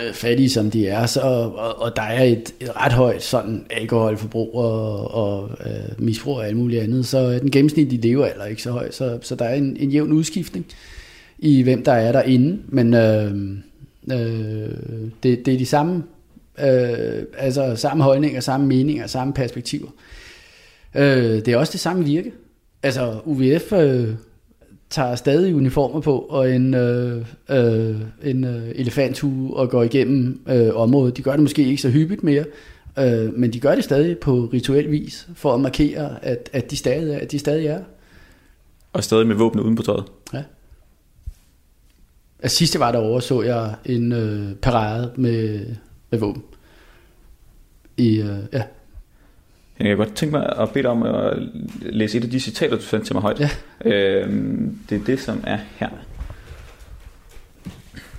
Øh, 0.02 0.14
fattige, 0.14 0.50
som 0.50 0.72
de 0.72 0.88
er, 0.88 1.06
så, 1.06 1.22
og, 1.22 1.82
og 1.82 1.96
der 1.96 2.02
er 2.02 2.24
et, 2.24 2.54
et 2.60 2.76
ret 2.76 2.94
højt 2.94 3.24
sådan 3.24 3.66
alkoholforbrug 3.70 4.56
og, 4.56 5.14
og 5.14 5.50
øh, 5.66 6.04
misbrug 6.04 6.36
og 6.36 6.48
alt 6.48 6.58
muligt 6.58 6.84
andet, 6.84 7.06
så 7.06 7.18
øh, 7.18 7.36
er 7.36 7.40
den 7.40 7.52
gennemsnitlige 7.52 8.02
levealder 8.02 8.46
ikke 8.46 8.62
så 8.62 8.72
høj, 8.72 8.92
så, 8.92 9.20
så 9.22 9.36
der 9.36 9.46
er 9.46 9.56
en, 9.56 9.78
en 9.80 9.90
jævn 9.90 10.12
udskiftning 10.12 10.66
i, 11.40 11.62
hvem 11.62 11.84
der 11.84 11.92
er 11.92 12.12
derinde, 12.12 12.60
men 12.68 12.94
øh, 12.94 13.32
øh, 14.12 14.70
det, 15.24 15.46
det 15.46 15.54
er 15.54 15.58
de 15.58 15.66
samme, 15.66 16.04
øh, 16.60 17.24
altså 17.38 17.76
samme 17.76 18.04
holdninger, 18.04 18.40
samme 18.40 18.68
meninger, 18.68 19.08
samme 19.08 19.34
perspektiver. 19.34 19.90
Øh, 20.96 21.36
det 21.36 21.48
er 21.48 21.58
også 21.58 21.72
det 21.72 21.80
samme 21.80 22.06
virke. 22.06 22.32
Altså 22.84 23.20
UVF 23.26 23.74
øh, 23.74 24.10
tager 24.94 25.16
stadig 25.16 25.56
uniformer 25.56 26.02
på 26.02 26.20
og 26.20 26.52
en, 26.52 26.74
øh, 26.74 27.26
øh, 27.50 27.96
en 28.24 28.44
øh, 28.44 28.72
elefanthue 28.76 29.58
og 29.58 29.70
går 29.70 29.84
igennem 29.84 30.42
øh, 30.48 30.76
området. 30.76 31.18
De 31.18 31.22
gør 31.22 31.32
det 31.32 31.42
måske 31.42 31.64
ikke 31.64 31.82
så 31.82 31.90
hyppigt 31.90 32.24
mere, 32.24 32.46
øh, 33.00 33.34
men 33.34 33.54
de 33.54 33.60
gør 33.60 33.76
det 33.76 33.84
stadig 33.84 34.18
på 34.18 34.50
rituel 34.54 34.92
vis 34.92 35.28
for 35.36 35.54
at 35.54 35.60
markere, 35.60 36.26
at, 36.26 36.50
at, 36.54 36.72
de, 36.72 36.78
stadig 36.78 37.14
er, 37.14 37.20
at 37.20 37.32
de 37.32 37.40
stadig 37.40 37.68
er. 37.68 37.84
Og 38.94 39.04
stadig 39.04 39.28
med 39.28 39.36
våben 39.36 39.60
uden 39.60 39.76
på 39.76 39.84
tøjet. 39.84 40.04
Ja. 40.34 40.44
Altså, 42.40 42.58
sidste 42.58 42.80
var 42.80 42.92
derovre, 42.92 43.22
så 43.22 43.42
jeg 43.42 43.76
en 43.86 44.12
øh, 44.12 44.56
parade 44.56 45.12
med, 45.16 45.66
med 46.12 46.20
våben. 46.20 46.44
I, 47.98 48.22
øh, 48.22 48.38
ja. 48.54 48.64
Jeg 49.84 49.90
kan 49.90 49.98
godt 49.98 50.16
tænke 50.16 50.32
mig 50.32 50.54
at 50.60 50.70
bede 50.70 50.84
dig 50.84 50.92
om 50.92 51.04
at 51.04 51.38
læse 51.82 52.18
et 52.18 52.24
af 52.24 52.30
de 52.30 52.40
citater, 52.40 52.76
du 52.76 52.82
sendte 52.82 53.08
til 53.08 53.16
mig 53.16 53.22
højt. 53.22 53.40
Ja. 53.40 53.50
Øhm, 53.86 54.78
det 54.90 55.02
er 55.02 55.06
det, 55.06 55.20
som 55.20 55.44
er 55.48 55.58
her. 55.76 55.90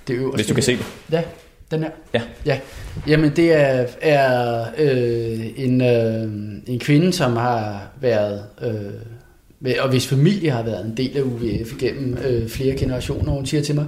Det 0.07 0.13
øverste. 0.13 0.35
Hvis 0.35 0.47
du 0.47 0.53
kan 0.53 0.63
se 0.63 0.71
det. 0.71 0.85
Ja, 1.11 1.23
den 1.71 1.79
her. 1.79 1.89
Ja. 2.13 2.21
ja. 2.45 2.59
Jamen 3.07 3.31
det 3.35 3.53
er, 3.53 3.85
er 4.01 4.65
øh, 4.77 5.39
en, 5.55 5.81
øh, 5.81 6.23
en 6.67 6.79
kvinde, 6.79 7.13
som 7.13 7.35
har 7.35 7.87
været, 8.01 8.43
øh, 8.61 9.73
og 9.79 9.89
hvis 9.89 10.07
familie 10.07 10.51
har 10.51 10.63
været 10.63 10.85
en 10.85 10.97
del 10.97 11.17
af 11.17 11.21
UVF 11.21 11.77
gennem 11.79 12.17
øh, 12.25 12.49
flere 12.49 12.77
generationer. 12.77 13.31
Hun 13.31 13.45
siger 13.45 13.63
til 13.63 13.75
mig, 13.75 13.85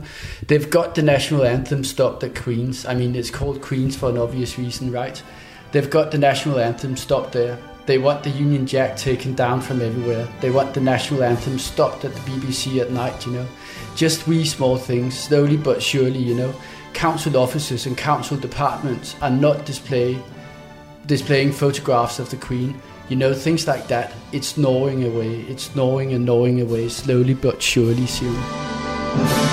They've 0.52 0.70
got 0.70 0.88
the 0.96 1.06
national 1.06 1.46
anthem 1.46 1.84
stopped 1.84 2.30
at 2.30 2.36
Queens. 2.36 2.88
I 2.92 2.96
mean, 2.96 3.16
it's 3.16 3.32
called 3.32 3.62
Queens 3.62 3.98
for 3.98 4.08
an 4.10 4.18
obvious 4.18 4.60
reason, 4.60 4.96
right? 4.96 5.26
They've 5.78 5.88
got 5.88 6.10
the 6.10 6.18
national 6.18 6.60
anthem 6.60 6.98
stopped 6.98 7.34
there. 7.34 7.56
They 7.86 8.00
want 8.00 8.24
the 8.24 8.32
Union 8.32 8.66
Jack 8.66 8.98
taken 8.98 9.36
down 9.36 9.62
from 9.62 9.80
everywhere. 9.80 10.28
They 10.42 10.50
want 10.50 10.74
the 10.74 10.82
national 10.82 11.24
anthem 11.24 11.60
stopped 11.60 12.04
at 12.04 12.16
the 12.16 12.20
BBC 12.22 12.82
at 12.82 12.90
night, 12.90 13.28
you 13.28 13.34
know. 13.34 13.48
Just 13.96 14.28
wee 14.28 14.44
small 14.44 14.78
things, 14.78 15.14
slowly 15.16 15.56
but 15.56 15.84
surely, 15.84 16.18
you 16.18 16.34
know. 16.34 16.52
Council 16.94 17.38
offices 17.38 17.86
and 17.86 17.96
council 17.96 18.38
departments 18.38 19.16
are 19.22 19.30
not 19.30 19.68
display, 19.68 20.18
displaying 21.06 21.52
photographs 21.52 22.18
of 22.18 22.32
the 22.32 22.38
Queen. 22.38 22.82
You 23.08 23.18
know, 23.18 23.36
things 23.36 23.68
like 23.68 23.88
that. 23.90 24.14
It's 24.32 24.58
gnawing 24.58 25.04
away. 25.04 25.42
It's 25.42 25.76
gnawing 25.76 26.12
and 26.12 26.26
gnawing 26.26 26.60
away, 26.60 26.90
slowly 26.90 27.36
but 27.36 27.62
surely, 27.62 28.08
siger 28.08 29.47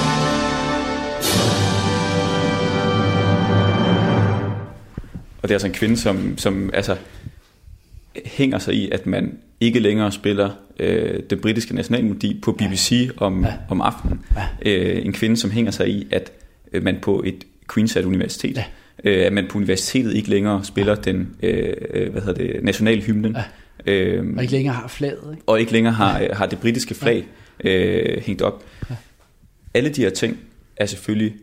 Og 5.45 5.49
det 5.49 5.55
er 5.55 5.57
altså 5.57 5.67
en 5.67 5.73
kvinde, 5.73 5.97
som, 5.97 6.39
som 6.39 6.71
altså, 6.75 6.97
hænger 8.25 8.59
sig 8.59 8.75
i, 8.75 8.91
at 8.91 9.07
man 9.07 9.39
ikke 9.61 9.79
længere 9.81 10.13
spiller 10.13 10.51
øh, 10.79 11.23
den 11.31 11.41
britiske 11.41 11.75
nationalmelodi 11.75 12.41
på 12.43 12.53
BBC 12.53 12.93
ja. 12.93 13.25
om, 13.25 13.45
Ja. 13.45 13.53
om 13.69 13.81
aftenen. 13.81 14.21
Ja. 14.37 14.71
Øh, 14.71 15.07
en 15.07 15.13
kvinde, 15.13 15.37
som 15.37 15.51
hænger 15.51 15.71
sig 15.71 15.89
i, 15.89 16.07
at 16.11 16.33
øh, 16.73 16.83
man 16.83 16.99
på 17.03 17.23
et 17.27 17.45
Queen's 17.73 18.07
Universitet, 18.07 18.57
Ja. 18.57 18.65
øh, 19.05 19.27
at 19.27 19.33
man 19.33 19.47
på 19.51 19.59
universitetet 19.59 20.15
ikke 20.15 20.31
længere 20.31 20.65
spiller 20.65 20.95
den 20.95 21.37
øh, 21.43 21.73
øh, 21.91 22.13
hvad 22.13 22.23
hedder 22.23 22.45
det, 22.53 22.65
nationale 22.65 23.03
hymnen, 23.03 23.37
Ja. 23.87 23.93
øh, 23.93 24.35
Og 24.37 24.43
ikke 24.43 24.53
længere 24.55 24.75
har 24.75 24.89
flaget, 24.89 25.31
ikke? 25.33 25.43
og 25.47 25.61
ikke 25.61 25.73
længere 25.73 25.93
har, 25.95 26.35
har 26.35 26.47
det 26.47 26.59
britiske 26.59 26.95
flag 26.95 27.25
øh, 27.65 28.23
hængt 28.23 28.43
op. 28.43 28.65
Alle 29.75 29.89
de 29.91 30.01
her 30.03 30.11
ting 30.11 30.39
er 30.77 30.87
selvfølgelig 30.87 31.35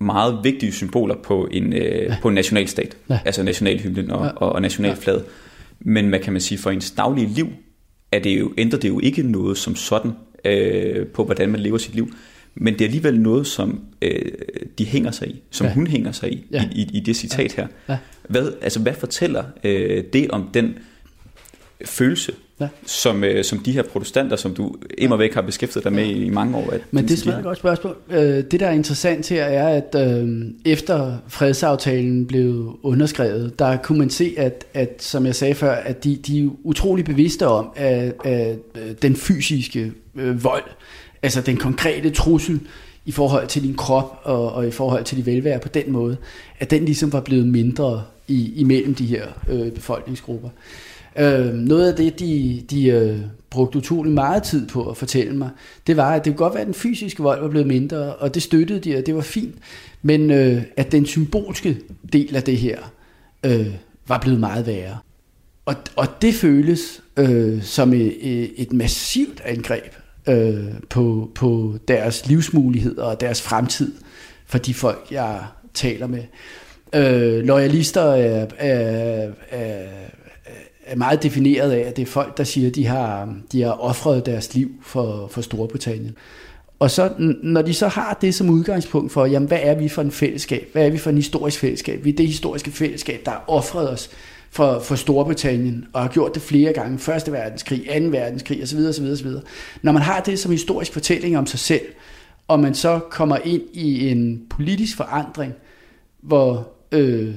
meget 0.00 0.38
vigtige 0.44 0.72
symboler 0.72 1.14
på 1.22 1.48
en, 1.50 1.72
øh, 1.72 2.12
på 2.22 2.28
en 2.28 2.34
nationalstat, 2.34 2.96
Ja. 3.10 3.18
altså 3.24 3.42
nationalhymnen 3.42 4.10
og, 4.10 4.24
Ja. 4.24 4.30
og, 4.30 4.52
og 4.52 4.62
nationalflaget. 4.62 5.24
Men 5.80 6.08
hvad 6.08 6.18
kan 6.18 6.32
man 6.32 6.42
sige, 6.42 6.58
for 6.58 6.70
ens 6.70 6.90
daglige 6.90 7.28
liv 7.34 7.48
er 8.12 8.18
det 8.18 8.40
jo, 8.40 8.52
ændrer 8.58 8.78
det 8.78 8.88
jo 8.88 9.00
ikke 9.02 9.22
noget 9.22 9.58
som 9.58 9.76
sådan 9.76 10.12
øh, 10.44 11.06
på, 11.06 11.24
hvordan 11.24 11.50
man 11.50 11.60
lever 11.60 11.78
sit 11.78 11.94
liv. 11.94 12.12
Men 12.54 12.74
det 12.74 12.80
er 12.80 12.84
alligevel 12.86 13.20
noget, 13.20 13.46
som 13.46 13.80
øh, 14.02 14.32
de 14.78 14.84
hænger 14.84 15.10
sig 15.10 15.28
i, 15.28 15.42
som 15.50 15.66
Ja. 15.66 15.72
hun 15.72 15.86
hænger 15.86 16.12
sig 16.12 16.32
i, 16.32 16.44
Ja. 16.52 16.68
i, 16.72 16.80
i, 16.82 16.96
i 16.96 17.00
det 17.00 17.16
citat 17.16 17.52
her. 17.52 17.66
Ja. 17.88 17.96
Hvad, 18.28 18.52
altså, 18.62 18.80
hvad 18.80 18.92
fortæller 18.94 19.44
øh, 19.64 20.04
det 20.12 20.30
om 20.30 20.48
den 20.54 20.78
følelse, 21.84 22.32
Ja. 22.60 22.68
som, 22.86 23.24
øh, 23.24 23.44
som 23.44 23.58
de 23.58 23.72
her 23.72 23.82
protestanter, 23.82 24.36
som 24.36 24.54
du 24.54 24.74
immer 24.98 25.16
væk 25.16 25.34
har 25.34 25.42
beskæftiget 25.42 25.84
dig 25.84 25.92
med 25.92 26.04
i, 26.04 26.24
i 26.24 26.30
mange 26.30 26.56
år. 26.56 26.70
At 26.72 26.80
Men 26.90 27.08
det 27.08 27.26
er 27.26 27.32
de 27.32 27.38
et 27.38 27.44
godt 27.44 27.58
spørgsmål. 27.58 27.96
Øh, 28.10 28.18
det, 28.20 28.60
der 28.60 28.66
er 28.66 28.70
interessant 28.70 29.28
her, 29.28 29.44
er, 29.44 29.82
at 29.82 30.08
øh, 30.08 30.44
efter 30.64 31.16
fredsaftalen 31.28 32.26
blev 32.26 32.78
underskrevet, 32.82 33.58
der 33.58 33.76
kunne 33.76 33.98
man 33.98 34.10
se, 34.10 34.34
at, 34.36 34.64
at 34.74 35.02
som 35.02 35.26
jeg 35.26 35.34
sagde 35.34 35.54
før, 35.54 35.72
at 35.72 36.04
de, 36.04 36.16
de 36.16 36.44
er 36.44 36.48
utrolig 36.64 37.04
bevidste 37.04 37.46
om, 37.46 37.70
at, 37.76 38.12
at 38.24 38.56
øh, 38.74 38.92
den 39.02 39.16
fysiske 39.16 39.92
øh, 40.16 40.44
vold, 40.44 40.64
altså 41.22 41.40
den 41.40 41.56
konkrete 41.56 42.10
trussel 42.10 42.60
i 43.06 43.12
forhold 43.12 43.46
til 43.46 43.62
din 43.62 43.74
krop 43.74 44.20
og, 44.24 44.52
og 44.52 44.66
i 44.66 44.70
forhold 44.70 45.04
til 45.04 45.16
dit 45.16 45.26
velvære 45.26 45.58
på 45.58 45.68
den 45.68 45.92
måde, 45.92 46.16
at 46.58 46.70
den 46.70 46.84
ligesom 46.84 47.12
var 47.12 47.20
blevet 47.20 47.46
mindre 47.46 48.02
i, 48.28 48.52
imellem 48.56 48.94
de 48.94 49.06
her 49.06 49.26
øh, 49.48 49.72
befolkningsgrupper. 49.72 50.48
Øh, 51.18 51.54
noget 51.54 51.88
af 51.88 51.96
det, 51.96 52.20
de, 52.20 52.62
de 52.70 52.86
øh, 52.86 53.18
brugte 53.50 53.78
utrolig 53.78 54.12
meget 54.12 54.42
tid 54.42 54.68
på 54.68 54.90
at 54.90 54.96
fortælle 54.96 55.36
mig, 55.36 55.50
det 55.86 55.96
var, 55.96 56.14
at 56.14 56.24
det 56.24 56.30
kunne 56.30 56.44
godt 56.44 56.54
være, 56.54 56.60
at 56.60 56.66
den 56.66 56.74
fysiske 56.74 57.22
vold 57.22 57.40
var 57.40 57.48
blevet 57.48 57.66
mindre, 57.66 58.14
og 58.14 58.34
det 58.34 58.42
støttede 58.42 58.80
de, 58.80 58.96
og 58.96 59.06
det 59.06 59.14
var 59.14 59.20
fint, 59.20 59.54
men 60.02 60.30
øh, 60.30 60.62
at 60.76 60.92
den 60.92 61.06
symbolske 61.06 61.78
del 62.12 62.36
af 62.36 62.42
det 62.42 62.56
her 62.56 62.78
øh, 63.44 63.74
var 64.08 64.18
blevet 64.18 64.40
meget 64.40 64.66
værre. 64.66 64.98
Og, 65.64 65.74
og 65.96 66.06
det 66.22 66.34
føles 66.34 67.02
øh, 67.16 67.62
som 67.62 67.92
et, 67.92 68.50
et 68.56 68.72
massivt 68.72 69.42
angreb 69.44 69.94
øh, 70.28 70.64
på, 70.90 71.30
på 71.34 71.78
deres 71.88 72.26
livsmuligheder 72.26 73.02
og 73.02 73.20
deres 73.20 73.42
fremtid 73.42 73.92
for 74.46 74.58
de 74.58 74.74
folk, 74.74 75.06
jeg 75.10 75.40
taler 75.74 76.06
med. 76.06 76.22
Øh, 76.94 77.44
loyalister 77.44 78.02
er, 78.02 78.46
er, 78.58 79.30
er, 79.50 79.88
er 80.90 80.96
meget 80.96 81.22
defineret 81.22 81.72
af, 81.72 81.88
at 81.88 81.96
det 81.96 82.02
er 82.02 82.06
folk, 82.06 82.38
der 82.38 82.44
siger, 82.44 82.68
at 82.68 82.74
de 82.74 82.86
har, 82.86 83.34
de 83.52 83.62
har 83.62 83.72
offret 83.72 84.26
deres 84.26 84.54
liv 84.54 84.70
for, 84.82 85.28
for 85.30 85.40
Storbritannien. 85.40 86.16
Og 86.78 86.90
så, 86.90 87.10
når 87.42 87.62
de 87.62 87.74
så 87.74 87.88
har 87.88 88.18
det 88.20 88.34
som 88.34 88.50
udgangspunkt 88.50 89.12
for, 89.12 89.26
jamen, 89.26 89.48
hvad 89.48 89.58
er 89.62 89.74
vi 89.74 89.88
for 89.88 90.02
en 90.02 90.10
fællesskab? 90.10 90.68
Hvad 90.72 90.86
er 90.86 90.90
vi 90.90 90.98
for 90.98 91.10
en 91.10 91.16
historisk 91.16 91.58
fællesskab? 91.58 92.04
Vi 92.04 92.10
er 92.10 92.16
det 92.16 92.26
historiske 92.26 92.70
fællesskab, 92.70 93.20
der 93.24 93.30
har 93.30 93.44
offret 93.46 93.90
os 93.90 94.10
for, 94.50 94.80
for 94.80 94.94
Storbritannien, 94.94 95.86
og 95.92 96.02
har 96.02 96.08
gjort 96.08 96.34
det 96.34 96.42
flere 96.42 96.72
gange. 96.72 96.98
Første 96.98 97.32
verdenskrig, 97.32 97.86
anden 97.88 98.12
verdenskrig 98.12 98.62
osv. 98.62 98.78
osv., 98.78 99.04
osv. 99.04 99.28
Når 99.82 99.92
man 99.92 100.02
har 100.02 100.20
det 100.20 100.38
som 100.38 100.52
historisk 100.52 100.92
fortælling 100.92 101.38
om 101.38 101.46
sig 101.46 101.58
selv, 101.58 101.86
og 102.48 102.60
man 102.60 102.74
så 102.74 103.00
kommer 103.10 103.36
ind 103.44 103.62
i 103.72 104.08
en 104.08 104.42
politisk 104.50 104.96
forandring, 104.96 105.52
hvor 106.22 106.68
øh, 106.92 107.34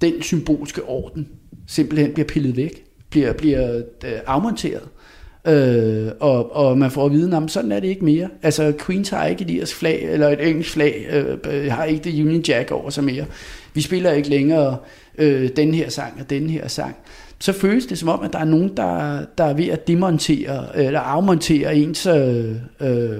den 0.00 0.22
symbolske 0.22 0.82
orden 0.82 1.28
simpelthen 1.66 2.12
bliver 2.12 2.26
pillet 2.26 2.56
væk, 2.56 2.84
bliver, 3.10 3.32
bliver 3.32 3.76
øh, 4.04 4.12
afmonteret, 4.26 4.88
øh, 5.46 6.12
og, 6.20 6.56
og 6.56 6.78
man 6.78 6.90
får 6.90 7.06
at 7.06 7.12
vide, 7.12 7.36
at 7.36 7.50
sådan 7.50 7.72
er 7.72 7.80
det 7.80 7.88
ikke 7.88 8.04
mere. 8.04 8.28
Altså, 8.42 8.72
Queens 8.86 9.08
har 9.08 9.26
ikke 9.26 9.44
et 9.44 9.50
irsk 9.50 9.76
flag, 9.76 10.12
eller 10.12 10.28
et 10.28 10.48
engelsk 10.48 10.70
flag, 10.70 11.06
øh, 11.50 11.72
har 11.72 11.84
ikke 11.84 12.04
det 12.04 12.22
Union 12.22 12.42
Jack 12.48 12.70
over 12.70 12.90
sig 12.90 13.04
mere. 13.04 13.24
Vi 13.74 13.80
spiller 13.80 14.12
ikke 14.12 14.28
længere 14.28 14.76
øh, 15.18 15.50
den 15.56 15.74
her 15.74 15.88
sang 15.88 16.20
og 16.20 16.30
den 16.30 16.50
her 16.50 16.68
sang. 16.68 16.96
Så 17.38 17.52
føles 17.52 17.86
det 17.86 17.98
som 17.98 18.08
om, 18.08 18.22
at 18.22 18.32
der 18.32 18.38
er 18.38 18.44
nogen, 18.44 18.76
der, 18.76 19.24
der 19.38 19.44
er 19.44 19.54
ved 19.54 19.68
at 19.68 19.86
demontere, 19.88 20.78
eller 20.78 21.00
afmontere 21.00 21.76
ens, 21.76 22.06
øh, 22.06 22.54
øh, 22.80 23.10
øh 23.10 23.18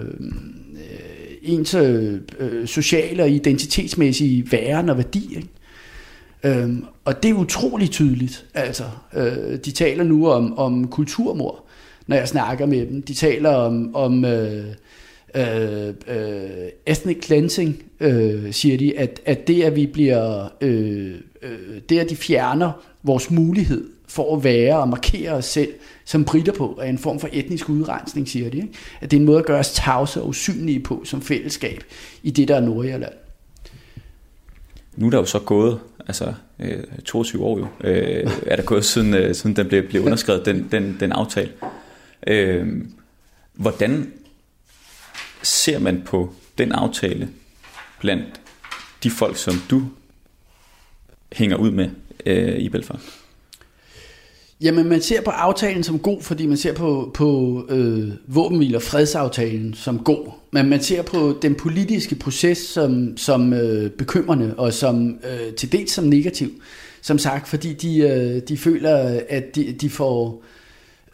ens 1.42 1.74
øh, 1.74 2.20
øh, 2.38 2.66
sociale 2.66 3.22
og 3.22 3.30
identitetsmæssige 3.30 4.52
væren 4.52 4.88
og 4.88 4.96
værdi. 4.96 5.36
Ikke? 5.36 5.48
Øhm, 6.44 6.84
og 7.04 7.22
det 7.22 7.30
er 7.30 7.34
utroligt 7.34 7.92
tydeligt. 7.92 8.46
Altså, 8.54 8.84
øh, 9.14 9.58
de 9.64 9.70
taler 9.70 10.04
nu 10.04 10.30
om, 10.30 10.58
om 10.58 10.88
kulturmord, 10.88 11.64
når 12.06 12.16
jeg 12.16 12.28
snakker 12.28 12.66
med 12.66 12.86
dem. 12.86 13.02
De 13.02 13.14
taler 13.14 13.50
om, 13.50 13.96
om 13.96 14.24
øh, 14.24 14.64
øh, 15.34 15.94
øh, 16.08 16.68
ethnic 16.86 17.24
cleansing, 17.24 17.82
øh, 18.00 18.52
siger 18.52 18.78
de, 18.78 18.98
at, 18.98 19.20
at 19.24 19.46
det, 19.48 19.62
at 19.62 19.76
vi 19.76 19.86
bliver, 19.86 20.48
øh, 20.60 21.14
øh, 21.42 21.80
det, 21.88 21.98
at 21.98 22.10
de 22.10 22.16
fjerner 22.16 22.72
vores 23.02 23.30
mulighed 23.30 23.88
for 24.08 24.36
at 24.36 24.44
være 24.44 24.78
og 24.78 24.88
markere 24.88 25.32
os 25.32 25.44
selv 25.44 25.72
som 26.04 26.24
britter 26.24 26.52
på, 26.52 26.78
er 26.82 26.88
en 26.88 26.98
form 26.98 27.20
for 27.20 27.28
etnisk 27.32 27.68
udrensning, 27.68 28.28
siger 28.28 28.50
de. 28.50 28.56
Ikke? 28.56 28.68
At 29.00 29.10
det 29.10 29.16
er 29.16 29.20
en 29.20 29.26
måde 29.26 29.38
at 29.38 29.46
gøre 29.46 29.58
os 29.58 29.72
tavse 29.72 30.22
og 30.22 30.28
usynlige 30.28 30.80
på 30.80 31.02
som 31.04 31.22
fællesskab 31.22 31.84
i 32.22 32.30
det, 32.30 32.48
der 32.48 32.56
er 32.56 32.60
Nordjylland. 32.60 33.12
Nu 34.96 35.06
er 35.06 35.10
der 35.10 35.18
jo 35.18 35.24
så 35.24 35.38
gået, 35.38 35.80
altså 36.06 36.34
øh, 36.58 36.84
22 37.04 37.44
år 37.44 37.58
jo, 37.58 37.66
øh, 37.80 38.30
er 38.46 38.56
der 38.56 38.62
gået 38.62 38.84
siden, 38.84 39.14
øh, 39.14 39.34
siden 39.34 39.56
den 39.56 39.68
blev, 39.68 39.88
blev 39.88 40.02
underskrevet, 40.02 40.46
den, 40.46 40.68
den, 40.72 40.96
den 41.00 41.12
aftale. 41.12 41.52
Øh, 42.26 42.84
hvordan 43.54 44.12
ser 45.42 45.78
man 45.78 46.02
på 46.06 46.34
den 46.58 46.72
aftale 46.72 47.28
blandt 48.00 48.40
de 49.02 49.10
folk, 49.10 49.36
som 49.36 49.54
du 49.70 49.82
hænger 51.32 51.56
ud 51.56 51.70
med 51.70 51.90
øh, 52.26 52.58
i 52.58 52.68
Belfast? 52.68 53.23
Jamen, 54.60 54.88
man 54.88 55.02
ser 55.02 55.20
på 55.20 55.30
aftalen 55.30 55.82
som 55.82 55.98
god, 55.98 56.22
fordi 56.22 56.46
man 56.46 56.56
ser 56.56 56.74
på, 56.74 57.10
på 57.14 57.62
øh, 57.68 58.08
våbenhvile 58.26 58.76
og 58.76 58.82
fredsaftalen 58.82 59.74
som 59.74 59.98
god. 59.98 60.28
Men 60.52 60.68
man 60.68 60.82
ser 60.82 61.02
på 61.02 61.38
den 61.42 61.54
politiske 61.54 62.14
proces 62.14 62.58
som, 62.58 63.16
som 63.16 63.52
øh, 63.52 63.90
bekymrende 63.90 64.54
og 64.56 64.72
som 64.72 65.18
øh, 65.24 65.54
til 65.54 65.72
dels 65.72 65.92
som 65.92 66.04
negativ. 66.04 66.50
Som 67.02 67.18
sagt, 67.18 67.48
fordi 67.48 67.72
de, 67.72 67.98
øh, 67.98 68.42
de 68.48 68.56
føler, 68.56 69.20
at 69.28 69.56
de, 69.56 69.72
de 69.80 69.90
får 69.90 70.44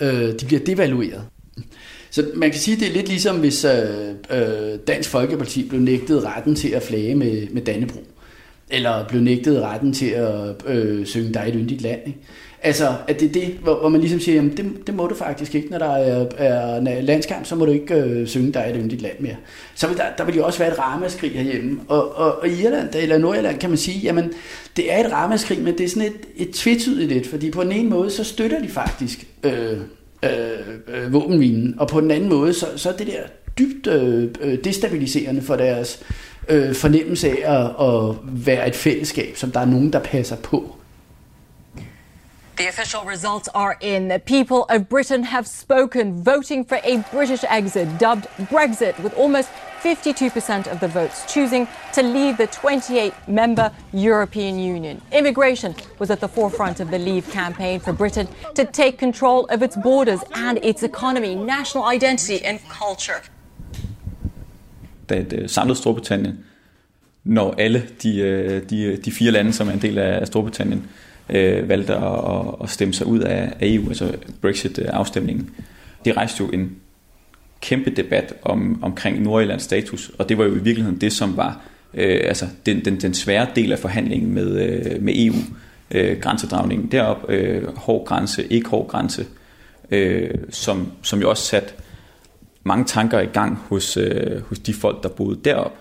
øh, 0.00 0.32
de 0.40 0.46
bliver 0.46 0.64
devalueret. 0.64 1.22
Så 2.10 2.30
man 2.34 2.50
kan 2.50 2.60
sige, 2.60 2.74
at 2.74 2.80
det 2.80 2.88
er 2.88 2.92
lidt 2.92 3.08
ligesom, 3.08 3.40
hvis 3.40 3.64
øh, 3.64 4.08
øh, 4.30 4.78
Dansk 4.86 5.10
Folkeparti 5.10 5.68
blev 5.68 5.80
nægtet 5.80 6.24
retten 6.24 6.54
til 6.54 6.68
at 6.68 6.82
flage 6.82 7.14
med, 7.14 7.48
med 7.50 7.62
Dannebro. 7.62 8.00
Eller 8.70 9.08
blev 9.08 9.22
nægtet 9.22 9.62
retten 9.62 9.92
til 9.92 10.06
at 10.06 10.66
øh, 10.66 11.06
synge 11.06 11.34
dig 11.34 11.44
et 11.48 11.54
yndigt 11.56 11.82
land. 11.82 12.00
Ikke? 12.06 12.18
Altså, 12.62 12.94
at 13.08 13.20
det 13.20 13.28
er 13.28 13.32
det, 13.32 13.48
hvor, 13.62 13.74
hvor 13.74 13.88
man 13.88 14.00
ligesom 14.00 14.20
siger, 14.20 14.34
jamen 14.34 14.56
det, 14.56 14.86
det 14.86 14.94
må 14.94 15.06
du 15.06 15.14
faktisk 15.14 15.54
ikke, 15.54 15.68
når 15.70 15.78
der 15.78 15.96
er, 15.96 16.26
er 16.36 17.00
landskamp, 17.00 17.46
så 17.46 17.56
må 17.56 17.64
du 17.64 17.72
ikke 17.72 17.94
øh, 17.94 18.26
synge 18.26 18.52
dig 18.52 18.66
et 18.70 18.80
yndigt 18.82 19.02
land 19.02 19.20
mere. 19.20 19.36
Så 19.74 19.88
vil 19.88 19.96
der, 19.96 20.04
der 20.18 20.24
vil 20.24 20.36
jo 20.36 20.46
også 20.46 20.58
være 20.58 20.72
et 20.72 20.78
ramaskrig 20.78 21.30
herhjemme. 21.30 21.80
Og, 21.88 22.16
og, 22.16 22.40
og 22.40 22.48
i 22.48 22.62
Irland, 22.62 22.88
eller 22.94 23.18
Nordirland 23.18 23.58
kan 23.58 23.70
man 23.70 23.78
sige, 23.78 23.98
jamen 23.98 24.32
det 24.76 24.92
er 24.92 25.04
et 25.04 25.12
ramaskrig, 25.12 25.62
men 25.62 25.78
det 25.78 25.84
er 25.84 25.88
sådan 25.88 26.08
et, 26.08 26.48
et 26.48 26.54
tvetydigt 26.54 27.12
lidt, 27.12 27.26
fordi 27.26 27.50
på 27.50 27.64
den 27.64 27.72
ene 27.72 27.90
måde, 27.90 28.10
så 28.10 28.24
støtter 28.24 28.62
de 28.62 28.68
faktisk 28.68 29.26
øh, 29.42 29.72
øh, 30.24 30.30
øh, 30.88 31.12
våbenvinen, 31.12 31.74
og 31.78 31.88
på 31.88 32.00
den 32.00 32.10
anden 32.10 32.28
måde, 32.28 32.54
så, 32.54 32.66
så 32.76 32.88
er 32.88 32.96
det 32.96 33.06
der 33.06 33.22
dybt 33.58 33.86
øh, 33.86 34.28
øh 34.40 34.58
destabiliserende 34.64 35.42
for 35.42 35.56
deres 35.56 36.02
øh, 36.48 36.74
fornemmelse 36.74 37.28
af 37.28 37.60
at, 37.60 37.88
at 37.88 38.16
være 38.46 38.68
et 38.68 38.76
fællesskab, 38.76 39.36
som 39.36 39.50
der 39.50 39.60
er 39.60 39.66
nogen, 39.66 39.92
der 39.92 39.98
passer 39.98 40.36
på. 40.36 40.76
The 42.60 42.68
official 42.68 43.04
results 43.04 43.48
are 43.54 43.78
in. 43.80 44.08
The 44.08 44.18
people 44.18 44.66
of 44.68 44.86
Britain 44.90 45.22
have 45.22 45.46
spoken, 45.46 46.22
voting 46.22 46.62
for 46.66 46.78
a 46.84 46.98
British 47.10 47.42
exit, 47.44 47.88
dubbed 47.98 48.26
Brexit, 48.50 49.02
with 49.02 49.14
almost 49.14 49.48
52% 49.82 50.66
of 50.70 50.78
the 50.78 50.88
votes 50.88 51.24
choosing 51.32 51.66
to 51.94 52.02
leave 52.02 52.36
the 52.36 52.46
28 52.48 53.14
member 53.26 53.72
European 53.94 54.58
Union. 54.58 55.00
Immigration 55.10 55.74
was 55.98 56.10
at 56.10 56.20
the 56.20 56.28
forefront 56.28 56.80
of 56.80 56.90
the 56.90 56.98
Leave 56.98 57.30
campaign 57.32 57.80
for 57.80 57.94
Britain 57.94 58.28
to 58.54 58.66
take 58.66 58.98
control 58.98 59.46
of 59.46 59.62
its 59.62 59.76
borders 59.82 60.20
and 60.34 60.58
its 60.62 60.82
economy, 60.82 61.34
national 61.34 61.84
identity, 61.84 62.44
and 62.44 62.60
culture. 62.68 63.22
Storbritannien, 65.74 66.44
når 67.24 67.54
alle 67.58 67.88
de, 68.02 68.18
øh, 68.18 68.70
de, 68.70 68.96
de 68.96 69.12
fire 69.12 69.30
lande, 69.30 69.52
som 69.52 69.68
er 69.68 69.72
en 69.72 69.82
del 69.82 69.98
af 69.98 70.26
Storbritannien, 70.26 70.90
øh, 71.30 71.68
valgte 71.68 71.94
at, 71.94 72.54
at 72.62 72.70
stemme 72.70 72.94
sig 72.94 73.06
ud 73.06 73.18
af 73.18 73.52
EU, 73.60 73.88
altså 73.88 74.14
Brexit-afstemningen. 74.40 75.50
Det 76.04 76.16
rejste 76.16 76.44
jo 76.44 76.50
en 76.50 76.76
kæmpe 77.60 77.90
debat 77.90 78.34
om, 78.42 78.82
omkring 78.82 79.22
Nordjyllands 79.22 79.62
status, 79.62 80.10
og 80.18 80.28
det 80.28 80.38
var 80.38 80.44
jo 80.44 80.54
i 80.54 80.58
virkeligheden 80.58 81.00
det, 81.00 81.12
som 81.12 81.36
var 81.36 81.60
øh, 81.94 82.20
altså 82.24 82.46
den, 82.66 82.84
den, 82.84 83.00
den 83.00 83.14
svære 83.14 83.46
del 83.54 83.72
af 83.72 83.78
forhandlingen 83.78 84.34
med, 84.34 84.60
øh, 84.60 85.02
med 85.02 85.14
EU. 85.16 85.34
Øh, 85.90 86.20
grænsedragningen 86.20 86.92
derop, 86.92 87.30
øh, 87.30 87.76
hård 87.76 88.06
grænse, 88.06 88.46
ikke 88.52 88.68
hård 88.68 88.88
grænse, 88.88 89.26
øh, 89.90 90.30
som, 90.50 90.92
som 91.02 91.20
jo 91.20 91.30
også 91.30 91.42
satte 91.42 91.72
mange 92.64 92.84
tanker 92.84 93.20
i 93.20 93.26
gang 93.26 93.58
hos, 93.68 93.96
øh, 93.96 94.42
hos 94.42 94.58
de 94.58 94.74
folk, 94.74 95.02
der 95.02 95.08
boede 95.08 95.40
derop. 95.44 95.72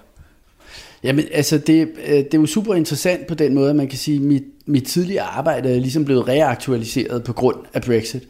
Jamen, 1.04 1.26
altså, 1.32 1.58
det, 1.58 1.90
øh, 2.08 2.18
det 2.18 2.34
er 2.34 2.38
jo 2.38 2.46
super 2.46 2.76
interessant 2.76 3.28
på 3.28 3.34
den 3.34 3.54
måde, 3.54 3.70
at 3.70 3.76
man 3.76 3.88
kan 3.88 3.98
sige, 3.98 4.16
at 4.16 4.22
mit, 4.22 4.44
mit 4.66 4.86
tidligere 4.86 5.24
arbejde 5.24 5.76
er 5.76 5.80
ligesom 5.80 6.06
blevet 6.06 6.28
reaktualiseret 6.28 7.24
på 7.24 7.34
grund 7.34 7.58
af 7.74 7.82
Brexit. 7.82 8.28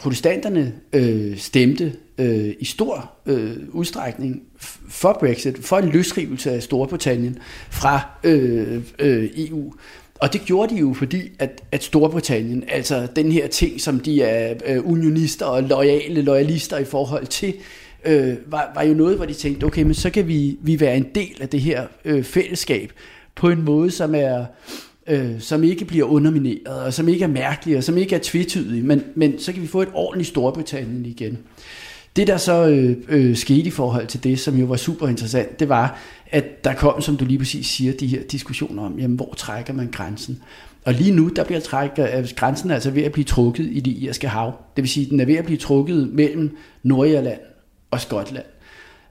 Protestanterne 0.00 0.74
øh, 0.92 1.38
stemte 1.38 1.92
øh, 2.18 2.54
i 2.60 2.64
stor 2.64 3.12
øh, 3.26 3.56
udstrækning 3.70 4.42
for 4.88 5.16
Brexit, 5.20 5.58
for 5.58 5.78
en 5.78 5.88
løsrivelse 5.88 6.50
af 6.50 6.62
Storbritannien 6.62 7.38
fra 7.70 8.00
øh, 8.24 8.80
øh, 8.98 9.30
EU. 9.36 9.72
Og 10.20 10.32
det 10.32 10.40
gjorde 10.44 10.74
de 10.74 10.80
jo, 10.80 10.94
fordi 10.94 11.30
at, 11.38 11.62
at 11.72 11.84
Storbritannien, 11.84 12.64
altså 12.68 13.06
den 13.16 13.32
her 13.32 13.46
ting, 13.46 13.80
som 13.80 14.00
de 14.00 14.22
er 14.22 14.54
øh, 14.66 14.90
unionister 14.90 15.46
og 15.46 15.62
loyale 15.62 16.22
loyalister 16.22 16.78
i 16.78 16.84
forhold 16.84 17.26
til, 17.26 17.54
øh, 18.04 18.34
var, 18.46 18.72
var 18.74 18.82
jo 18.82 18.94
noget, 18.94 19.16
hvor 19.16 19.26
de 19.26 19.34
tænkte, 19.34 19.64
okay, 19.64 19.82
men 19.82 19.94
så 19.94 20.10
kan 20.10 20.28
vi, 20.28 20.58
vi 20.62 20.80
være 20.80 20.96
en 20.96 21.06
del 21.14 21.36
af 21.40 21.48
det 21.48 21.60
her 21.60 21.86
øh, 22.04 22.24
fællesskab 22.24 22.92
på 23.34 23.48
en 23.48 23.62
måde, 23.62 23.90
som 23.90 24.14
er 24.14 24.44
øh, 25.06 25.40
som 25.40 25.64
ikke 25.64 25.84
bliver 25.84 26.06
undermineret, 26.06 26.84
og 26.84 26.94
som 26.94 27.08
ikke 27.08 27.24
er 27.24 27.28
mærkelig, 27.28 27.76
og 27.76 27.84
som 27.84 27.98
ikke 27.98 28.14
er 28.14 28.20
tvetydig, 28.22 28.84
men, 28.84 29.04
men 29.14 29.38
så 29.38 29.52
kan 29.52 29.62
vi 29.62 29.66
få 29.66 29.82
et 29.82 29.88
ordentligt 29.94 30.28
Storbritannien 30.28 31.06
igen. 31.06 31.38
Det, 32.16 32.26
der 32.26 32.36
så 32.36 32.68
øh, 32.68 32.96
øh, 33.08 33.36
skete 33.36 33.60
i 33.60 33.70
forhold 33.70 34.06
til 34.06 34.24
det, 34.24 34.40
som 34.40 34.56
jo 34.56 34.66
var 34.66 34.76
super 34.76 35.08
interessant, 35.08 35.60
det 35.60 35.68
var, 35.68 35.98
at 36.30 36.64
der 36.64 36.74
kom, 36.74 37.00
som 37.00 37.16
du 37.16 37.24
lige 37.24 37.38
præcis 37.38 37.66
siger, 37.66 37.92
de 37.92 38.06
her 38.06 38.22
diskussioner 38.22 38.82
om, 38.82 38.98
jamen, 38.98 39.16
hvor 39.16 39.34
trækker 39.36 39.72
man 39.72 39.88
grænsen? 39.92 40.42
Og 40.84 40.94
lige 40.94 41.10
nu, 41.10 41.28
der 41.28 41.44
bliver 41.44 41.60
trækker, 41.60 42.18
øh, 42.18 42.28
grænsen 42.36 42.70
altså 42.70 42.90
ved 42.90 43.02
at 43.02 43.12
blive 43.12 43.24
trukket 43.24 43.68
i 43.70 43.80
det 43.80 43.90
irske 43.90 44.28
hav. 44.28 44.52
Det 44.76 44.82
vil 44.82 44.88
sige, 44.88 45.10
den 45.10 45.20
er 45.20 45.24
ved 45.24 45.34
at 45.34 45.44
blive 45.44 45.58
trukket 45.58 46.08
mellem 46.12 46.56
Nordirland 46.82 47.38
og 47.92 48.00
Skotland. 48.00 48.44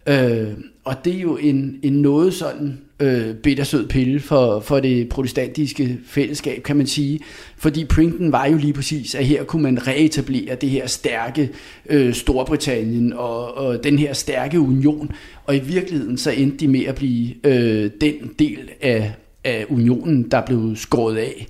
Øh, 0.08 0.48
og 0.84 0.96
det 1.06 1.16
er 1.16 1.22
jo 1.22 1.38
en, 1.38 1.80
en 1.84 1.94
noget 1.94 2.34
sådan 2.34 2.78
øh, 3.00 3.36
bittersød 3.36 3.88
pille 3.88 4.20
for, 4.20 4.60
for 4.60 4.80
det 4.80 5.10
protestantiske 5.10 6.00
fællesskab, 6.06 6.64
kan 6.64 6.78
man 6.78 6.88
sige. 6.88 7.20
Fordi 7.58 7.86
printen 7.86 8.32
var 8.32 8.46
jo 8.46 8.58
lige 8.58 8.74
præcis, 8.74 9.16
at 9.16 9.26
her 9.26 9.44
kunne 9.44 9.62
man 9.64 9.88
reetablere 9.88 10.56
det 10.56 10.70
her 10.70 10.88
stærke 10.88 11.50
øh, 11.90 12.14
Storbritannien 12.14 13.14
og, 13.14 13.58
og 13.58 13.84
den 13.84 14.00
her 14.00 14.14
stærke 14.14 14.60
union. 14.60 15.12
Og 15.46 15.56
i 15.56 15.60
virkeligheden 15.60 16.18
så 16.18 16.32
endte 16.32 16.58
de 16.58 16.68
med 16.68 16.86
at 16.86 16.96
blive 16.96 17.48
øh, 17.48 17.92
den 18.02 18.32
del 18.40 18.70
af, 18.82 19.14
af 19.44 19.66
unionen, 19.70 20.32
der 20.32 20.46
blev 20.46 20.76
skåret 20.76 21.18
af 21.18 21.48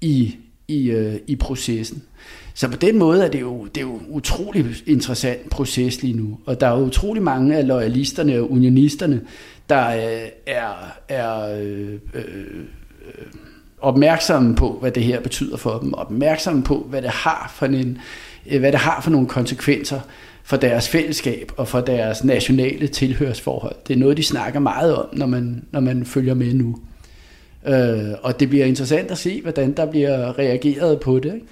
i, 0.00 0.36
i, 0.68 0.90
øh, 0.90 1.14
i 1.26 1.36
processen. 1.36 2.02
Så 2.58 2.68
på 2.68 2.76
den 2.76 2.98
måde 2.98 3.24
er 3.24 3.28
det 3.28 3.40
jo, 3.40 3.64
det 3.64 3.76
er 3.76 3.86
jo 3.86 4.00
utrolig 4.08 4.66
interessant 4.86 5.50
proces 5.50 6.02
lige 6.02 6.16
nu. 6.16 6.38
Og 6.46 6.60
der 6.60 6.66
er 6.66 6.78
jo 6.78 6.84
utrolig 6.84 7.22
mange 7.22 7.56
af 7.56 7.66
loyalisterne 7.66 8.38
og 8.38 8.52
unionisterne, 8.52 9.20
der 9.68 9.88
øh, 9.88 10.28
er, 10.46 10.96
er 11.08 11.58
øh, 11.60 11.92
øh, 12.14 12.64
opmærksomme 13.80 14.54
på, 14.54 14.78
hvad 14.80 14.90
det 14.90 15.02
her 15.02 15.20
betyder 15.20 15.56
for 15.56 15.78
dem, 15.78 15.94
opmærksomme 15.94 16.62
på, 16.62 16.86
hvad 16.90 17.02
det 17.02 17.10
har 17.10 17.52
for, 17.56 17.66
en, 17.66 17.98
øh, 18.46 18.60
hvad 18.60 18.72
det 18.72 18.80
har 18.80 19.00
for 19.00 19.10
nogle 19.10 19.28
konsekvenser 19.28 20.00
for 20.44 20.56
deres 20.56 20.88
fællesskab 20.88 21.52
og 21.56 21.68
for 21.68 21.80
deres 21.80 22.24
nationale 22.24 22.88
tilhørsforhold. 22.88 23.76
Det 23.88 23.94
er 23.94 23.98
noget, 23.98 24.16
de 24.16 24.22
snakker 24.22 24.60
meget 24.60 24.96
om, 24.96 25.06
når 25.12 25.26
man, 25.26 25.64
når 25.70 25.80
man 25.80 26.06
følger 26.06 26.34
med 26.34 26.54
nu. 26.54 26.78
Øh, 27.66 28.14
og 28.22 28.40
det 28.40 28.48
bliver 28.48 28.66
interessant 28.66 29.10
at 29.10 29.18
se, 29.18 29.42
hvordan 29.42 29.72
der 29.72 29.86
bliver 29.86 30.38
reageret 30.38 31.00
på 31.00 31.18
det. 31.18 31.34
Ikke? 31.34 31.46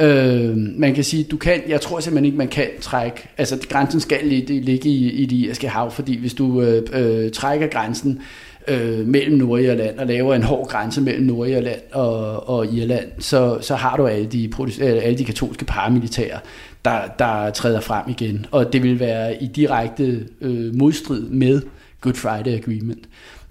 Øh, 0.00 0.56
man 0.56 0.94
kan 0.94 1.04
sige, 1.04 1.24
du 1.24 1.36
kan, 1.36 1.62
jeg 1.68 1.80
tror 1.80 2.00
simpelthen 2.00 2.24
ikke, 2.24 2.38
man 2.38 2.48
kan 2.48 2.68
trække, 2.80 3.28
altså 3.38 3.58
grænsen 3.68 4.00
skal 4.00 4.24
ligge 4.48 4.88
i, 4.88 5.10
i 5.10 5.26
det 5.26 5.36
irske 5.36 5.68
hav, 5.68 5.90
fordi 5.90 6.18
hvis 6.18 6.34
du 6.34 6.62
øh, 6.62 6.82
øh, 6.92 7.30
trækker 7.30 7.66
grænsen 7.66 8.20
øh, 8.68 9.06
mellem 9.06 9.36
Nordirland 9.36 9.98
og 9.98 10.06
laver 10.06 10.34
en 10.34 10.42
hård 10.42 10.68
grænse 10.68 11.00
mellem 11.00 11.26
Nordirland 11.26 11.80
og, 11.92 12.48
og 12.48 12.66
Irland, 12.66 13.08
så, 13.18 13.58
så 13.60 13.74
har 13.74 13.96
du 13.96 14.06
alle 14.06 14.26
de, 14.26 14.50
øh, 14.80 15.00
alle 15.02 15.18
de 15.18 15.24
katolske 15.24 15.64
paramilitære, 15.64 16.38
der, 16.84 17.00
der 17.18 17.50
træder 17.50 17.80
frem 17.80 18.04
igen, 18.08 18.46
og 18.50 18.72
det 18.72 18.82
vil 18.82 19.00
være 19.00 19.42
i 19.42 19.46
direkte 19.46 20.26
øh, 20.40 20.74
modstrid 20.74 21.22
med 21.22 21.62
Good 22.00 22.14
Friday 22.14 22.56
Agreement. 22.56 23.04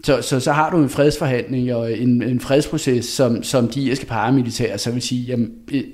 Så, 0.03 0.21
så, 0.21 0.39
så 0.39 0.51
har 0.51 0.69
du 0.69 0.77
en 0.77 0.89
fredsforhandling 0.89 1.73
og 1.75 1.97
en, 1.97 2.23
en 2.23 2.39
fredsproces, 2.39 3.05
som, 3.05 3.43
som 3.43 3.67
de 3.67 3.81
irske 3.81 4.05
paramilitære 4.05 4.77
så 4.77 4.91
vil 4.91 5.01
sige, 5.01 5.21
jamen, 5.23 5.51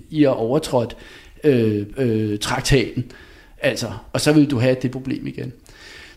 I 0.09 0.23
har 0.23 0.29
overtrådt 0.29 0.97
øh, 1.43 1.85
øh, 1.97 2.39
traktaten. 2.39 3.11
Altså, 3.61 3.87
og 4.13 4.21
så 4.21 4.33
vil 4.33 4.51
du 4.51 4.59
have 4.59 4.75
det 4.81 4.91
problem 4.91 5.27
igen. 5.27 5.53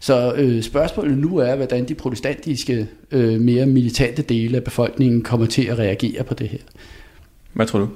Så 0.01 0.35
øh, 0.37 0.63
spørgsmålet 0.63 1.19
nu 1.19 1.37
er, 1.37 1.57
hvordan 1.57 1.89
de 1.89 1.95
protestantiske, 1.95 2.89
øh, 3.11 3.41
mere 3.41 3.67
militante 3.67 4.23
dele 4.23 4.57
af 4.57 4.65
befolkningen 4.65 5.23
kommer 5.23 5.47
til 5.47 5.67
at 5.67 5.79
reagere 5.79 6.25
på 6.25 6.35
det 6.35 6.49
her. 6.49 6.59
Hvad 7.53 7.67
tror 7.67 7.79
du? 7.79 7.89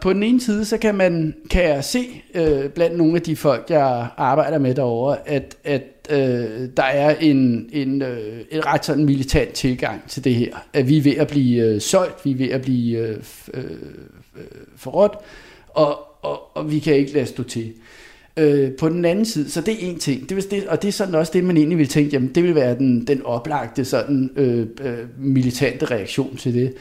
På 0.00 0.12
den 0.12 0.22
ene 0.22 0.40
side, 0.40 0.64
så 0.64 0.78
kan 0.78 0.94
man 0.94 1.34
kan 1.50 1.64
jeg 1.64 1.84
se 1.84 2.22
øh, 2.34 2.68
blandt 2.68 2.98
nogle 2.98 3.16
af 3.16 3.22
de 3.22 3.36
folk, 3.36 3.66
jeg 3.70 4.08
arbejder 4.16 4.58
med 4.58 4.74
derovre, 4.74 5.28
at, 5.28 5.56
at 5.64 5.99
øh, 6.10 6.68
der 6.76 6.82
er 6.82 7.14
en, 7.20 7.68
en, 7.72 8.02
øh, 8.02 8.40
en 8.50 8.66
ret 8.66 8.84
sådan 8.84 9.04
militant 9.04 9.52
tilgang 9.52 10.08
til 10.08 10.24
det 10.24 10.34
her. 10.34 10.56
At 10.72 10.88
vi 10.88 10.98
er 10.98 11.02
ved 11.02 11.16
at 11.16 11.28
blive 11.28 11.64
øh, 11.64 11.80
solgt, 11.80 12.24
vi 12.24 12.30
er 12.30 12.36
ved 12.36 12.48
at 12.48 12.62
blive 12.62 12.98
øh, 12.98 13.16
øh, 13.54 13.64
øh, 14.36 14.44
forrådt, 14.76 15.12
og, 15.68 15.98
og, 16.22 16.56
og 16.56 16.70
vi 16.70 16.78
kan 16.78 16.94
ikke 16.94 17.12
lade 17.12 17.26
stå 17.26 17.42
til. 17.42 17.72
Øh, 18.36 18.72
på 18.72 18.88
den 18.88 19.04
anden 19.04 19.24
side, 19.24 19.50
så 19.50 19.60
det 19.60 19.74
er 19.74 19.88
en 19.90 19.98
ting, 19.98 20.28
det, 20.28 20.50
det, 20.50 20.66
og 20.66 20.82
det 20.82 20.88
er 20.88 20.92
sådan 20.92 21.14
også 21.14 21.32
det, 21.34 21.44
man 21.44 21.56
egentlig 21.56 21.78
vil 21.78 21.88
tænke, 21.88 22.10
jamen 22.12 22.34
det 22.34 22.42
vil 22.42 22.54
være 22.54 22.78
den, 22.78 23.06
den 23.06 23.22
oplagte 23.22 23.84
sådan 23.84 24.30
øh, 24.36 24.66
øh, 24.80 24.98
militante 25.18 25.84
reaktion 25.84 26.36
til 26.36 26.54
det. 26.54 26.74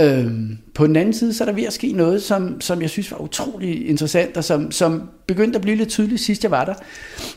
Øhm, 0.00 0.58
på 0.74 0.86
den 0.86 0.96
anden 0.96 1.14
side, 1.14 1.34
så 1.34 1.44
er 1.44 1.46
der 1.46 1.52
ved 1.52 1.64
at 1.64 1.72
ske 1.72 1.92
noget, 1.92 2.22
som, 2.22 2.60
som 2.60 2.82
jeg 2.82 2.90
synes 2.90 3.10
var 3.10 3.20
utrolig 3.20 3.88
interessant, 3.88 4.36
og 4.36 4.44
som, 4.44 4.70
som 4.70 5.02
begyndte 5.26 5.56
at 5.56 5.62
blive 5.62 5.76
lidt 5.76 5.88
tydeligt 5.88 6.20
sidst 6.20 6.42
jeg 6.42 6.50
var 6.50 6.64
der. 6.64 6.74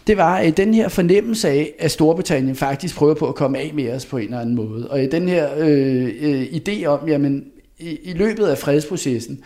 Det 0.07 0.17
var 0.17 0.41
øh, 0.41 0.49
den 0.49 0.73
her 0.73 0.89
fornemmelse 0.89 1.49
af, 1.49 1.73
at 1.79 1.91
Storbritannien 1.91 2.55
faktisk 2.55 2.95
prøver 2.95 3.13
på 3.13 3.27
at 3.27 3.35
komme 3.35 3.57
af 3.57 3.71
med 3.73 3.93
os 3.93 4.05
på 4.05 4.17
en 4.17 4.23
eller 4.23 4.39
anden 4.39 4.55
måde. 4.55 4.89
Og 4.89 5.03
i 5.03 5.07
den 5.07 5.29
her 5.29 5.49
øh, 5.57 6.13
øh, 6.21 6.43
idé 6.43 6.85
om, 6.85 7.07
jamen 7.07 7.45
i, 7.79 7.97
i 8.03 8.13
løbet 8.13 8.45
af 8.45 8.57
fredsprocessen, 8.57 9.43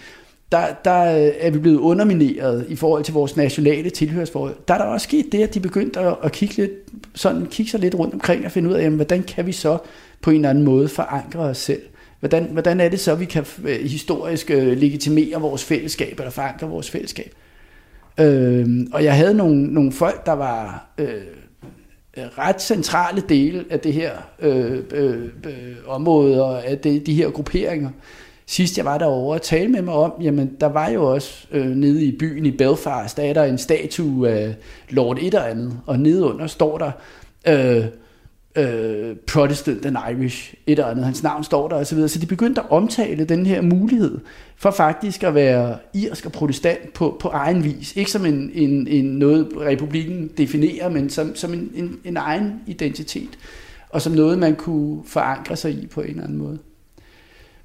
der, 0.51 0.65
der 0.85 1.03
øh, 1.03 1.31
er 1.39 1.51
vi 1.51 1.59
blevet 1.59 1.77
undermineret 1.77 2.65
i 2.69 2.75
forhold 2.75 3.03
til 3.03 3.13
vores 3.13 3.37
nationale 3.37 3.89
tilhørsforhold. 3.89 4.55
Der 4.67 4.73
er 4.73 4.77
der 4.77 4.85
også 4.85 5.03
sket 5.03 5.25
det, 5.31 5.43
at 5.43 5.53
de 5.53 5.59
begyndte 5.59 5.99
at, 5.99 6.15
at 6.23 6.31
kigge, 6.31 6.55
lidt, 6.55 6.71
sådan, 7.15 7.45
kigge 7.45 7.71
sig 7.71 7.79
lidt 7.79 7.95
rundt 7.95 8.13
omkring 8.13 8.45
og 8.45 8.51
finde 8.51 8.69
ud 8.69 8.73
af, 8.73 8.83
jamen, 8.83 8.95
hvordan 8.95 9.23
kan 9.23 9.45
vi 9.47 9.51
så 9.51 9.77
på 10.21 10.29
en 10.29 10.35
eller 10.35 10.49
anden 10.49 10.63
måde 10.63 10.87
forankre 10.87 11.39
os 11.39 11.57
selv. 11.57 11.81
Hvordan, 12.23 12.43
hvordan 12.43 12.79
er 12.79 12.89
det 12.89 12.99
så, 12.99 13.15
vi 13.15 13.25
kan 13.25 13.45
øh, 13.63 13.79
historisk 13.79 14.51
øh, 14.51 14.77
legitimere 14.77 15.41
vores 15.41 15.63
fællesskab, 15.63 16.19
eller 16.19 16.31
forankre 16.31 16.67
vores 16.67 16.89
fællesskab? 16.89 17.33
Øh, 18.19 18.67
og 18.93 19.03
jeg 19.03 19.15
havde 19.15 19.33
nogle, 19.33 19.73
nogle 19.73 19.91
folk, 19.91 20.25
der 20.25 20.31
var 20.31 20.89
øh, 20.97 21.07
øh 22.17 22.23
ret 22.37 22.61
centrale 22.61 23.23
dele 23.29 23.65
af 23.69 23.79
det 23.79 23.93
her 23.93 24.11
øh, 24.39 24.79
øh, 24.91 25.23
øh, 25.45 25.75
område, 25.87 26.43
og 26.43 26.65
af 26.65 26.77
det, 26.77 27.05
de 27.05 27.13
her 27.13 27.29
grupperinger. 27.29 27.89
Sidst 28.45 28.77
jeg 28.77 28.85
var 28.85 28.97
derovre 28.97 29.37
og 29.37 29.41
tale 29.41 29.69
med 29.69 29.81
mig 29.81 29.93
om, 29.93 30.13
jamen 30.21 30.55
der 30.59 30.67
var 30.67 30.89
jo 30.89 31.13
også 31.13 31.47
øh, 31.51 31.67
nede 31.67 32.05
i 32.05 32.17
byen 32.17 32.45
i 32.45 32.51
Belfast, 32.51 33.17
der 33.17 33.23
er 33.23 33.33
der 33.33 33.43
en 33.43 33.57
statue 33.57 34.29
af 34.29 34.55
Lord 34.89 35.17
et 35.17 35.25
eller 35.25 35.43
andet, 35.43 35.79
og 35.85 35.99
nedenunder 35.99 36.47
står 36.47 36.77
der... 36.77 36.91
Øh, 37.47 37.85
øh, 38.55 39.15
Protestant 39.15 39.85
and 39.85 39.97
Irish, 40.11 40.53
et 40.67 40.71
eller 40.71 40.85
andet, 40.85 41.05
hans 41.05 41.23
navn 41.23 41.43
står 41.43 41.67
der 41.67 41.75
osv., 41.75 42.07
så 42.07 42.19
de 42.19 42.25
begyndte 42.25 42.61
at 42.61 42.67
omtale 42.69 43.25
den 43.25 43.45
her 43.45 43.61
mulighed 43.61 44.19
for 44.55 44.71
faktisk 44.71 45.23
at 45.23 45.35
være 45.35 45.77
irsk 45.93 46.25
og 46.25 46.31
protestant 46.31 46.93
på, 46.93 47.17
på 47.19 47.27
egen 47.27 47.63
vis. 47.63 47.95
Ikke 47.95 48.11
som 48.11 48.25
en, 48.25 48.51
en, 48.53 48.87
en 48.87 49.05
noget, 49.05 49.47
republikken 49.57 50.27
definerer, 50.37 50.89
men 50.89 51.09
som, 51.09 51.35
som 51.35 51.53
en, 51.53 51.71
en, 51.75 51.99
en 52.03 52.17
egen 52.17 52.53
identitet, 52.67 53.29
og 53.89 54.01
som 54.01 54.13
noget, 54.13 54.39
man 54.39 54.55
kunne 54.55 55.03
forankre 55.07 55.55
sig 55.55 55.71
i 55.71 55.87
på 55.87 56.01
en 56.01 56.09
eller 56.09 56.23
anden 56.23 56.37
måde. 56.37 56.59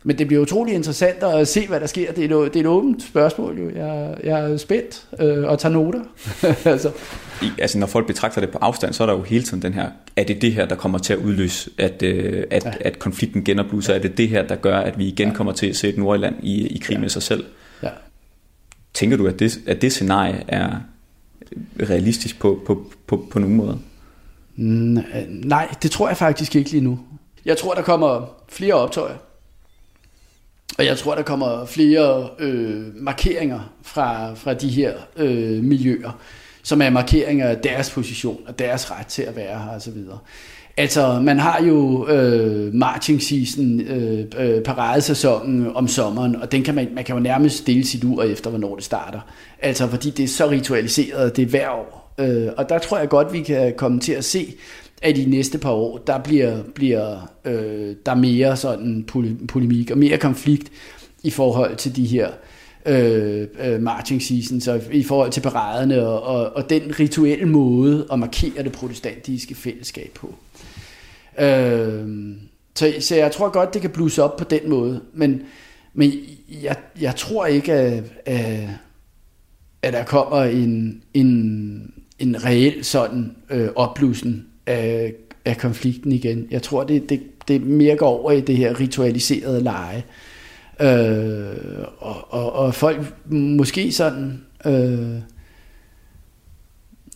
Men 0.02 0.18
det 0.18 0.26
bliver 0.26 0.42
utrolig 0.42 0.74
interessant 0.74 1.22
at 1.22 1.48
se, 1.48 1.66
hvad 1.66 1.80
der 1.80 1.86
sker. 1.86 2.12
Det 2.12 2.32
er 2.32 2.36
et, 2.36 2.54
det 2.54 2.60
er 2.60 2.64
et 2.64 2.66
åbent 2.66 3.02
spørgsmål. 3.02 3.58
Jo. 3.58 3.70
Jeg, 3.70 4.16
jeg 4.24 4.52
er 4.52 4.56
spændt 4.56 5.06
øh, 5.20 5.44
og 5.44 5.58
tager 5.58 5.72
noter. 5.72 6.00
altså. 6.64 6.90
I, 7.42 7.46
altså, 7.58 7.78
når 7.78 7.86
folk 7.86 8.06
betragter 8.06 8.40
det 8.40 8.50
på 8.50 8.58
afstand, 8.58 8.92
så 8.92 9.02
er 9.02 9.06
der 9.06 9.14
jo 9.14 9.22
hele 9.22 9.44
tiden 9.44 9.62
den 9.62 9.74
her, 9.74 9.90
er 10.16 10.24
det 10.24 10.42
det 10.42 10.52
her, 10.52 10.66
der 10.66 10.74
kommer 10.74 10.98
til 10.98 11.12
at 11.12 11.18
udløse, 11.18 11.70
at, 11.78 12.02
øh, 12.02 12.44
at, 12.50 12.64
ja. 12.64 12.72
at 12.80 12.98
konflikten 12.98 13.44
genopblusser? 13.44 13.92
Ja. 13.92 13.98
Er 13.98 14.02
det 14.02 14.18
det 14.18 14.28
her, 14.28 14.46
der 14.46 14.56
gør, 14.56 14.78
at 14.78 14.98
vi 14.98 15.06
igen 15.06 15.28
ja. 15.28 15.34
kommer 15.34 15.52
til 15.52 15.66
at 15.66 15.76
se 15.76 15.88
et 15.88 15.98
Nordjylland 15.98 16.34
i, 16.42 16.66
i 16.66 16.78
krig 16.78 16.94
ja. 16.94 17.00
med 17.00 17.08
sig 17.08 17.22
selv? 17.22 17.44
Ja. 17.82 17.90
Tænker 18.94 19.16
du, 19.16 19.26
at 19.26 19.38
det, 19.38 19.58
at 19.66 19.82
det 19.82 19.92
scenarie 19.92 20.44
er 20.48 20.70
realistisk 21.80 22.40
på, 22.40 22.62
på, 22.66 22.92
på, 23.06 23.26
på 23.30 23.38
nogen 23.38 23.56
måde? 23.56 23.78
Nej, 24.56 25.74
det 25.82 25.90
tror 25.90 26.08
jeg 26.08 26.16
faktisk 26.16 26.56
ikke 26.56 26.70
lige 26.70 26.84
nu. 26.84 26.98
Jeg 27.44 27.56
tror, 27.56 27.74
der 27.74 27.82
kommer 27.82 28.36
flere 28.48 28.74
optøjer. 28.74 29.14
Og 30.78 30.84
jeg 30.84 30.98
tror, 30.98 31.14
der 31.14 31.22
kommer 31.22 31.66
flere 31.66 32.28
øh, 32.38 32.82
markeringer 32.96 33.72
fra, 33.82 34.34
fra 34.34 34.54
de 34.54 34.68
her 34.68 34.92
øh, 35.16 35.64
miljøer, 35.64 36.20
som 36.62 36.82
er 36.82 36.90
markeringer 36.90 37.48
af 37.48 37.56
deres 37.56 37.90
position 37.90 38.40
og 38.46 38.58
deres 38.58 38.90
ret 38.90 39.06
til 39.06 39.22
at 39.22 39.36
være 39.36 39.58
her 39.58 39.76
osv. 39.76 39.96
Altså, 40.76 41.20
man 41.20 41.38
har 41.38 41.62
jo 41.62 42.08
øh, 42.08 42.74
marching 42.74 43.22
season, 43.22 43.80
øh, 43.80 44.24
øh, 44.38 44.62
paradesæsonen 44.62 45.76
om 45.76 45.88
sommeren, 45.88 46.36
og 46.36 46.52
den 46.52 46.62
kan 46.62 46.74
man, 46.74 46.88
man 46.94 47.04
kan 47.04 47.14
jo 47.14 47.20
nærmest 47.20 47.66
dele 47.66 47.86
sit 47.86 48.04
ur 48.04 48.22
efter, 48.22 48.50
hvornår 48.50 48.74
det 48.74 48.84
starter. 48.84 49.20
Altså, 49.62 49.86
fordi 49.86 50.10
det 50.10 50.22
er 50.22 50.28
så 50.28 50.50
ritualiseret, 50.50 51.36
det 51.36 51.42
er 51.42 51.46
hver 51.46 51.70
år. 51.70 52.14
Øh, 52.18 52.48
og 52.56 52.68
der 52.68 52.78
tror 52.78 52.98
jeg 52.98 53.08
godt, 53.08 53.32
vi 53.32 53.42
kan 53.42 53.74
komme 53.76 54.00
til 54.00 54.12
at 54.12 54.24
se, 54.24 54.54
at 55.02 55.16
de 55.16 55.24
næste 55.24 55.58
par 55.58 55.70
år, 55.70 55.98
der 55.98 56.18
bliver, 56.18 56.62
bliver 56.62 57.32
øh, 57.44 57.96
der 58.06 58.14
mere 58.14 58.56
sådan 58.56 59.04
polemik 59.48 59.90
og 59.90 59.98
mere 59.98 60.18
konflikt 60.18 60.72
i 61.22 61.30
forhold 61.30 61.76
til 61.76 61.96
de 61.96 62.06
her 62.06 62.30
øh, 62.86 63.46
øh, 63.60 63.82
marching 63.82 64.22
seasons, 64.22 64.68
og 64.68 64.80
i 64.92 65.02
forhold 65.02 65.30
til 65.30 65.40
paraderne 65.40 66.06
og, 66.06 66.22
og, 66.22 66.56
og 66.56 66.70
den 66.70 67.00
rituelle 67.00 67.46
måde 67.46 68.06
at 68.12 68.18
markere 68.18 68.62
det 68.64 68.72
protestantiske 68.72 69.54
fællesskab 69.54 70.10
på. 70.14 70.34
Øh, 71.40 72.36
så, 72.74 72.94
så 73.00 73.16
jeg 73.16 73.32
tror 73.32 73.48
godt, 73.48 73.74
det 73.74 73.80
kan 73.80 73.90
blusse 73.90 74.22
op 74.22 74.36
på 74.36 74.44
den 74.44 74.68
måde, 74.68 75.00
men, 75.14 75.42
men 75.94 76.12
jeg, 76.62 76.76
jeg 77.00 77.16
tror 77.16 77.46
ikke, 77.46 77.72
at, 77.72 78.04
at, 78.26 78.68
at 79.82 79.92
der 79.92 80.04
kommer 80.04 80.42
en, 80.42 81.02
en, 81.14 81.92
en 82.18 82.44
reel 82.44 82.84
sådan 82.84 83.36
øh, 83.50 83.68
opblussen 83.76 84.47
af, 84.68 85.12
af 85.44 85.58
konflikten 85.58 86.12
igen. 86.12 86.46
Jeg 86.50 86.62
tror, 86.62 86.84
det, 86.84 87.08
det, 87.08 87.20
det 87.48 87.62
mere 87.62 87.96
går 87.96 88.08
over 88.08 88.32
i 88.32 88.40
det 88.40 88.56
her 88.56 88.80
ritualiserede 88.80 89.62
leje. 89.62 90.02
Øh, 90.80 91.84
og, 91.98 92.32
og, 92.32 92.52
og 92.52 92.74
folk 92.74 93.14
måske 93.30 93.92
sådan 93.92 94.42
øh, 94.66 95.14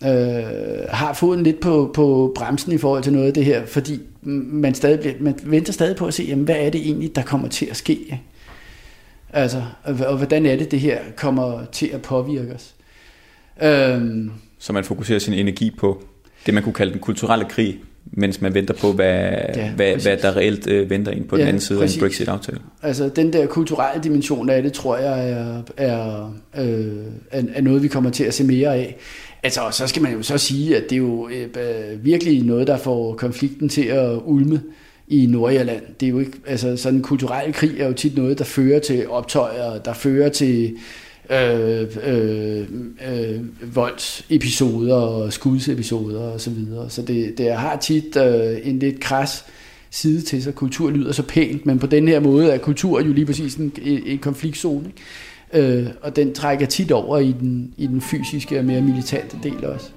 øh, 0.05 0.89
har 0.89 1.13
foden 1.13 1.43
lidt 1.43 1.61
på, 1.61 1.91
på 1.95 2.33
bremsen 2.37 2.73
i 2.73 2.79
forhold 2.79 3.03
til 3.03 3.13
noget 3.13 3.27
af 3.27 3.35
det 3.35 3.45
her, 3.45 3.67
fordi 3.67 4.01
man, 4.23 4.75
stadig 4.75 5.01
bliver, 5.01 5.15
man 5.21 5.35
venter 5.45 5.73
stadig 5.73 5.97
på 5.97 6.07
at 6.07 6.15
se, 6.15 6.23
jamen, 6.29 6.45
hvad 6.45 6.57
er 6.57 6.71
det 6.71 6.81
egentlig, 6.81 7.17
der 7.17 7.23
kommer 7.23 7.49
til 7.49 7.67
at 7.67 7.77
ske? 7.77 8.21
Altså, 9.33 9.63
og, 9.83 9.95
og 10.07 10.17
hvordan 10.17 10.47
er 10.47 10.57
det, 10.57 10.71
det 10.71 10.81
her 10.81 10.99
kommer 11.17 11.65
til 11.65 11.87
at 11.87 12.03
påvirke 12.03 12.55
os? 12.55 12.75
Øh, 13.63 14.01
Så 14.59 14.73
man 14.73 14.85
fokuserer 14.85 15.19
sin 15.19 15.35
energi 15.35 15.71
på 15.79 16.03
det, 16.47 16.55
man 16.55 16.63
kunne 16.63 16.73
kalde 16.73 16.93
den 16.93 17.01
kulturelle 17.01 17.45
krig, 17.45 17.79
mens 18.05 18.41
man 18.41 18.55
venter 18.55 18.75
på, 18.75 18.93
hvad, 18.93 19.23
ja, 19.57 19.71
hvad, 19.77 19.95
hvad 19.97 20.17
der 20.17 20.37
reelt 20.37 20.67
øh, 20.67 20.91
venter 20.91 21.13
ind 21.13 21.25
på 21.25 21.37
ja, 21.37 21.41
den 21.41 21.49
anden 21.49 21.61
side 21.61 21.79
præcis. 21.79 21.97
af 21.97 22.01
en 22.01 22.09
Brexit-aftale. 22.09 22.59
Altså 22.83 23.09
den 23.09 23.33
der 23.33 23.47
kulturelle 23.47 24.03
dimension 24.03 24.51
af 24.51 24.63
det, 24.63 24.73
tror 24.73 24.97
jeg 24.97 25.31
er, 25.31 25.63
er, 25.77 26.35
øh, 26.59 26.97
er, 27.31 27.43
er 27.55 27.63
noget, 27.63 27.83
vi 27.83 27.89
kommer 27.89 28.11
til 28.11 28.25
at 28.25 28.35
se 28.35 28.45
mere 28.45 28.75
af. 28.75 28.97
Altså, 29.43 29.61
så 29.71 29.87
skal 29.87 30.03
man 30.03 30.13
jo 30.13 30.23
så 30.23 30.39
sige, 30.39 30.77
at 30.77 30.83
det 30.83 30.93
er 30.93 31.01
jo 31.01 31.29
øh, 31.29 32.05
virkelig 32.05 32.43
noget, 32.43 32.67
der 32.67 32.77
får 32.77 33.15
konflikten 33.15 33.69
til 33.69 33.85
at 33.85 34.19
ulme 34.25 34.61
i 35.09 35.27
Nordjylland. 35.27 35.83
Det 36.01 36.07
er 36.07 36.11
jo 36.11 36.19
ikke, 36.19 36.33
altså 36.47 36.77
sådan 36.77 36.99
en 36.99 37.03
kulturel 37.03 37.53
krig 37.53 37.81
er 37.81 37.87
jo 37.87 37.93
tit 37.93 38.17
noget, 38.17 38.39
der 38.39 38.45
fører 38.45 38.79
til 38.79 39.09
optøjer, 39.09 39.79
der 39.79 39.93
fører 39.93 40.29
til 40.29 40.77
øh, 41.31 41.87
øh, 42.03 42.67
øh, 43.09 43.41
voldsepisoder 43.75 44.95
og 44.95 45.33
skudsepisoder 45.33 46.21
og 46.21 46.41
så 46.41 46.51
videre. 46.51 46.91
Så 46.91 47.03
det, 47.03 47.39
det 47.39 47.53
har 47.53 47.77
tit 47.77 48.17
øh, 48.17 48.59
en 48.63 48.79
lidt 48.79 49.01
kras 49.01 49.45
side 49.91 50.21
til 50.21 50.43
sig. 50.43 50.55
Kultur 50.55 50.91
lyder 50.91 51.13
så 51.13 51.23
pænt, 51.23 51.67
men 51.67 51.79
på 51.79 51.87
den 51.87 52.09
her 52.09 52.21
måde 52.21 52.51
er 52.51 52.59
kultur 52.59 53.01
jo 53.01 53.13
lige 53.13 53.27
præcis 53.27 53.55
en, 53.55 53.73
en 53.85 54.19
konfliktzone. 54.19 54.87
Ikke? 54.87 55.79
Øh, 55.83 55.87
og 56.03 56.17
den 56.17 56.35
trækker 56.35 56.67
tit 56.67 56.93
over 56.93 57.19
i 57.19 57.35
den, 57.41 57.75
i 57.77 57.87
den 57.87 58.01
fysiske 58.01 58.59
og 58.59 58.65
mere 58.65 58.83
militante 58.83 59.37
del 59.43 59.67
også. 59.67 59.91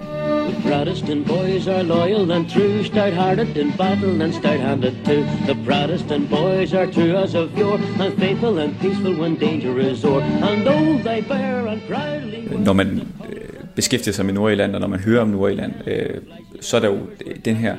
The 0.45 0.61
Protestant 0.61 1.27
boys 1.27 1.67
are 1.67 1.83
loyal 1.83 2.31
and 2.31 2.49
true, 2.49 2.83
stout-hearted 2.83 3.57
in 3.57 3.71
battle 3.77 4.21
and 4.21 4.33
stout-handed 4.33 4.95
too. 5.05 5.25
The 5.47 5.57
Protestant 5.65 6.29
boys 6.29 6.73
are 6.73 6.85
true 6.85 7.15
as 7.15 7.33
of 7.33 7.57
yore, 7.57 7.79
and 7.99 8.13
faithful 8.19 8.59
and 8.59 8.79
peaceful 8.79 9.13
when 9.21 9.35
danger 9.35 9.79
is 9.79 10.05
o'er. 10.05 10.21
And 10.21 10.65
though 10.67 11.03
they 11.03 11.21
bear 11.21 11.67
and 11.67 11.81
proudly... 11.89 12.63
Når 12.65 12.73
man 12.73 13.01
øh, 13.29 13.41
beskæftiger 13.75 14.13
sig 14.13 14.25
med 14.25 14.33
Nordjylland, 14.33 14.75
og 14.75 14.81
når 14.81 14.87
man 14.87 14.99
hører 14.99 15.21
om 15.21 15.27
Nordjylland, 15.27 15.73
øh, 15.87 16.21
så 16.61 16.77
er 16.77 16.81
der 16.81 16.87
jo 16.87 16.97
den 17.45 17.55
her 17.55 17.75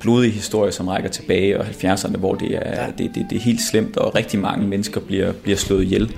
blodige 0.00 0.32
historie, 0.32 0.72
som 0.72 0.88
rækker 0.88 1.10
tilbage 1.10 1.58
og 1.58 1.66
70'erne, 1.66 2.16
hvor 2.16 2.34
det 2.34 2.58
er, 2.62 2.90
det, 2.90 3.10
det, 3.14 3.26
det 3.30 3.36
er 3.36 3.40
helt 3.40 3.60
slemt, 3.60 3.96
og 3.96 4.14
rigtig 4.14 4.40
mange 4.40 4.66
mennesker 4.66 5.00
bliver, 5.00 5.32
bliver 5.32 5.56
slået 5.56 5.82
ihjel. 5.82 6.16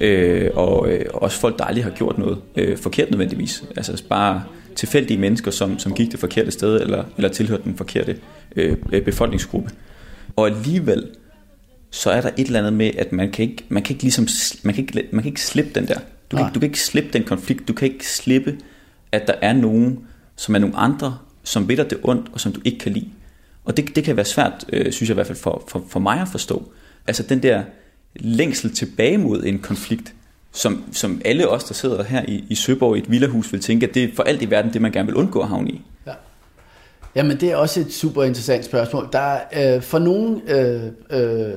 Øh, 0.00 0.50
og 0.54 0.88
øh, 0.88 1.04
også 1.14 1.40
folk, 1.40 1.58
der 1.58 1.64
aldrig 1.64 1.84
har 1.84 1.90
gjort 1.90 2.18
noget 2.18 2.38
øh, 2.56 2.78
forkert 2.78 3.10
nødvendigvis. 3.10 3.64
Altså 3.76 4.02
bare 4.08 4.42
tilfældige 4.76 5.18
mennesker, 5.18 5.50
som, 5.50 5.78
som 5.78 5.94
gik 5.94 6.12
det 6.12 6.20
forkerte 6.20 6.50
sted, 6.50 6.80
eller, 6.80 7.04
eller 7.16 7.28
tilhørte 7.28 7.62
den 7.64 7.76
forkerte 7.76 8.18
øh, 8.56 8.76
befolkningsgruppe. 9.04 9.70
Og 10.36 10.46
alligevel, 10.46 11.08
så 11.90 12.10
er 12.10 12.20
der 12.20 12.30
et 12.36 12.46
eller 12.46 12.58
andet 12.58 12.72
med, 12.72 12.90
at 12.98 13.12
man 13.12 13.30
kan 13.30 13.42
ikke, 13.42 13.64
man 13.68 13.82
kan 13.82 13.94
ikke, 13.94 14.02
ligesom, 14.02 14.26
man 14.62 14.74
kan 14.74 14.84
ikke, 14.84 15.08
man 15.12 15.22
kan 15.22 15.30
ikke 15.30 15.42
slippe 15.42 15.70
den 15.74 15.88
der. 15.88 15.98
Du 16.30 16.36
kan, 16.36 16.46
du 16.46 16.60
kan 16.60 16.62
ikke 16.62 16.80
slippe 16.80 17.10
den 17.12 17.24
konflikt, 17.24 17.68
du 17.68 17.72
kan 17.72 17.92
ikke 17.92 18.08
slippe, 18.08 18.58
at 19.12 19.26
der 19.26 19.34
er 19.42 19.52
nogen, 19.52 19.98
som 20.36 20.54
er 20.54 20.58
nogle 20.58 20.76
andre, 20.76 21.18
som 21.44 21.68
ved 21.68 21.76
dig 21.76 21.90
det 21.90 21.98
ondt, 22.02 22.30
og 22.32 22.40
som 22.40 22.52
du 22.52 22.60
ikke 22.64 22.78
kan 22.78 22.92
lide. 22.92 23.08
Og 23.64 23.76
det, 23.76 23.96
det 23.96 24.04
kan 24.04 24.16
være 24.16 24.24
svært, 24.24 24.64
øh, 24.72 24.92
synes 24.92 25.08
jeg 25.08 25.14
i 25.14 25.14
hvert 25.14 25.26
fald 25.26 25.38
for, 25.38 25.64
for, 25.68 25.84
for 25.88 26.00
mig 26.00 26.20
at 26.20 26.28
forstå. 26.28 26.72
Altså 27.06 27.22
den 27.22 27.42
der 27.42 27.62
længsel 28.14 28.74
tilbage 28.74 29.18
mod 29.18 29.44
en 29.44 29.58
konflikt, 29.58 30.14
som, 30.54 30.84
som 30.92 31.20
alle 31.24 31.48
os, 31.48 31.64
der 31.64 31.74
sidder 31.74 32.02
her 32.02 32.24
i, 32.28 32.44
i 32.48 32.54
Søborg 32.54 32.96
i 32.96 32.98
et 32.98 33.10
villahus, 33.10 33.52
vil 33.52 33.60
tænke, 33.60 33.88
at 33.88 33.94
det 33.94 34.04
er 34.04 34.08
for 34.16 34.22
alt 34.22 34.42
i 34.42 34.50
verden 34.50 34.72
det, 34.72 34.82
man 34.82 34.92
gerne 34.92 35.06
vil 35.06 35.16
undgå 35.16 35.40
at 35.40 35.48
havne 35.48 35.70
i. 35.70 35.80
Ja. 36.06 36.12
Jamen, 37.14 37.40
det 37.40 37.50
er 37.50 37.56
også 37.56 37.80
et 37.80 37.92
super 37.92 38.24
interessant 38.24 38.64
spørgsmål. 38.64 39.08
Der 39.12 39.38
øh, 39.56 39.82
for 39.82 39.98
nogle 39.98 40.40
øh, 40.48 40.82
øh, 41.10 41.54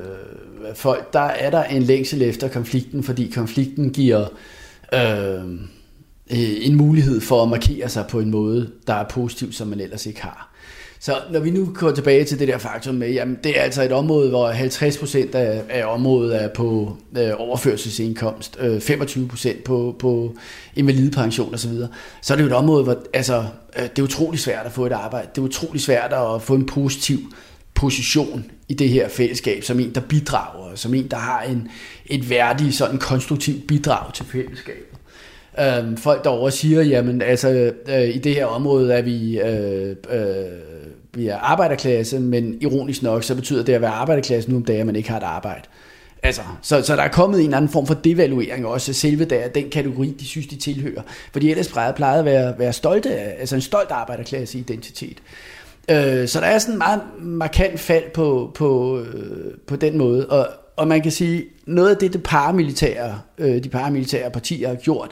folk, 0.76 1.14
der 1.14 1.20
er 1.20 1.50
der 1.50 1.64
en 1.64 1.84
længsel 1.84 2.22
efter 2.22 2.48
konflikten, 2.48 3.04
fordi 3.04 3.32
konflikten 3.36 3.94
giver 3.94 4.26
øh, 4.94 5.44
en 6.62 6.76
mulighed 6.76 7.22
for 7.22 7.44
at 7.44 7.50
markere 7.50 7.90
sig 7.90 8.06
på 8.10 8.20
en 8.20 8.32
måde, 8.32 8.72
der 8.88 8.94
er 8.94 9.08
positiv, 9.10 9.52
som 9.52 9.68
man 9.68 9.80
ellers 9.80 10.06
ikke 10.06 10.22
har. 10.22 10.47
Så 11.00 11.22
når 11.32 11.40
vi 11.40 11.50
nu 11.50 11.72
går 11.76 11.92
tilbage 11.92 12.26
til 12.26 12.40
det 12.40 12.48
der 12.48 12.58
faktum 12.58 12.96
med, 12.96 13.10
jamen 13.10 13.38
det 13.44 13.60
er 13.60 13.62
altså 13.62 13.84
et 13.84 13.92
område, 13.92 14.30
hvor 14.30 14.52
50% 14.52 15.36
af, 15.36 15.64
af 15.70 15.86
området 15.86 16.44
er 16.44 16.48
på 16.48 16.98
øh, 17.18 17.32
overførselsindkomst, 17.38 18.58
øh, 18.60 18.78
25% 18.78 19.64
på, 19.64 19.96
på 20.00 20.36
invalidepension 20.76 21.54
osv., 21.54 21.58
så, 21.58 21.70
videre, 21.70 21.90
så 22.22 22.34
er 22.34 22.36
det 22.36 22.44
jo 22.44 22.48
et 22.48 22.56
område, 22.56 22.84
hvor 22.84 22.98
altså, 23.14 23.46
øh, 23.78 23.84
det 23.84 24.00
er 24.00 24.04
utrolig 24.04 24.40
svært 24.40 24.66
at 24.66 24.72
få 24.72 24.86
et 24.86 24.92
arbejde. 24.92 25.28
Det 25.36 25.42
er 25.42 25.46
utrolig 25.46 25.82
svært 25.82 26.14
at 26.14 26.42
få 26.42 26.56
en 26.56 26.66
positiv 26.66 27.18
position 27.74 28.46
i 28.68 28.74
det 28.74 28.90
her 28.90 29.10
fællesskab, 29.10 29.64
som 29.64 29.80
en, 29.80 29.96
der 29.96 30.02
bidrager, 30.02 30.76
som 30.76 30.94
en, 30.94 31.08
der 31.08 31.18
har 31.18 31.42
en, 31.42 31.68
et 32.06 32.30
værdigt, 32.30 32.76
sådan 32.76 32.98
konstruktivt 32.98 33.68
bidrag 33.68 34.14
til 34.14 34.26
fællesskabet. 34.26 34.97
Øhm, 35.60 35.98
folk 35.98 36.24
derovre 36.24 36.52
siger, 36.52 36.82
jamen 36.82 37.22
altså, 37.22 37.72
øh, 37.90 38.16
i 38.16 38.18
det 38.18 38.36
her 38.36 38.46
område 38.46 38.94
er 38.94 39.02
vi, 39.02 39.40
øh, 39.40 39.96
øh, 40.10 40.46
vi 41.14 41.28
er 41.28 41.38
arbejderklasse, 41.38 42.20
men 42.20 42.58
ironisk 42.62 43.04
nok, 43.04 43.24
så 43.24 43.36
betyder 43.36 43.64
det 43.64 43.74
at 43.74 43.82
være 43.82 43.92
arbejderklasse 43.92 44.50
nu 44.50 44.56
om 44.56 44.66
dagen, 44.66 44.80
at 44.80 44.86
man 44.86 44.96
ikke 44.96 45.10
har 45.10 45.18
et 45.18 45.24
arbejde. 45.24 45.62
Altså, 46.24 46.42
så, 46.62 46.82
så 46.82 46.96
der 46.96 47.04
er 47.04 47.08
kommet 47.08 47.40
en 47.40 47.46
eller 47.46 47.58
anden 47.58 47.72
form 47.72 47.88
for 47.88 47.94
devaluering 47.94 48.66
også 48.66 48.94
selve 48.94 49.26
der, 49.26 49.48
den 49.48 49.70
kategori, 49.70 50.16
de 50.20 50.26
synes, 50.26 50.48
de 50.48 50.56
tilhører. 50.56 51.02
Fordi 51.32 51.52
ellers 51.52 51.68
plejede 51.96 52.20
at 52.20 52.26
være, 52.26 52.60
være 52.60 52.74
stolte 52.74 53.16
af, 53.16 53.36
altså 53.40 53.56
en 53.56 53.62
stolt 53.62 53.92
arbejderklasse 53.92 54.60
identitet. 54.60 55.18
Øh, 55.90 56.28
så 56.28 56.40
der 56.40 56.46
er 56.46 56.60
sådan 56.60 56.74
en 56.74 56.78
meget 56.78 57.02
markant 57.20 57.80
fald 57.80 58.04
på, 58.14 58.52
på, 58.56 59.00
øh, 59.00 59.54
på 59.68 59.76
den 59.76 59.98
måde. 59.98 60.28
Og, 60.28 60.48
og 60.76 60.88
man 60.88 61.02
kan 61.02 61.12
sige, 61.12 61.44
noget 61.66 61.90
af 61.90 61.98
det, 61.98 62.14
det 62.14 62.24
paramilitære, 62.24 63.20
øh, 63.38 63.64
de 63.64 63.70
paramilitære 63.70 64.32
partier 64.32 64.68
har 64.68 64.76
gjort 64.76 65.12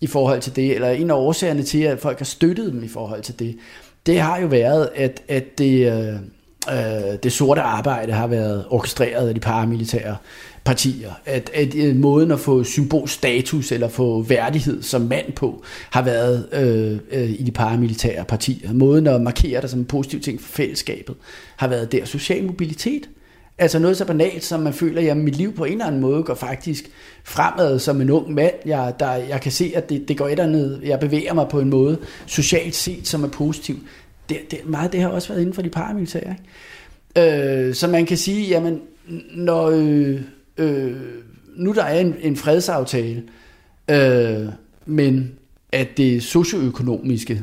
i 0.00 0.06
forhold 0.06 0.40
til 0.40 0.56
det, 0.56 0.74
eller 0.74 0.90
en 0.90 1.10
af 1.10 1.14
årsagerne 1.14 1.62
til, 1.62 1.82
at 1.82 2.00
folk 2.00 2.18
har 2.18 2.24
støttet 2.24 2.72
dem 2.72 2.84
i 2.84 2.88
forhold 2.88 3.22
til 3.22 3.38
det, 3.38 3.56
det 4.06 4.20
har 4.20 4.40
jo 4.40 4.46
været, 4.46 4.88
at, 4.94 5.22
at 5.28 5.58
det, 5.58 5.92
øh, 5.92 6.14
øh 6.68 7.18
det 7.22 7.32
sorte 7.32 7.60
arbejde 7.60 8.12
har 8.12 8.26
været 8.26 8.64
orkestreret 8.70 9.28
af 9.28 9.34
de 9.34 9.40
paramilitære 9.40 10.16
partier. 10.64 11.12
At, 11.24 11.50
at, 11.54 11.74
øh, 11.74 11.96
måden 11.96 12.30
at 12.30 12.40
få 12.40 12.64
symbolstatus 12.64 13.72
eller 13.72 13.88
få 13.88 14.22
værdighed 14.22 14.82
som 14.82 15.00
mand 15.00 15.32
på, 15.32 15.62
har 15.90 16.02
været 16.02 16.48
øh, 16.52 16.98
øh, 17.20 17.30
i 17.30 17.42
de 17.42 17.52
paramilitære 17.52 18.24
partier. 18.24 18.72
Måden 18.72 19.06
at 19.06 19.20
markere 19.20 19.60
det 19.60 19.70
som 19.70 19.80
en 19.80 19.86
positiv 19.86 20.20
ting 20.20 20.40
for 20.40 20.52
fællesskabet, 20.52 21.14
har 21.56 21.68
været 21.68 21.92
der. 21.92 22.04
Social 22.04 22.44
mobilitet. 22.44 23.08
Altså 23.58 23.78
noget 23.78 23.96
så 23.96 24.04
banalt, 24.04 24.44
som 24.44 24.60
man 24.60 24.72
føler, 24.72 25.10
at 25.10 25.16
mit 25.16 25.36
liv 25.36 25.54
på 25.54 25.64
en 25.64 25.72
eller 25.72 25.86
anden 25.86 26.00
måde 26.00 26.22
går 26.22 26.34
faktisk 26.34 26.90
fremad 27.24 27.78
som 27.78 28.00
en 28.00 28.10
ung 28.10 28.34
mand. 28.34 28.54
Jeg, 28.66 28.94
der, 29.00 29.12
jeg 29.12 29.40
kan 29.40 29.52
se, 29.52 29.72
at 29.74 29.88
det, 29.88 30.08
det 30.08 30.18
går 30.18 30.26
et 30.26 30.30
eller 30.30 30.44
andet, 30.44 30.80
jeg 30.84 31.00
bevæger 31.00 31.34
mig 31.34 31.48
på 31.48 31.60
en 31.60 31.70
måde, 31.70 31.98
socialt 32.26 32.74
set, 32.74 33.06
som 33.08 33.24
er 33.24 33.28
positiv. 33.28 33.76
Det, 34.28 34.36
det, 34.50 34.58
meget 34.66 34.92
det 34.92 35.00
har 35.00 35.08
også 35.08 35.28
været 35.28 35.40
inden 35.40 35.54
for 35.54 35.62
de 35.62 35.68
paramilitære. 35.68 36.34
Ikke? 37.16 37.68
Øh, 37.68 37.74
så 37.74 37.88
man 37.88 38.06
kan 38.06 38.16
sige, 38.16 38.48
jamen, 38.48 38.80
når, 39.34 39.70
øh, 39.70 40.20
øh, 40.58 40.96
nu 41.56 41.72
der 41.72 41.82
er 41.82 42.00
en, 42.00 42.14
en 42.20 42.36
fredsaftale, 42.36 43.22
øh, 43.90 44.48
men 44.86 45.32
at 45.72 45.88
det 45.96 46.22
socioøkonomiske 46.22 47.42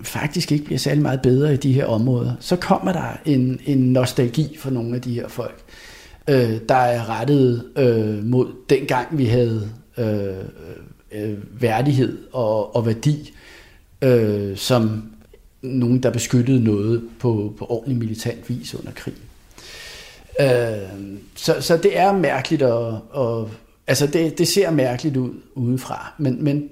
faktisk 0.00 0.52
ikke 0.52 0.64
bliver 0.64 0.78
særlig 0.78 1.02
meget 1.02 1.22
bedre 1.22 1.54
i 1.54 1.56
de 1.56 1.72
her 1.72 1.86
områder, 1.86 2.32
så 2.40 2.56
kommer 2.56 2.92
der 2.92 3.20
en, 3.24 3.60
en 3.66 3.78
nostalgi 3.78 4.56
for 4.58 4.70
nogle 4.70 4.94
af 4.94 5.02
de 5.02 5.14
her 5.14 5.28
folk, 5.28 5.62
øh, 6.28 6.60
der 6.68 6.74
er 6.74 7.10
rettet 7.10 7.64
øh, 7.76 8.24
mod 8.24 8.46
dengang 8.70 9.18
vi 9.18 9.24
havde 9.24 9.70
øh, 9.98 10.34
øh, 11.12 11.62
værdighed 11.62 12.18
og, 12.32 12.76
og 12.76 12.86
værdi, 12.86 13.34
øh, 14.02 14.56
som 14.56 15.02
nogen, 15.62 16.02
der 16.02 16.10
beskyttede 16.10 16.64
noget 16.64 17.02
på, 17.18 17.54
på 17.58 17.66
ordentlig 17.68 17.96
militant 17.96 18.48
vis 18.48 18.74
under 18.74 18.92
krigen. 18.92 19.20
Øh, 20.40 21.18
så, 21.34 21.56
så 21.60 21.76
det 21.76 21.98
er 21.98 22.12
mærkeligt 22.12 22.62
at, 22.62 22.94
at 23.16 23.48
altså 23.86 24.06
det, 24.06 24.38
det 24.38 24.48
ser 24.48 24.70
mærkeligt 24.70 25.16
ud 25.16 25.30
udefra, 25.54 26.14
men, 26.18 26.44
men 26.44 26.68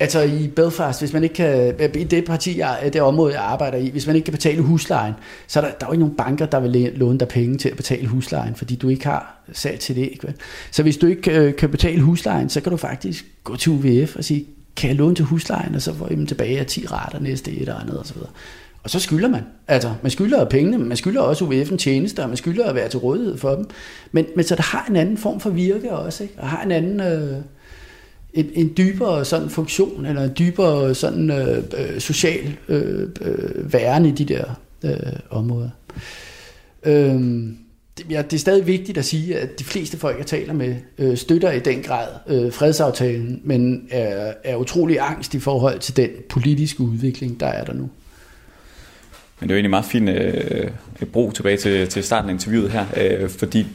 altså 0.00 0.22
i 0.22 0.48
Belfast, 0.48 1.00
hvis 1.00 1.12
man 1.12 1.22
ikke 1.22 1.34
kan, 1.34 1.74
øh, 1.80 2.00
i 2.00 2.04
det 2.04 2.24
parti, 2.24 2.58
jeg, 2.58 2.78
øh, 2.84 2.92
det 2.92 3.02
område, 3.02 3.34
jeg 3.34 3.42
arbejder 3.42 3.78
i, 3.78 3.90
hvis 3.90 4.06
man 4.06 4.16
ikke 4.16 4.24
kan 4.24 4.32
betale 4.32 4.62
huslejen, 4.62 5.14
så 5.46 5.60
er 5.60 5.64
der, 5.64 5.70
der 5.70 5.86
er 5.86 5.88
jo 5.88 5.92
ikke 5.92 6.00
nogen 6.00 6.16
banker, 6.16 6.46
der 6.46 6.60
vil 6.60 6.92
låne 6.94 7.18
dig 7.18 7.28
penge 7.28 7.58
til 7.58 7.68
at 7.68 7.76
betale 7.76 8.06
huslejen, 8.06 8.54
fordi 8.54 8.76
du 8.76 8.88
ikke 8.88 9.06
har 9.06 9.42
salg 9.52 9.80
til 9.80 9.96
det. 9.96 10.02
Ikke? 10.02 10.34
Så 10.70 10.82
hvis 10.82 10.96
du 10.96 11.06
ikke 11.06 11.30
øh, 11.30 11.56
kan 11.56 11.70
betale 11.70 12.00
huslejen, 12.00 12.48
så 12.48 12.60
kan 12.60 12.70
du 12.70 12.76
faktisk 12.76 13.26
gå 13.44 13.56
til 13.56 13.72
UVF 13.72 14.16
og 14.16 14.24
sige, 14.24 14.46
kan 14.76 14.88
jeg 14.88 14.96
låne 14.96 15.14
til 15.14 15.24
huslejen, 15.24 15.74
og 15.74 15.82
så 15.82 15.94
får 15.94 16.06
jeg 16.08 16.16
dem 16.16 16.26
tilbage 16.26 16.60
af 16.60 16.66
10 16.66 16.86
rater 16.86 17.20
næste 17.20 17.52
et 17.52 17.60
eller 17.60 17.80
andet 17.80 18.00
osv. 18.00 18.16
Og 18.82 18.90
så 18.90 19.00
skylder 19.00 19.28
man. 19.28 19.42
Altså, 19.68 19.94
man 20.02 20.10
skylder 20.10 20.44
pengene, 20.44 20.78
men 20.78 20.88
man 20.88 20.96
skylder 20.96 21.20
også 21.20 21.44
UVF'en 21.44 21.76
tjenester, 21.76 22.22
og 22.22 22.28
man 22.28 22.36
skylder 22.36 22.64
at 22.64 22.74
være 22.74 22.88
til 22.88 22.98
rådighed 22.98 23.38
for 23.38 23.54
dem. 23.54 23.66
Men, 24.12 24.26
men 24.36 24.44
så 24.44 24.54
der 24.54 24.62
har 24.62 24.86
en 24.90 24.96
anden 24.96 25.16
form 25.16 25.40
for 25.40 25.50
virke 25.50 25.92
også, 25.92 26.22
ikke? 26.22 26.34
og 26.38 26.48
har 26.48 26.62
en 26.62 26.70
anden... 26.70 27.00
Øh, 27.00 27.36
en, 28.34 28.50
en 28.54 28.72
dybere 28.76 29.24
sådan 29.24 29.50
funktion, 29.50 30.06
eller 30.06 30.22
en 30.22 30.32
dybere 30.38 30.94
sådan 30.94 31.30
øh, 31.30 31.56
øh, 31.56 32.00
social 32.00 32.56
øh, 32.68 33.08
øh, 33.20 33.72
væren 33.72 34.06
i 34.06 34.10
de 34.10 34.24
der 34.24 34.44
øh, 34.84 35.12
områder. 35.30 35.70
Øhm, 36.84 37.56
det, 37.98 38.06
ja, 38.10 38.22
det 38.22 38.32
er 38.32 38.38
stadig 38.38 38.66
vigtigt 38.66 38.98
at 38.98 39.04
sige, 39.04 39.38
at 39.38 39.58
de 39.58 39.64
fleste 39.64 39.98
folk, 39.98 40.18
jeg 40.18 40.26
taler 40.26 40.52
med, 40.52 40.76
øh, 40.98 41.16
støtter 41.16 41.52
i 41.52 41.58
den 41.58 41.82
grad 41.82 42.08
øh, 42.28 42.52
fredsaftalen, 42.52 43.40
men 43.44 43.88
er, 43.90 44.32
er 44.44 44.56
utrolig 44.56 44.98
angst 45.00 45.34
i 45.34 45.38
forhold 45.38 45.78
til 45.78 45.96
den 45.96 46.10
politiske 46.28 46.80
udvikling, 46.80 47.40
der 47.40 47.46
er 47.46 47.64
der 47.64 47.72
nu. 47.72 47.90
Men 49.40 49.48
det 49.48 49.54
er 49.54 49.54
jo 49.54 49.56
egentlig 49.56 49.70
meget 49.70 49.84
fint 49.84 50.08
øh, 50.08 50.70
brug 51.12 51.34
tilbage 51.34 51.56
til, 51.56 51.88
til 51.88 52.04
starten 52.04 52.30
af 52.30 52.34
interviewet 52.34 52.70
her, 52.70 52.86
øh, 52.96 53.30
fordi 53.30 53.66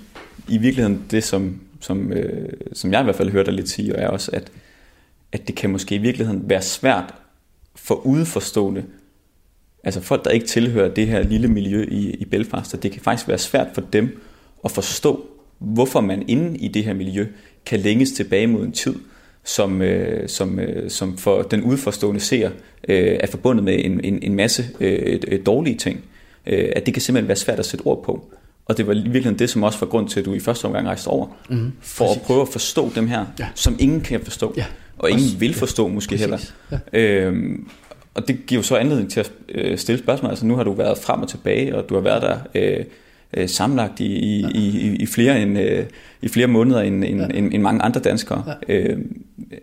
i 0.48 0.58
virkeligheden 0.58 1.04
det, 1.12 1.24
som, 1.24 1.60
som, 1.80 2.14
øh, 2.14 2.50
som 2.74 2.92
jeg 2.92 3.02
i 3.02 3.04
hvert 3.04 3.16
fald 3.16 3.32
hørte 3.32 3.52
lidt 3.52 3.70
sige, 3.70 3.94
er 3.94 4.08
også, 4.08 4.32
at, 4.34 4.52
at 5.32 5.48
det 5.48 5.56
kan 5.56 5.70
måske 5.70 5.96
i 5.96 5.98
virkeligheden 5.98 6.50
være 6.50 6.62
svært 6.62 7.14
for 7.76 7.96
udeforstående, 7.96 8.84
altså 9.84 10.02
folk, 10.02 10.26
der 10.26 10.32
ikke 10.32 10.46
tilhører 10.46 10.94
det 10.94 11.08
her 11.08 11.24
lille 11.24 11.48
miljø 11.48 11.86
i, 11.92 12.12
i 12.12 12.26
Belfast, 12.26 12.74
at 12.74 12.84
det 12.84 12.92
kan 12.92 13.02
faktisk 13.02 13.28
være 13.28 13.38
svært 13.38 13.68
for 13.74 13.82
dem 13.82 14.22
at 14.66 14.72
forstå, 14.72 15.26
hvorfor 15.60 16.02
man 16.02 16.30
inde 16.30 16.58
i 16.58 16.68
det 16.68 16.84
her 16.84 16.94
miljø 16.94 17.28
kan 17.66 17.80
længes 17.80 18.12
tilbage 18.12 18.48
mod 18.48 18.66
en 18.66 18.72
tid, 18.72 18.96
som, 19.44 19.82
øh, 19.82 20.30
som, 20.30 20.60
øh, 20.60 20.90
som 20.90 21.18
for 21.18 21.42
den 21.42 21.64
udforstående 21.64 22.20
ser 22.20 22.50
øh, 22.88 23.18
er 23.20 23.28
forbundet 23.28 23.64
med 23.64 23.86
en, 23.86 24.04
en, 24.04 24.24
en 24.24 24.36
masse 24.36 24.66
øh, 24.80 25.46
dårlige 25.46 25.78
ting. 25.78 26.04
Øh, 26.48 26.70
at 26.76 26.86
det 26.86 26.94
kan 26.94 27.02
simpelthen 27.02 27.28
være 27.28 27.38
svært 27.38 27.60
at 27.60 27.66
sætte 27.66 27.84
ord 27.84 28.04
på. 28.04 28.34
Og 28.68 28.78
det 28.78 28.88
var 28.88 28.94
virkelig 28.94 29.40
det, 29.40 29.50
som 29.50 29.64
også 29.64 29.80
var 29.80 29.88
grund 29.88 30.10
til, 30.10 30.20
at 30.20 30.26
du 30.26 30.34
i 30.34 30.40
første 30.40 30.66
omgang 30.66 30.88
rejste 30.88 31.08
over. 31.08 31.28
Mm, 31.50 31.72
for 31.82 32.06
præcis. 32.06 32.22
at 32.22 32.28
prøve 32.28 32.42
at 32.42 32.48
forstå 32.48 32.92
dem 32.96 33.08
her, 33.08 33.26
ja. 33.40 33.48
som 33.56 33.76
ingen 33.80 34.02
kan 34.02 34.22
forstå. 34.24 34.54
Ja. 34.58 34.66
Og 34.98 35.10
ingen 35.10 35.26
også, 35.26 35.38
vil 35.38 35.54
forstå 35.54 35.88
ja, 35.88 35.94
måske 35.94 36.10
præcis. 36.10 36.54
heller. 36.70 36.82
Ja. 36.94 37.00
Øhm, 37.00 37.70
og 38.14 38.28
det 38.28 38.46
giver 38.48 38.60
jo 38.60 38.64
så 38.64 38.76
anledning 38.76 39.12
til 39.12 39.20
at 39.20 39.32
øh, 39.50 39.78
stille 39.78 40.00
spørgsmål. 40.00 40.30
Altså 40.30 40.46
nu 40.46 40.56
har 40.56 40.64
du 40.64 40.72
været 40.72 40.98
frem 40.98 41.22
og 41.22 41.30
tilbage, 41.30 41.76
og 41.76 41.90
du 41.90 41.94
har 41.94 42.02
været 42.02 42.22
der 42.22 42.38
øh, 42.56 42.86
øh, 43.34 43.50
sammenlagt 43.50 44.00
i, 44.00 44.06
i, 44.06 44.42
ja. 44.42 44.48
i, 44.54 44.96
i, 44.96 45.06
flere 45.06 45.42
end, 45.42 45.60
øh, 45.60 45.86
i 46.22 46.28
flere 46.28 46.48
måneder 46.48 46.82
end, 46.82 47.04
end, 47.04 47.22
ja. 47.22 47.28
end, 47.28 47.54
end 47.54 47.62
mange 47.62 47.82
andre 47.82 48.02
danskere. 48.02 48.44
Ja. 48.68 48.74
Øh, 48.74 48.98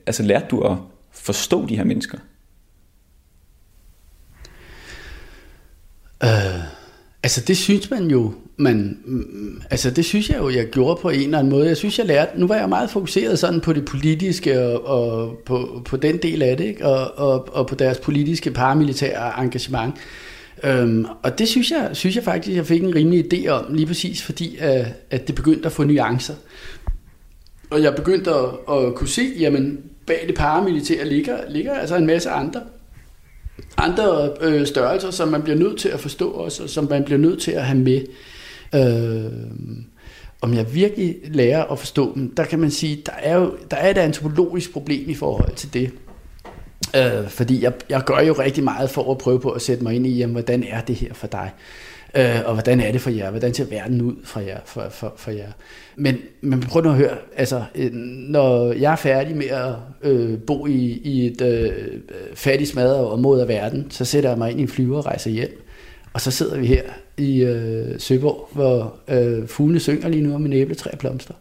altså 0.06 0.22
lærte 0.22 0.46
du 0.50 0.60
at 0.60 0.76
forstå 1.12 1.66
de 1.66 1.76
her 1.76 1.84
mennesker? 1.84 2.18
Øh, 6.24 6.30
altså 7.24 7.40
det 7.40 7.56
synes 7.56 7.90
man 7.90 8.10
jo, 8.10 8.32
man, 8.56 8.98
mm, 9.04 9.62
altså 9.70 9.90
det 9.90 10.04
synes 10.04 10.28
jeg 10.28 10.38
jo, 10.38 10.50
jeg 10.50 10.66
gjorde 10.66 11.00
på 11.02 11.08
en 11.10 11.20
eller 11.20 11.38
anden 11.38 11.50
måde. 11.50 11.68
Jeg 11.68 11.76
synes, 11.76 11.98
jeg 11.98 12.06
lærte, 12.06 12.40
nu 12.40 12.46
var 12.46 12.56
jeg 12.56 12.68
meget 12.68 12.90
fokuseret 12.90 13.38
sådan 13.38 13.60
på 13.60 13.72
det 13.72 13.84
politiske 13.84 14.60
og, 14.60 14.86
og 14.86 15.38
på, 15.46 15.82
på 15.84 15.96
den 15.96 16.16
del 16.16 16.42
af 16.42 16.56
det, 16.56 16.64
ikke? 16.64 16.86
Og, 16.86 17.18
og, 17.18 17.48
og 17.54 17.66
på 17.66 17.74
deres 17.74 17.98
politiske 17.98 18.50
paramilitære 18.50 19.44
engagement. 19.44 19.94
Øhm, 20.64 21.06
og 21.22 21.38
det 21.38 21.48
synes 21.48 21.70
jeg, 21.70 21.90
synes 21.92 22.16
jeg 22.16 22.24
faktisk, 22.24 22.56
jeg 22.56 22.66
fik 22.66 22.82
en 22.82 22.94
rimelig 22.94 23.34
idé 23.34 23.48
om, 23.48 23.74
lige 23.74 23.86
præcis 23.86 24.22
fordi, 24.22 24.56
at, 24.56 24.86
at 25.10 25.26
det 25.26 25.34
begyndte 25.34 25.66
at 25.66 25.72
få 25.72 25.84
nuancer. 25.84 26.34
Og 27.70 27.82
jeg 27.82 27.94
begyndte 27.94 28.30
at, 28.30 28.76
at 28.76 28.94
kunne 28.94 29.08
se, 29.08 29.22
jamen 29.38 29.80
bag 30.06 30.24
det 30.26 30.34
paramilitære 30.34 31.08
ligger, 31.08 31.38
ligger 31.48 31.74
altså 31.74 31.96
en 31.96 32.06
masse 32.06 32.30
andre 32.30 32.60
andre 33.76 34.30
øh, 34.40 34.66
størrelser, 34.66 35.10
som 35.10 35.28
man 35.28 35.42
bliver 35.42 35.58
nødt 35.58 35.78
til 35.78 35.88
at 35.88 36.00
forstå 36.00 36.30
også, 36.30 36.62
og 36.62 36.68
som 36.68 36.86
man 36.90 37.04
bliver 37.04 37.18
nødt 37.18 37.42
til 37.42 37.50
at 37.50 37.64
have 37.64 37.78
med. 37.78 38.00
Øh, 38.74 39.32
om 40.40 40.54
jeg 40.54 40.74
virkelig 40.74 41.16
lærer 41.24 41.64
at 41.64 41.78
forstå 41.78 42.14
dem, 42.14 42.34
der 42.34 42.44
kan 42.44 42.58
man 42.58 42.70
sige, 42.70 43.02
der 43.06 43.12
er 43.12 43.36
jo 43.36 43.56
der 43.70 43.76
er 43.76 43.90
et 43.90 43.98
antropologisk 43.98 44.72
problem 44.72 45.10
i 45.10 45.14
forhold 45.14 45.54
til 45.54 45.74
det. 45.74 45.90
Øh, 46.96 47.28
fordi 47.28 47.62
jeg, 47.62 47.72
jeg 47.88 48.02
gør 48.04 48.20
jo 48.20 48.32
rigtig 48.32 48.64
meget 48.64 48.90
for 48.90 49.10
at 49.10 49.18
prøve 49.18 49.40
på 49.40 49.50
at 49.50 49.62
sætte 49.62 49.82
mig 49.82 49.94
ind 49.94 50.06
i, 50.06 50.18
jamen, 50.18 50.34
hvordan 50.34 50.64
er 50.68 50.80
det 50.80 50.96
her 50.96 51.14
for 51.14 51.26
dig? 51.26 51.50
Øh, 52.16 52.40
og 52.44 52.52
hvordan 52.52 52.80
er 52.80 52.92
det 52.92 53.00
for 53.00 53.10
jer? 53.10 53.30
Hvordan 53.30 53.54
ser 53.54 53.64
verden 53.64 54.02
ud 54.02 54.14
for 54.24 54.40
jer? 54.40 54.58
For, 54.64 54.86
for, 54.90 55.14
for 55.16 55.30
jer? 55.30 55.52
Men, 55.96 56.18
men 56.40 56.60
prøv 56.60 56.82
nu 56.82 56.90
at 56.90 56.96
høre, 56.96 57.16
altså, 57.36 57.62
øh, 57.74 57.92
når 57.92 58.72
jeg 58.72 58.92
er 58.92 58.96
færdig 58.96 59.36
med 59.36 59.46
at 59.46 59.72
øh, 60.02 60.38
bo 60.38 60.66
i, 60.66 61.00
i 61.04 61.26
et 61.26 61.40
øh, 61.40 61.72
fattigt 62.34 62.70
smadret 62.70 63.06
område 63.06 63.42
af 63.42 63.48
verden, 63.48 63.86
så 63.90 64.04
sætter 64.04 64.30
jeg 64.30 64.38
mig 64.38 64.50
ind 64.50 64.60
i 64.60 64.62
en 64.62 64.68
flyver 64.68 64.98
og 64.98 65.06
rejser 65.06 65.30
hjem. 65.30 65.60
Og 66.12 66.20
så 66.20 66.30
sidder 66.30 66.58
vi 66.58 66.66
her 66.66 66.82
i 67.16 67.42
øh, 67.42 68.00
Søborg, 68.00 68.48
hvor 68.52 68.96
øh, 69.08 69.48
fuglene 69.48 69.80
synger 69.80 70.08
lige 70.08 70.22
nu 70.22 70.34
om 70.34 70.40
mine 70.40 70.56
æbletræ 70.56 70.90
blomster. 70.98 71.34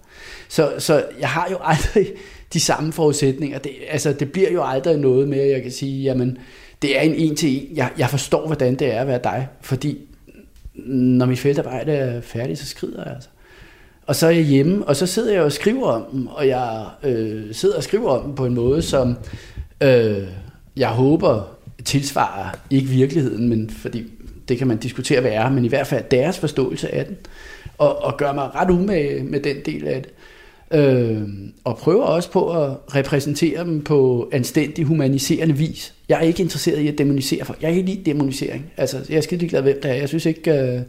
Så, 0.49 0.73
så 0.77 1.05
jeg 1.19 1.29
har 1.29 1.47
jo 1.51 1.57
aldrig 1.71 2.07
de 2.53 2.59
samme 2.59 2.93
forudsætninger. 2.93 3.59
Det, 3.59 3.71
altså, 3.89 4.13
det 4.13 4.31
bliver 4.31 4.51
jo 4.51 4.63
aldrig 4.63 4.97
noget 4.97 5.27
med, 5.27 5.39
at 5.39 5.49
jeg 5.49 5.61
kan 5.61 5.71
sige, 5.71 6.03
jamen, 6.03 6.37
det 6.81 6.97
er 6.97 7.01
en 7.01 7.13
en 7.13 7.35
til 7.35 7.49
en. 7.49 7.77
Jeg, 7.77 7.91
jeg 7.97 8.09
forstår, 8.09 8.45
hvordan 8.45 8.75
det 8.75 8.93
er 8.93 9.01
at 9.01 9.07
være 9.07 9.19
dig, 9.23 9.47
fordi 9.61 9.97
når 10.75 11.25
mit 11.25 11.39
feltarbejde 11.39 11.91
er 11.91 12.21
færdigt, 12.21 12.59
så 12.59 12.65
skrider 12.65 13.03
jeg 13.03 13.13
altså. 13.13 13.29
Og 14.05 14.15
så 14.15 14.27
er 14.27 14.31
jeg 14.31 14.43
hjemme, 14.43 14.87
og 14.87 14.95
så 14.95 15.07
sidder 15.07 15.33
jeg 15.33 15.43
og 15.43 15.51
skriver 15.51 15.87
om 15.87 16.05
dem, 16.11 16.27
og 16.27 16.47
jeg 16.47 16.85
øh, 17.03 17.53
sidder 17.53 17.77
og 17.77 17.83
skriver 17.83 18.09
om 18.09 18.25
dem 18.25 18.35
på 18.35 18.45
en 18.45 18.53
måde, 18.53 18.81
som 18.81 19.17
øh, 19.83 20.27
jeg 20.77 20.89
håber 20.89 21.57
tilsvarer 21.85 22.49
ikke 22.69 22.87
virkeligheden, 22.87 23.49
men 23.49 23.69
fordi 23.69 24.11
det 24.47 24.57
kan 24.57 24.67
man 24.67 24.77
diskutere, 24.77 25.21
hvad 25.21 25.31
er, 25.31 25.49
men 25.49 25.65
i 25.65 25.67
hvert 25.67 25.87
fald 25.87 26.03
deres 26.11 26.39
forståelse 26.39 26.93
af 26.93 27.05
den, 27.05 27.17
og, 27.77 28.03
og 28.03 28.17
gør 28.17 28.33
mig 28.33 28.55
ret 28.55 28.69
umage 28.69 29.23
med 29.23 29.39
den 29.39 29.55
del 29.65 29.87
af 29.87 30.01
det. 30.01 30.11
Øh, 30.73 31.21
og 31.63 31.77
prøver 31.77 32.03
også 32.03 32.31
på 32.31 32.63
at 32.63 32.77
repræsentere 32.95 33.63
dem 33.63 33.81
på 33.81 34.29
anstændig 34.31 34.85
humaniserende 34.85 35.57
vis. 35.57 35.93
Jeg 36.09 36.17
er 36.17 36.21
ikke 36.21 36.41
interesseret 36.41 36.79
i 36.79 36.87
at 36.87 36.97
demonisere 36.97 37.45
folk. 37.45 37.61
Jeg 37.61 37.71
er 37.71 37.75
ikke 37.75 37.91
lide 37.91 38.11
demonisering. 38.11 38.65
Altså, 38.77 38.97
jeg 39.09 39.17
er 39.17 39.21
skide 39.21 39.47
glad, 39.47 39.61
hvem 39.61 39.79
det 39.83 39.91
er. 39.91 39.95
Jeg 39.95 40.07
synes 40.07 40.25
ikke, 40.25 40.51
øh, 40.51 40.81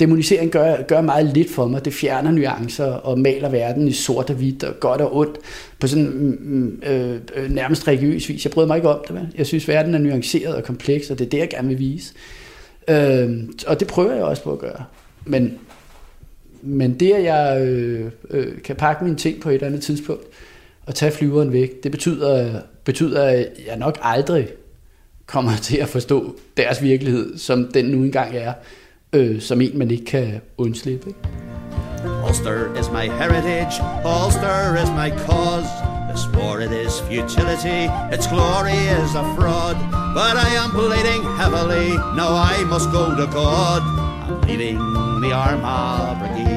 demonisering 0.00 0.50
gør, 0.50 0.82
gør 0.82 1.00
meget 1.00 1.26
lidt 1.26 1.50
for 1.50 1.66
mig. 1.66 1.84
Det 1.84 1.94
fjerner 1.94 2.30
nuancer 2.30 2.84
og 2.84 3.18
maler 3.18 3.48
verden 3.48 3.88
i 3.88 3.92
sort 3.92 4.30
og 4.30 4.36
hvidt 4.36 4.64
og 4.64 4.80
godt 4.80 5.00
og 5.00 5.16
ondt 5.16 5.38
på 5.78 5.86
sådan 5.86 6.78
øh, 6.82 7.20
øh, 7.36 7.50
nærmest 7.50 7.88
religiøs 7.88 8.28
vis. 8.28 8.44
Jeg 8.44 8.52
bryder 8.52 8.66
mig 8.66 8.76
ikke 8.76 8.88
om 8.88 9.04
det. 9.08 9.16
Vel? 9.16 9.28
Jeg 9.38 9.46
synes, 9.46 9.68
verden 9.68 9.94
er 9.94 9.98
nuanceret 9.98 10.54
og 10.54 10.64
kompleks, 10.64 11.10
og 11.10 11.18
det 11.18 11.24
er 11.24 11.30
det, 11.30 11.38
jeg 11.38 11.48
gerne 11.50 11.68
vil 11.68 11.78
vise. 11.78 12.14
Øh, 12.88 13.30
og 13.66 13.80
det 13.80 13.88
prøver 13.88 14.14
jeg 14.14 14.24
også 14.24 14.42
på 14.42 14.52
at 14.52 14.58
gøre. 14.58 14.84
Men, 15.24 15.58
men 16.64 17.00
det, 17.00 17.12
at 17.12 17.24
jeg 17.24 17.66
øh, 17.66 18.10
øh, 18.30 18.62
kan 18.62 18.76
pakke 18.76 19.04
mine 19.04 19.16
ting 19.16 19.40
på 19.40 19.48
et 19.48 19.54
eller 19.54 19.66
andet 19.66 19.82
tidspunkt 19.82 20.24
og 20.86 20.94
tage 20.94 21.12
flyveren 21.12 21.52
væk, 21.52 21.82
det 21.82 21.90
betyder, 21.90 22.60
betyder, 22.84 23.24
at 23.24 23.46
jeg 23.66 23.76
nok 23.76 23.98
aldrig 24.02 24.48
kommer 25.26 25.56
til 25.62 25.76
at 25.76 25.88
forstå 25.88 26.36
deres 26.56 26.82
virkelighed, 26.82 27.38
som 27.38 27.70
den 27.74 27.84
nu 27.84 28.02
engang 28.02 28.36
er, 28.36 28.52
øh, 29.12 29.40
som 29.40 29.60
en, 29.60 29.78
man 29.78 29.90
ikke 29.90 30.04
kan 30.04 30.40
undslippe. 30.58 31.08
Ikke? 31.08 31.20
Ulster 32.28 32.80
is 32.80 32.90
my 32.90 33.06
heritage, 33.20 33.74
Ulster 34.04 34.82
is 34.82 34.90
my 34.90 35.10
cause. 35.26 35.68
This 36.10 36.26
war 36.36 36.60
it 36.60 36.72
is 36.86 37.00
futility, 37.08 37.80
its 38.14 38.26
glory 38.26 38.80
is 39.02 39.10
a 39.22 39.24
fraud. 39.36 39.76
But 40.18 40.34
I 40.46 40.50
am 40.62 40.70
bleeding 40.78 41.22
heavily, 41.40 41.88
now 42.20 42.30
I 42.52 42.64
must 42.72 42.88
go 42.92 43.04
to 43.20 43.26
God. 43.40 43.82
I'm 44.26 44.40
leaving 44.42 44.78
the 45.22 45.32
Armagh 45.32 46.18
Brigade. 46.20 46.53